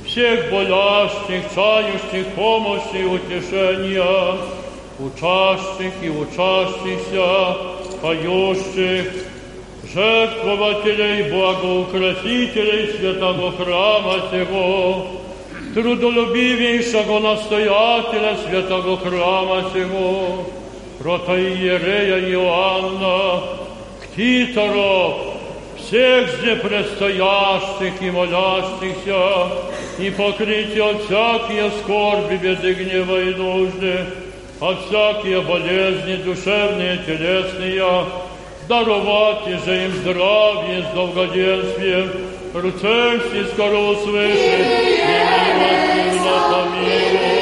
всех 0.05 0.49
болящих, 0.49 1.43
чающих 1.53 2.27
помощи 2.35 2.97
и 2.97 3.03
утешения, 3.03 4.37
учащих 4.99 5.93
и 6.01 6.09
учащихся, 6.09 7.57
поющих, 8.01 9.11
жертвователей, 9.93 11.31
благоукрасителей 11.31 12.93
святого 12.97 13.51
храма 13.51 14.15
сего, 14.31 15.07
трудолюбивейшего 15.73 17.19
настоятеля 17.19 18.37
святого 18.47 18.97
храма 18.97 19.69
сего, 19.73 20.45
протоиерея 20.98 22.30
Иоанна, 22.30 23.42
ктиторов, 24.04 25.30
всех 25.78 26.28
же 26.40 26.56
предстоящих 26.56 28.00
и 28.00 28.10
молящихся, 28.10 29.48
и 29.98 30.10
покрытие 30.10 30.90
от 30.90 31.02
всякие 31.04 31.70
скорби, 31.82 32.36
беды, 32.36 32.74
гнева 32.74 33.22
и 33.22 33.34
нужды, 33.34 34.06
от 34.60 34.78
всякие 34.86 35.40
болезни 35.40 36.16
душевные, 36.16 36.98
телесные, 37.06 38.04
даровать 38.68 39.64
же 39.64 39.84
им 39.84 39.92
здравие 39.96 40.84
с 40.84 40.94
долгоденствием, 40.94 42.10
ручаешься 42.54 43.52
скоро 43.52 43.76
услышит, 43.76 44.36
и 44.36 45.02
милостивно 45.48 46.40
помилуй. 46.50 47.33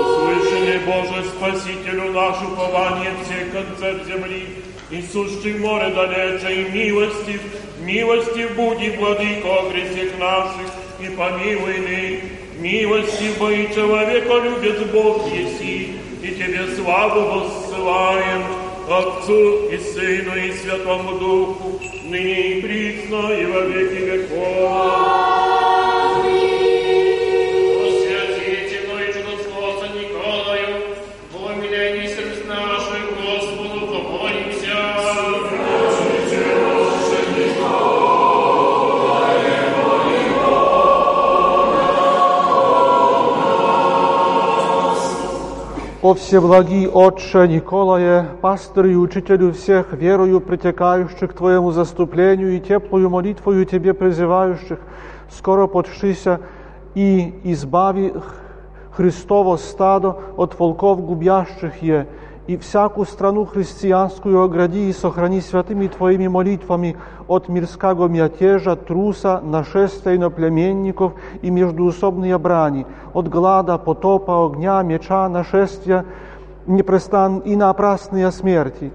Услышали, 0.01 0.75
Боже, 0.85 1.17
Спасителю 1.29 2.05
нашу 2.11 2.45
упование 2.53 3.13
всех 3.23 3.45
концов 3.51 4.05
земли, 4.05 4.43
и 4.91 5.01
сущих 5.01 5.59
море 5.59 5.89
далече, 5.89 6.61
и 6.61 6.69
милостив, 6.69 7.41
милостив 7.79 8.55
буди, 8.55 8.89
владыко, 8.99 9.47
о 9.47 9.69
грехах 9.71 10.19
наших, 10.19 10.69
и 10.99 11.07
помилуй 11.15 11.77
ны, 11.79 12.44
милостив 12.59 13.37
бо 13.39 13.49
и 13.51 13.73
человека 13.73 14.33
любит 14.43 14.91
Бог 14.91 15.27
еси, 15.31 15.95
и 16.21 16.27
Тебе 16.27 16.75
славу 16.75 17.21
воссылаем, 17.39 18.43
Отцу 18.89 19.69
и 19.69 19.77
Сыну 19.77 20.35
и 20.35 20.51
Святому 20.53 21.19
Духу, 21.19 21.79
ныне 22.03 22.51
и 22.51 22.61
присно, 22.61 23.31
и 23.31 23.45
во 23.45 23.61
веки 23.61 24.01
веков. 24.05 25.84
О 46.05 46.13
всеблагий 46.13 46.87
Отче 46.87 47.47
Николае, 47.47 48.27
пастырю 48.39 48.91
и 48.91 48.95
учителю 48.95 49.51
всех 49.53 49.91
верою 49.91 50.39
притекающих 50.39 51.31
к 51.31 51.33
Твоему 51.33 51.71
заступлению 51.71 52.55
и 52.55 52.59
теплую 52.59 53.09
молитвою 53.09 53.65
Тебе 53.65 53.95
призывающих, 53.95 54.77
скоро 55.31 55.65
подшися 55.65 56.41
и 56.93 57.33
избави 57.43 58.13
Христово 58.91 59.57
стадо 59.57 60.21
от 60.37 60.59
волков 60.59 61.01
губящих 61.01 61.81
е, 61.81 62.05
и 62.47 62.57
всяку 62.57 63.05
страну 63.05 63.45
христианскую 63.45 64.41
огради 64.41 64.89
и 64.89 64.93
сохрани 64.93 65.41
святыми 65.41 65.87
Твоими 65.87 66.27
молитвами 66.27 66.95
от 67.27 67.49
мирского 67.49 68.07
мятежа, 68.07 68.75
труса, 68.75 69.41
нашествия 69.41 70.15
иноплеменников 70.15 71.13
и 71.41 71.49
междуусобные 71.49 72.37
брани, 72.37 72.85
от 73.13 73.29
глада, 73.29 73.77
потопа, 73.77 74.45
огня, 74.45 74.83
меча, 74.83 75.27
нашествия 75.27 76.05
непрестан 76.67 77.39
и 77.39 77.55
напрасные 77.55 78.31
смерти. 78.31 78.91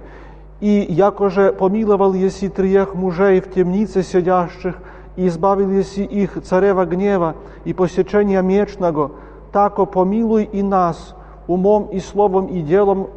И 0.60 0.86
якоже 0.88 1.52
помиловал 1.52 2.12
еси 2.12 2.48
триех 2.48 2.94
мужей 2.94 3.40
в 3.40 3.50
темнице 3.50 4.02
сидящих, 4.02 4.76
и 5.16 5.26
избавил 5.26 5.70
еси 5.70 6.04
их 6.04 6.40
царева 6.42 6.84
гнева 6.84 7.34
и 7.64 7.72
посечения 7.72 8.42
мечного, 8.42 9.10
тако 9.52 9.86
помилуй 9.86 10.44
и 10.44 10.62
нас 10.62 11.16
умом 11.48 11.86
и 11.86 11.98
словом 11.98 12.46
и 12.46 12.62
делом 12.62 13.08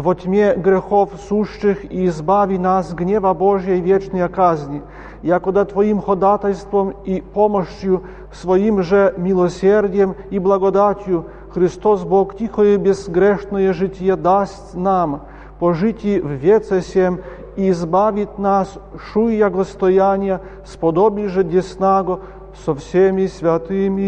во 0.00 0.14
тьме 0.14 0.54
грехов 0.56 1.10
сущих 1.28 1.84
и 1.92 2.06
избави 2.06 2.56
нас 2.58 2.94
гнева 2.94 3.34
Божьей 3.34 3.80
вечной 3.82 4.28
казни, 4.30 4.80
якуда 5.22 5.66
Твоим 5.66 6.00
ходатайством 6.00 6.94
и 7.04 7.20
помощью, 7.20 8.04
своим 8.32 8.82
же 8.82 9.12
милосердием 9.18 10.14
и 10.30 10.38
благодатью 10.38 11.26
Христос 11.52 12.04
Бог 12.04 12.36
тихое 12.38 12.78
безгрешное 12.78 13.74
житие 13.74 14.16
даст 14.16 14.74
нам, 14.74 15.22
пожити 15.58 16.18
в 16.18 16.30
веце 16.30 16.80
сем 16.80 17.20
и 17.56 17.68
избавит 17.70 18.38
нас 18.38 18.72
шуя 19.12 19.50
гостояния, 19.50 20.40
сподоби 20.64 21.26
же 21.26 21.44
деснаго 21.44 22.20
со 22.64 22.74
всеми 22.74 23.26
святыми. 23.26 24.00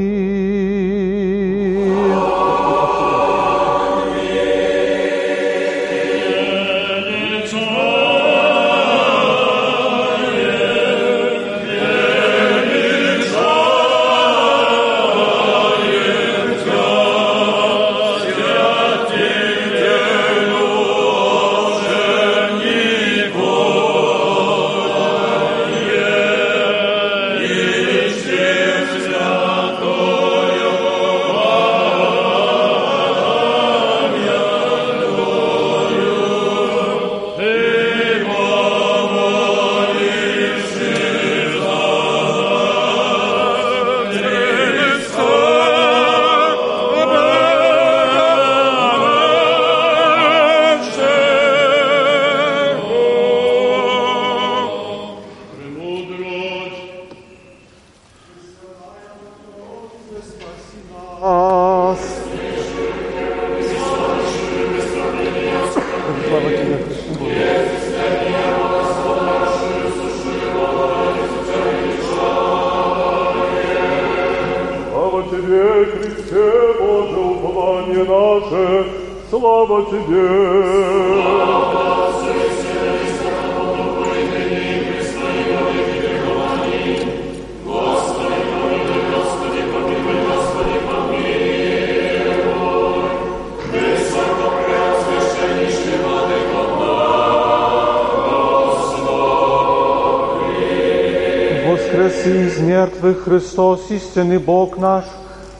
Христос, 103.31 103.89
истинный 103.89 104.38
Бог 104.38 104.77
наш, 104.77 105.05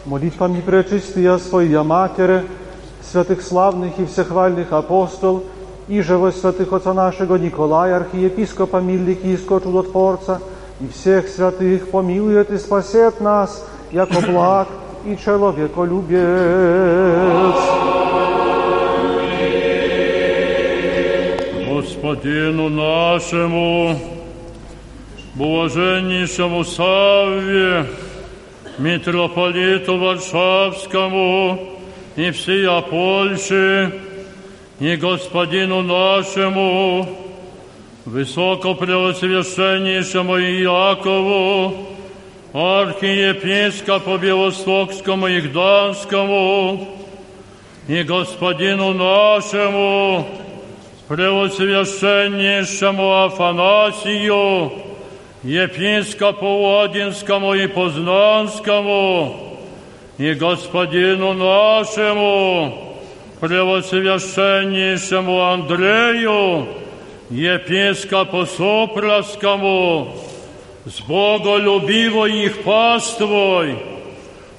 молитвами 0.06 0.62
пречистия 0.62 1.38
Своя 1.38 1.84
Матере, 1.84 2.46
святых 3.02 3.42
славных 3.42 4.00
и 4.00 4.06
всехвальных 4.06 4.72
апостол, 4.72 5.44
и 5.88 6.02
же 6.02 6.18
во 6.18 6.32
святых 6.32 6.74
Отца 6.74 6.94
нашего 6.94 7.36
Николая, 7.36 7.98
архиепископа 7.98 8.78
Миликийского 8.78 9.62
чудотворца, 9.62 10.42
и 10.80 10.88
всех 10.88 11.28
святых 11.28 11.90
помилует 11.90 12.52
и 12.52 12.58
спасет 12.58 13.22
нас, 13.22 13.66
яко 13.92 14.22
благ 14.22 14.68
и 15.06 15.18
человеколюбец. 15.18 16.18
Господину 21.68 22.70
нашему, 22.70 23.96
блаженнейшему 25.43 26.65
Савве, 26.65 27.87
митрополиту 28.79 29.99
Варшавскому 29.99 31.59
и 32.15 32.31
всея 32.31 32.81
Польши, 32.81 33.93
и 34.79 34.95
господину 34.95 35.83
нашему, 35.83 37.09
высокопреосвященнейшему 38.05 40.39
Иакову, 40.39 41.89
архиепископу 42.53 44.19
Белостокскому 44.19 45.27
и 45.27 45.41
Гданскому, 45.41 46.87
и 47.89 48.05
господину 48.05 48.93
нашему, 48.93 50.25
Преосвященнейшему 51.09 53.25
Афанасию, 53.25 54.92
епископу 55.43 56.81
Одинскому 56.81 57.55
и 57.55 57.67
Познанскому, 57.67 59.59
и 60.19 60.35
господину 60.35 61.33
нашему, 61.33 62.99
Преосвященнейшему 63.41 65.43
Андрею, 65.43 66.69
епископу 67.31 68.47
Супраскому, 68.47 70.15
с 70.85 71.01
боголюбивой 71.01 72.45
их 72.45 72.63
паствой, 72.63 73.79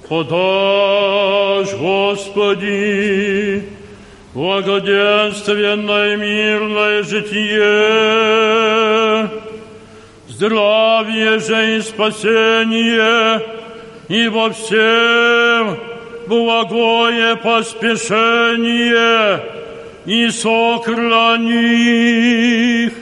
подашь, 0.10 1.74
Господи, 1.76 3.64
благоденственное 4.34 6.18
мирное 6.18 7.04
житие, 7.04 8.24
здравие 10.36 11.40
же 11.40 11.78
и 11.78 11.82
спасение, 11.82 13.42
и 14.08 14.28
во 14.30 14.50
всем 14.50 15.78
благое 16.28 17.36
поспешение, 17.38 17.84
и 20.06 20.30
сохрани 20.30 21.54
их 22.86 22.94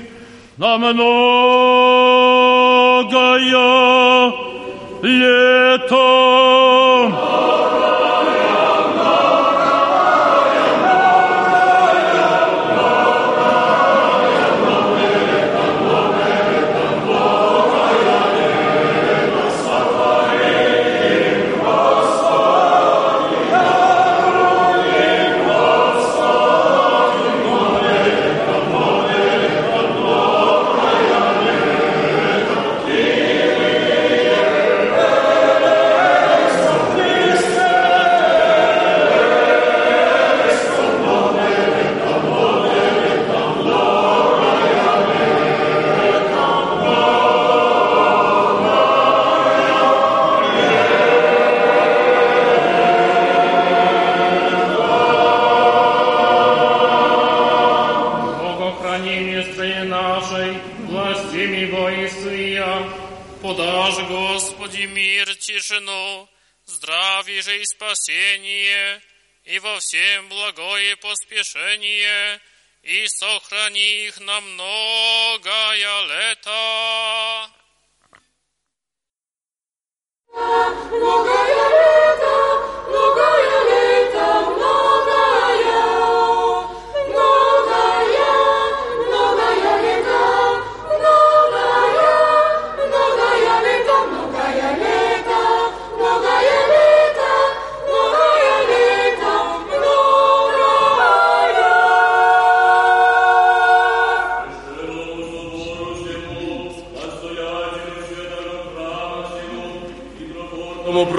на 0.58 0.78
многое 0.78 1.02
лето. 5.02 6.12
Богохрани 7.02 8.01
во 69.62 69.80
всем 69.80 70.28
благое 70.30 70.96
поспешение, 70.98 72.42
и 72.82 73.08
сохрани 73.08 74.08
их 74.08 74.20
на 74.20 74.42
многое 74.42 76.02
лето. 76.04 77.50
Многое 80.34 81.70
лето, 81.70 82.36
многое 82.88 83.64
лето, 83.70 84.42
многое, 84.50 84.91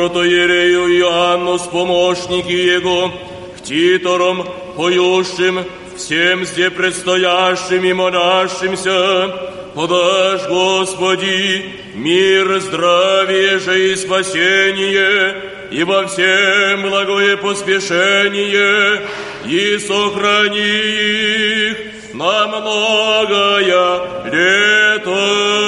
протоиерею 0.03 0.89
Иоанну 0.99 1.59
с 1.61 1.63
помощники 1.63 2.51
его, 2.51 3.13
к 3.57 3.63
титорам, 3.63 4.45
поющим, 4.77 5.65
всем 5.97 6.45
зде 6.45 6.71
предстоящим 6.71 7.85
и 7.85 7.93
молящимся, 7.93 9.33
подашь, 9.77 10.49
Господи, 10.49 11.77
мир, 11.95 12.59
здравие 12.59 13.61
же 13.61 13.93
и 13.93 13.95
спасение, 13.95 15.37
и 15.71 15.85
во 15.85 16.09
всем 16.09 16.83
благое 16.83 17.37
поспешение, 17.37 19.03
и 19.47 19.79
сохрани 19.79 20.79
их 21.71 21.77
на 22.15 22.49
многое 22.49 24.01
лето, 24.33 25.63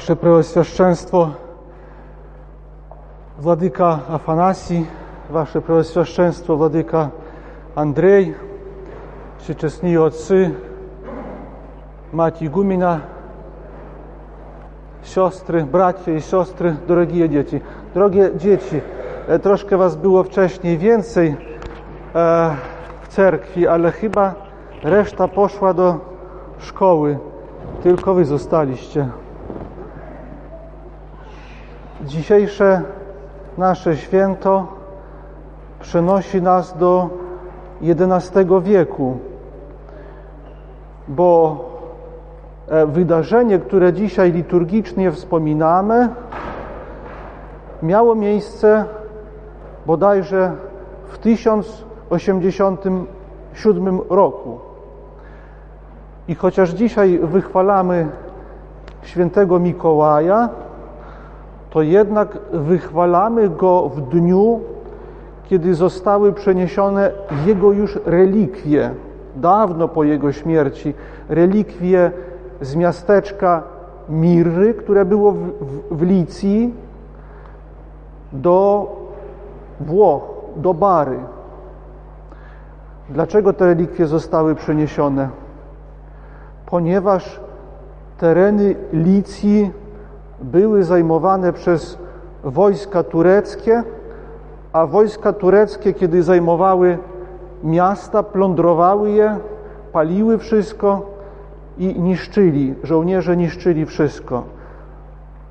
Ваше 0.00 0.16
Преосвященство, 0.16 1.34
Владыка 3.38 4.00
Афанасий, 4.08 4.86
Ваше 5.28 5.60
Преосвященство, 5.60 6.56
Владыка 6.56 7.10
Андрей, 7.74 8.34
всечестні 9.40 9.98
отцы, 9.98 10.54
мать 12.12 12.42
игумена, 12.42 13.00
siostry, 15.04 15.64
bracia 15.64 16.12
i 16.12 16.20
siostry, 16.20 16.76
drogie 16.88 17.28
dzieci. 17.28 17.60
Drogie 17.94 18.30
dzieci, 18.36 18.80
e, 19.28 19.38
troszkę 19.38 19.76
was 19.76 19.96
było 19.96 20.24
wcześniej 20.24 20.78
więcej 20.78 21.36
e, 22.14 22.56
w 23.02 23.08
cerkwi, 23.08 23.68
ale 23.68 23.92
chyba 23.92 24.34
reszta 24.82 25.28
poszła 25.28 25.74
do 25.74 26.00
szkoły. 26.58 27.18
Tylko 27.82 28.14
wy 28.14 28.24
zostaliście. 28.24 29.08
Dzisiejsze 32.05 32.81
nasze 33.57 33.97
święto 33.97 34.67
przenosi 35.79 36.41
nas 36.41 36.77
do 36.77 37.09
XI 37.81 38.29
wieku, 38.61 39.17
bo 41.07 41.59
e, 42.67 42.85
wydarzenie, 42.85 43.59
które 43.59 43.93
dzisiaj 43.93 44.31
liturgicznie 44.31 45.11
wspominamy, 45.11 46.09
miało 47.83 48.15
miejsce 48.15 48.85
bodajże 49.85 50.51
w 51.07 51.17
1087 51.17 53.99
roku. 54.09 54.59
I 56.27 56.35
chociaż 56.35 56.69
dzisiaj 56.69 57.19
wychwalamy 57.19 58.07
świętego 59.01 59.59
Mikołaja, 59.59 60.49
to 61.71 61.81
jednak 61.81 62.37
wychwalamy 62.53 63.49
go 63.49 63.89
w 63.89 64.01
dniu, 64.01 64.59
kiedy 65.43 65.75
zostały 65.75 66.33
przeniesione 66.33 67.11
jego 67.45 67.71
już 67.71 67.99
relikwie, 68.05 68.91
dawno 69.35 69.87
po 69.87 70.03
jego 70.03 70.31
śmierci, 70.31 70.93
relikwie 71.29 72.11
z 72.61 72.75
miasteczka 72.75 73.63
Mirry, 74.09 74.73
które 74.73 75.05
było 75.05 75.31
w, 75.31 75.37
w, 75.37 75.97
w 75.97 76.01
Licji, 76.01 76.73
do 78.33 78.87
Włoch, 79.79 80.23
do 80.55 80.73
Bary. 80.73 81.19
Dlaczego 83.09 83.53
te 83.53 83.65
relikwie 83.65 84.07
zostały 84.07 84.55
przeniesione? 84.55 85.29
Ponieważ 86.65 87.39
tereny 88.17 88.75
Licji 88.93 89.71
były 90.41 90.83
zajmowane 90.83 91.53
przez 91.53 91.97
wojska 92.43 93.03
tureckie, 93.03 93.83
a 94.73 94.85
wojska 94.85 95.33
tureckie, 95.33 95.93
kiedy 95.93 96.23
zajmowały 96.23 96.97
miasta, 97.63 98.23
plądrowały 98.23 99.11
je, 99.11 99.37
paliły 99.91 100.37
wszystko 100.37 101.05
i 101.77 101.99
niszczyli. 101.99 102.75
Żołnierze 102.83 103.37
niszczyli 103.37 103.85
wszystko. 103.85 104.43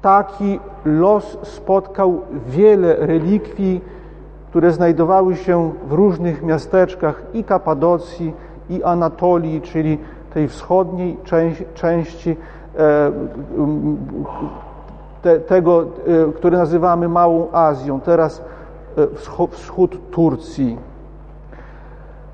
Taki 0.03 0.61
los 0.85 1.39
spotkał 1.43 2.21
wiele 2.47 2.97
relikwii, 3.07 3.81
które 4.51 4.71
znajdowały 4.71 5.37
się 5.37 5.73
w 5.89 5.93
różnych 5.93 6.43
miasteczkach 6.43 7.23
i 7.33 7.45
Kapadocji, 7.45 8.33
i 8.71 8.83
Anatolii, 8.83 9.61
czyli 9.61 9.99
tej 10.35 10.49
wschodniej 10.49 11.17
części 11.75 12.37
e, 12.79 13.12
te, 15.23 15.41
tego, 15.41 15.83
e, 15.83 16.33
który 16.33 16.57
nazywamy 16.57 17.09
Małą 17.09 17.53
Azją, 17.53 18.01
teraz 18.01 18.45
e, 18.97 19.49
wschód 19.51 20.11
Turcji. 20.11 20.79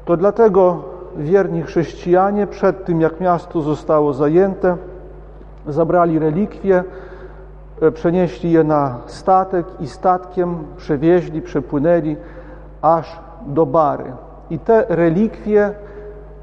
To 0.05 0.17
dlatego 0.17 0.83
wierni 1.17 1.63
chrześcijanie 1.63 2.47
przed 2.47 2.85
tym, 2.85 3.01
jak 3.01 3.21
miasto 3.21 3.61
zostało 3.61 4.13
zajęte, 4.13 4.77
zabrali 5.67 6.19
relikwie, 6.19 6.85
e, 7.81 7.91
przenieśli 7.91 8.53
je 8.53 8.65
na 8.65 8.99
statek 9.07 9.67
i 9.81 9.87
statkiem 9.87 10.57
przewieźli, 10.77 11.43
przepłynęli 11.43 12.17
aż 12.83 13.21
do 13.47 13.67
Bary. 13.67 14.13
I 14.51 14.59
te 14.59 14.87
relikwie 14.89 15.73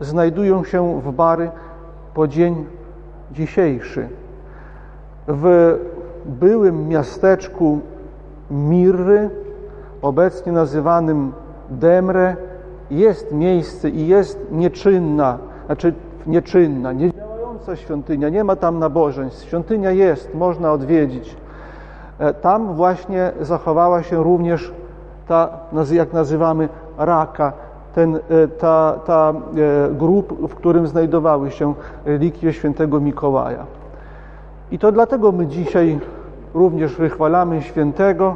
znajdują 0.02 0.64
się 0.64 1.02
w 1.02 1.12
Bary 1.12 1.52
po 2.14 2.28
dzień 2.28 2.66
dzisiejszy. 3.32 4.10
W 5.28 5.76
byłym 6.26 6.88
miasteczku 6.88 7.80
Mirry, 8.52 9.30
obecnie 10.02 10.52
nazywanym 10.52 11.32
Demre, 11.70 12.36
jest 12.92 13.32
miejsce 13.32 13.90
i 13.90 14.08
jest 14.08 14.40
nieczynna, 14.52 15.38
znaczy 15.66 15.94
nieczynna, 16.28 16.94
niedziałająca 16.94 17.76
świątynia, 17.76 18.30
nie 18.30 18.44
ma 18.44 18.56
tam 18.56 18.80
nabożeństw. 18.80 19.46
Świątynia 19.46 19.92
jest, 19.92 20.36
można 20.36 20.72
odwiedzić. 20.72 21.36
E, 22.20 22.34
tam 22.34 22.74
właśnie 22.74 23.32
zachowała 23.42 24.04
się 24.04 24.24
również 24.24 24.74
ta, 25.28 25.50
jak 25.92 26.14
nazywamy, 26.14 26.70
raka, 26.98 27.54
ten, 27.96 28.16
e, 28.16 28.48
ta, 28.48 29.00
ta 29.06 29.34
e, 29.34 29.94
grób, 29.94 30.48
w 30.50 30.56
którym 30.56 30.88
znajdowały 30.88 31.52
się 31.52 31.74
relikwie 32.06 32.54
świętego 32.54 33.00
Mikołaja. 33.00 33.66
I 34.74 34.80
to 34.80 34.92
dlatego 34.92 35.32
my 35.32 35.48
dzisiaj 35.48 36.00
również 36.54 36.96
wychwalamy 36.96 37.62
świętego, 37.62 38.36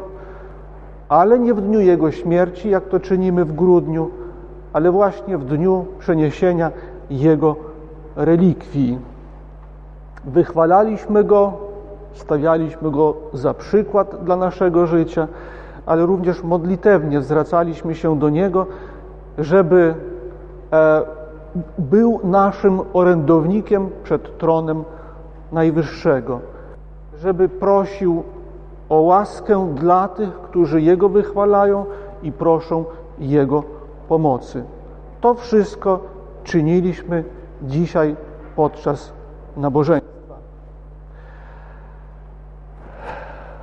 ale 1.10 1.40
nie 1.40 1.54
w 1.54 1.62
dniu 1.62 1.80
jego 1.80 2.12
śmierci, 2.12 2.70
jak 2.70 2.86
to 2.86 3.00
czynimy 3.00 3.46
w 3.46 3.54
grudniu, 3.54 4.10
ale 4.74 4.92
właśnie 4.92 5.38
w 5.38 5.46
dniu 5.46 5.86
przeniesienia 6.00 6.72
jego 7.10 7.56
relikwii. 8.16 9.00
Wychwalaliśmy 10.26 11.24
go, 11.24 11.54
stawialiśmy 12.14 12.92
go 12.92 13.14
za 13.34 13.54
przykład 13.54 14.24
dla 14.24 14.36
naszego 14.36 14.88
życia, 14.88 15.28
ale 15.86 16.06
również 16.06 16.44
modlitewnie 16.44 17.22
zwracaliśmy 17.22 17.96
się 17.96 18.20
do 18.20 18.30
niego, 18.30 18.66
żeby 19.38 19.94
e, 20.74 21.02
był 21.78 22.20
naszym 22.24 22.80
orędownikiem 22.94 23.90
przed 24.04 24.38
tronem 24.38 24.84
Najwyższego, 25.53 26.41
żeby 27.19 27.49
prosił 27.49 28.23
o 28.89 29.01
łaskę 29.01 29.75
dla 29.75 30.09
tych, 30.09 30.41
którzy 30.41 30.81
Jego 30.81 31.09
wychwalają 31.09 31.87
i 32.23 32.33
proszą 32.33 32.85
Jego 33.19 33.63
pomocy. 34.09 34.65
To 35.21 35.35
wszystko 35.35 36.01
czyniliśmy 36.45 37.25
dzisiaj 37.63 38.17
podczas 38.57 39.13
nabożeństwa. 39.57 40.13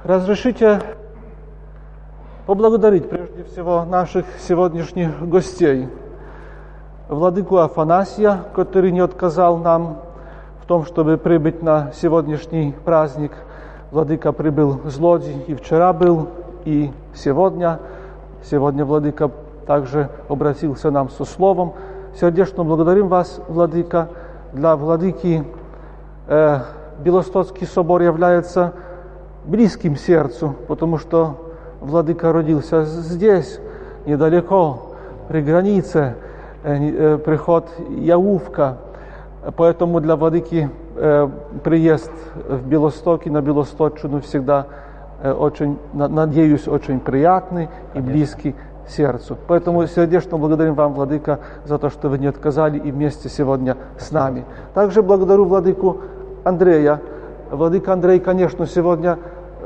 Разрешите 0.05 0.79
поблагодарить 2.45 3.09
прежде 3.09 3.43
всего 3.43 3.85
наших 3.85 4.25
сегодняшних 4.39 5.27
гостей. 5.27 5.87
Владыку 7.09 7.57
Афанасия, 7.57 8.39
который 8.55 8.91
не 8.91 9.01
отказал 9.01 9.57
нам 9.57 9.97
в 10.64 10.66
том, 10.66 10.86
чтобы 10.86 11.18
прибыть 11.18 11.62
на 11.62 11.92
сегодняшний 11.92 12.74
праздник. 12.86 13.32
Владыка 13.90 14.32
прибыл 14.32 14.80
с 14.86 14.98
Лоди 14.98 15.36
и 15.46 15.54
вчера 15.54 15.92
был, 15.92 16.30
и 16.64 16.90
сегодня. 17.14 17.80
Сегодня 18.42 18.86
Владыка 18.86 19.30
также 19.66 20.08
обратился 20.26 20.90
нам 20.90 21.10
со 21.10 21.26
словом. 21.26 21.74
Сердечно 22.18 22.64
благодарим 22.64 23.08
вас, 23.08 23.42
Владыка. 23.46 24.08
Для 24.54 24.74
Владыки 24.74 25.44
э, 26.28 26.60
Белостоцкий 27.00 27.66
собор 27.66 28.00
является 28.00 28.72
близким 29.44 29.96
сердцу, 29.96 30.54
потому 30.66 30.96
что 30.96 31.52
Владыка 31.82 32.32
родился 32.32 32.86
здесь, 32.86 33.60
недалеко, 34.06 34.94
при 35.28 35.42
границе, 35.42 36.14
э, 36.62 37.18
приход 37.18 37.68
Яувка– 37.90 38.78
Поэтому 39.56 40.00
для 40.00 40.16
владыки 40.16 40.70
э, 40.96 41.28
приезд 41.62 42.12
в 42.48 42.66
Белосток 42.66 43.26
и 43.26 43.30
на 43.30 43.42
Белосточину 43.42 44.20
всегда 44.20 44.66
э, 45.22 45.32
очень, 45.32 45.78
надеюсь, 45.92 46.66
очень 46.66 46.98
приятный 47.00 47.68
и 47.94 48.00
близкий 48.00 48.54
сердцу. 48.88 49.36
Поэтому 49.46 49.86
сердечно 49.86 50.38
благодарим 50.38 50.74
вам, 50.74 50.94
Владыка, 50.94 51.40
за 51.64 51.78
то, 51.78 51.90
что 51.90 52.08
вы 52.08 52.18
не 52.18 52.26
отказали 52.26 52.78
и 52.78 52.90
вместе 52.90 53.28
сегодня 53.28 53.76
с 53.98 54.10
нами. 54.12 54.44
Также 54.72 55.02
благодарю 55.02 55.44
Владыку 55.44 55.98
Андрея. 56.44 57.00
Владыка 57.50 57.92
Андрей, 57.92 58.20
конечно, 58.20 58.66
сегодня, 58.66 59.18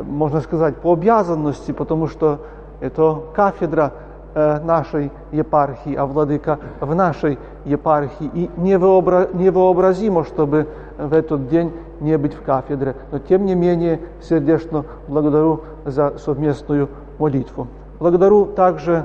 можно 0.02 0.40
сказать, 0.40 0.76
по 0.76 0.94
обязанности, 0.94 1.70
потому 1.72 2.08
что 2.08 2.40
это 2.80 3.20
кафедра 3.34 3.92
э, 3.94 4.07
нашей 4.34 5.10
епархии, 5.32 5.94
а 5.94 6.06
владыка 6.06 6.58
в 6.80 6.94
нашей 6.94 7.38
епархии. 7.64 8.30
И 8.34 8.50
невообра... 8.56 9.28
невообразимо, 9.32 10.24
чтобы 10.24 10.68
в 10.98 11.12
этот 11.12 11.48
день 11.48 11.72
не 12.00 12.16
быть 12.18 12.34
в 12.34 12.42
кафедре. 12.42 12.94
Но 13.10 13.18
тем 13.18 13.46
не 13.46 13.54
менее 13.54 14.00
сердечно 14.20 14.84
благодарю 15.08 15.62
за 15.84 16.18
совместную 16.18 16.88
молитву. 17.18 17.66
Благодарю 17.98 18.46
также 18.46 19.04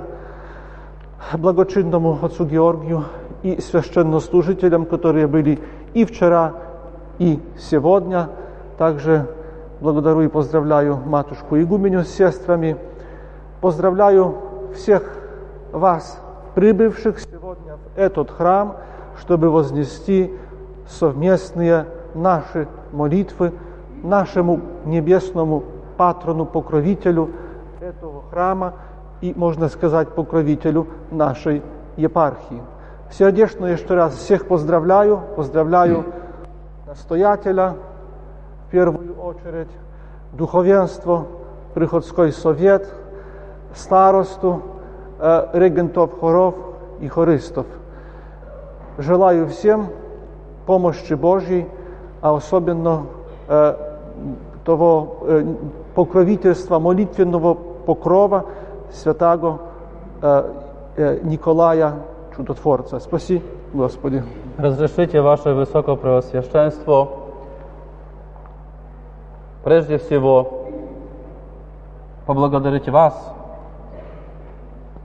благочинному 1.38 2.20
отцу 2.22 2.46
Георгию 2.46 3.06
и 3.42 3.60
священнослужителям, 3.60 4.86
которые 4.86 5.28
были 5.28 5.60
и 5.94 6.06
вчера, 6.06 6.54
и 7.18 7.40
сегодня. 7.58 8.30
Также 8.78 9.28
благодарю 9.82 10.22
и 10.22 10.28
поздравляю 10.28 10.98
матушку 11.06 11.60
Игуменю 11.60 12.04
с 12.04 12.10
сестрами. 12.10 12.78
Поздравляю 13.62 14.36
всех 14.74 15.04
вас, 15.72 16.20
прибывших 16.56 17.20
сегодня 17.20 17.78
в 17.78 17.98
этот 17.98 18.32
храм, 18.32 18.78
чтобы 19.20 19.50
вознести 19.50 20.34
совместные 20.88 21.86
наши 22.14 22.68
молитвы 22.92 23.54
нашему 24.04 24.60
небесному 24.86 25.64
патрону, 25.98 26.46
покровителю 26.46 27.32
этого 27.80 28.24
храма 28.30 28.74
и, 29.22 29.34
можно 29.36 29.70
сказать, 29.70 30.10
покровителю 30.10 30.88
нашей 31.12 31.64
епархии. 31.96 32.62
Сердечно 33.12 33.66
еще 33.66 33.94
раз 33.94 34.16
всех 34.16 34.48
поздравляю, 34.48 35.22
поздравляю 35.36 36.06
настоятеля, 36.86 37.76
в 38.68 38.72
первую 38.72 39.16
очередь, 39.22 39.70
духовенство, 40.34 41.28
приходской 41.74 42.32
совет, 42.32 42.88
старосту, 43.75 44.63
э, 45.19 45.49
регентов 45.53 46.19
хоров 46.21 46.55
и 47.01 47.09
хористов. 47.09 47.67
Желаю 48.99 49.47
всем 49.49 49.89
помощи 50.67 51.15
Божьей, 51.15 51.67
а 52.21 52.35
особенно 52.35 53.07
э, 53.49 53.75
того 54.65 55.19
э, 55.23 55.55
покровительства, 55.95 56.79
молитвенного 56.79 57.55
покрова 57.55 58.47
святого 58.93 59.61
э, 60.21 60.53
э, 60.97 61.19
Николая 61.23 61.95
Чудотворца. 62.37 63.01
Спаси, 63.01 63.43
Господи. 63.73 64.23
Разрешите 64.59 65.21
Ваше 65.21 65.55
Высокопреосвященство 65.55 67.09
прежде 69.65 69.99
всего 69.99 70.65
поблагодарить 72.27 72.89
вас, 72.89 73.15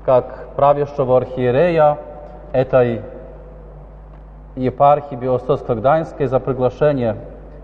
как 0.08 0.54
правящего 0.56 1.18
архиерея 1.18 1.98
этой 2.54 3.02
епархии 4.56 5.14
Биостовско-Гданьской 5.16 6.24
за 6.28 6.40
приглашение 6.40 7.16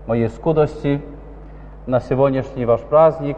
моей 0.05 0.29
скудости 0.29 1.01
на 1.87 1.99
сегодняшний 1.99 2.65
ваш 2.65 2.81
праздник. 2.81 3.37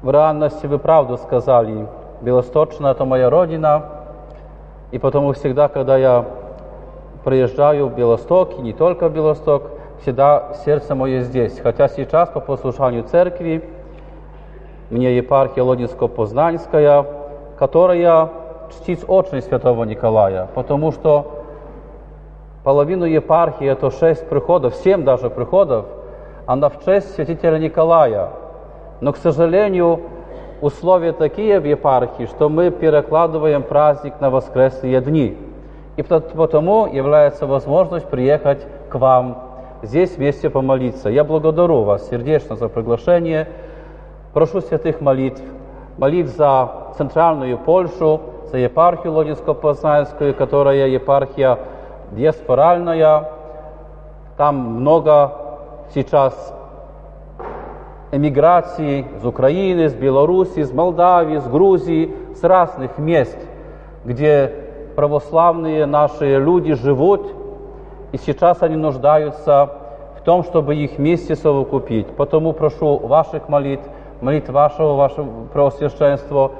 В 0.00 0.10
реальности 0.10 0.64
вы 0.64 0.78
правду 0.78 1.18
сказали. 1.18 1.86
Белосточная– 2.22 2.90
это 2.92 3.04
моя 3.04 3.28
родина, 3.28 3.82
и 4.90 4.98
потому 4.98 5.34
всегда, 5.34 5.68
когда 5.68 5.98
я 5.98 6.24
приезжаю 7.26 7.88
в 7.88 7.94
Белосток, 7.94 8.58
и 8.58 8.62
не 8.62 8.72
только 8.72 9.10
в 9.10 9.12
Белосток, 9.12 9.64
всегда 10.00 10.54
сердце 10.64 10.94
мое 10.94 11.20
здесь. 11.20 11.60
Хотя 11.60 11.88
сейчас 11.88 12.30
по 12.30 12.40
послушанию 12.40 13.02
церкви 13.02 13.73
мне 14.94 15.16
епархия 15.16 15.64
Лодинско-Познанская, 15.64 17.04
которая 17.58 18.30
чтит 18.70 19.04
очень 19.08 19.42
святого 19.42 19.82
Николая, 19.82 20.46
потому 20.54 20.92
что 20.92 21.42
половину 22.62 23.04
епархии, 23.04 23.66
это 23.66 23.90
шесть 23.90 24.28
приходов, 24.28 24.76
семь 24.76 25.04
даже 25.04 25.30
приходов, 25.30 25.86
она 26.46 26.68
в 26.68 26.84
честь 26.84 27.12
святителя 27.14 27.58
Николая. 27.58 28.30
Но, 29.00 29.12
к 29.12 29.16
сожалению, 29.16 30.00
условия 30.60 31.12
такие 31.12 31.58
в 31.58 31.64
епархии, 31.66 32.26
что 32.26 32.48
мы 32.48 32.70
перекладываем 32.70 33.64
праздник 33.64 34.20
на 34.20 34.30
воскресные 34.30 35.00
дни. 35.00 35.36
И 35.96 36.02
потому 36.02 36.86
является 36.86 37.46
возможность 37.46 38.06
приехать 38.06 38.64
к 38.88 38.94
вам 38.94 39.42
здесь 39.82 40.16
вместе 40.16 40.50
помолиться. 40.50 41.08
Я 41.08 41.24
благодарю 41.24 41.82
вас 41.82 42.08
сердечно 42.08 42.54
за 42.54 42.68
приглашение. 42.68 43.48
Прошу 44.34 44.60
святых 44.60 45.00
молитв, 45.00 45.40
молитв 45.96 46.36
за 46.36 46.68
центральную 46.98 47.56
Польшу, 47.56 48.20
за 48.50 48.58
епархию 48.58 49.12
Лодинско-Познанскую, 49.12 50.34
которая 50.34 50.88
епархия 50.88 51.56
диаспоральная. 52.10 53.30
Там 54.36 54.56
много 54.56 55.34
сейчас 55.94 56.52
эмиграции 58.10 59.06
из 59.16 59.24
Украины, 59.24 59.82
из 59.82 59.94
Беларуси, 59.94 60.58
из 60.58 60.72
Молдавии, 60.72 61.36
из 61.36 61.46
Грузии, 61.46 62.12
с 62.34 62.42
разных 62.42 62.98
мест, 62.98 63.38
где 64.04 64.52
православные 64.96 65.86
наши 65.86 66.38
люди 66.38 66.74
живут, 66.74 67.24
и 68.10 68.18
сейчас 68.18 68.64
они 68.64 68.74
нуждаются 68.74 69.70
в 70.18 70.22
том, 70.22 70.42
чтобы 70.42 70.74
их 70.74 70.98
вместе 70.98 71.36
совокупить. 71.36 72.08
Потому 72.08 72.52
прошу 72.52 72.98
ваших 72.98 73.48
молитв, 73.48 73.84
молитв 74.24 74.48
вашего, 74.48 74.94
вашего 74.94 75.46
Преосвященства, 75.52 76.52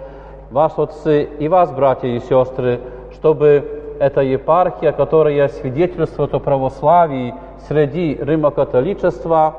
вас, 0.50 0.78
отцы, 0.78 1.24
и 1.24 1.48
вас, 1.48 1.72
братья 1.72 2.08
и 2.08 2.20
сестры, 2.20 2.80
чтобы 3.14 3.96
эта 3.98 4.20
епархия, 4.20 4.92
которая 4.92 5.48
свидетельствует 5.48 6.34
о 6.34 6.40
православии 6.40 7.34
среди 7.66 8.14
римокатоличества, 8.16 9.54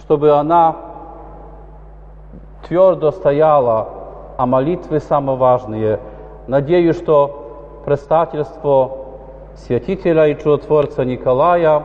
чтобы 0.00 0.32
она 0.32 0.76
твердо 2.68 3.10
стояла, 3.10 3.88
а 4.36 4.44
молитвы 4.44 5.00
самые 5.00 5.36
важные. 5.36 5.98
Надеюсь, 6.46 6.96
что 6.96 7.80
предстательство 7.86 8.98
святителя 9.54 10.26
и 10.26 10.38
чудотворца 10.38 11.04
Николая 11.04 11.84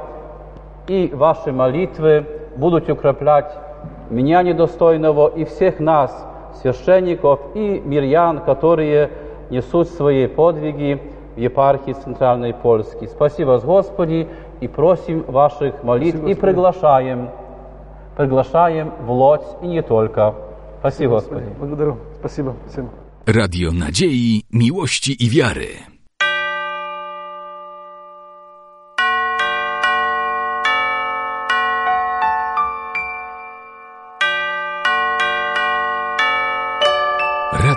и 0.88 1.12
ваши 1.14 1.52
молитвы 1.52 2.26
будут 2.58 2.90
укреплять 2.90 3.65
меня 4.10 4.44
недостойного 4.44 5.28
и 5.28 5.46
всех 5.46 5.80
нас, 5.80 6.26
священников 6.62 7.40
и 7.54 7.82
мирян, 7.84 8.40
которые 8.40 9.10
несут 9.50 9.90
свои 9.90 10.28
подвиги 10.28 11.02
в 11.36 11.40
епархии 11.40 11.94
Центральной 11.94 12.54
Польски. 12.54 13.08
Спасибо 13.08 13.50
вас, 13.50 13.64
Господи, 13.64 14.28
и 14.62 14.68
просим 14.68 15.24
ваших 15.24 15.84
молитв 15.84 16.18
Спасибо, 16.18 16.32
и 16.32 16.42
приглашаем, 16.42 17.30
приглашаем 18.16 18.92
в 19.02 19.12
Лодь 19.12 19.46
и 19.62 19.68
не 19.68 19.82
только. 19.82 20.34
Спасибо, 20.80 21.16
Господи. 21.16 21.40
Господи. 21.40 21.60
Благодарю. 21.60 21.98
Спасибо. 22.20 22.56
Спасибо. 22.66 22.90
Radio 23.28 23.72
Nadziei, 23.72 24.44
Miłości 24.52 25.16
i 25.26 25.30
Wiary. 25.30 25.95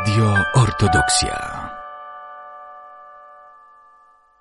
Radio 0.08 0.32
Ortodoksja. 0.56 1.57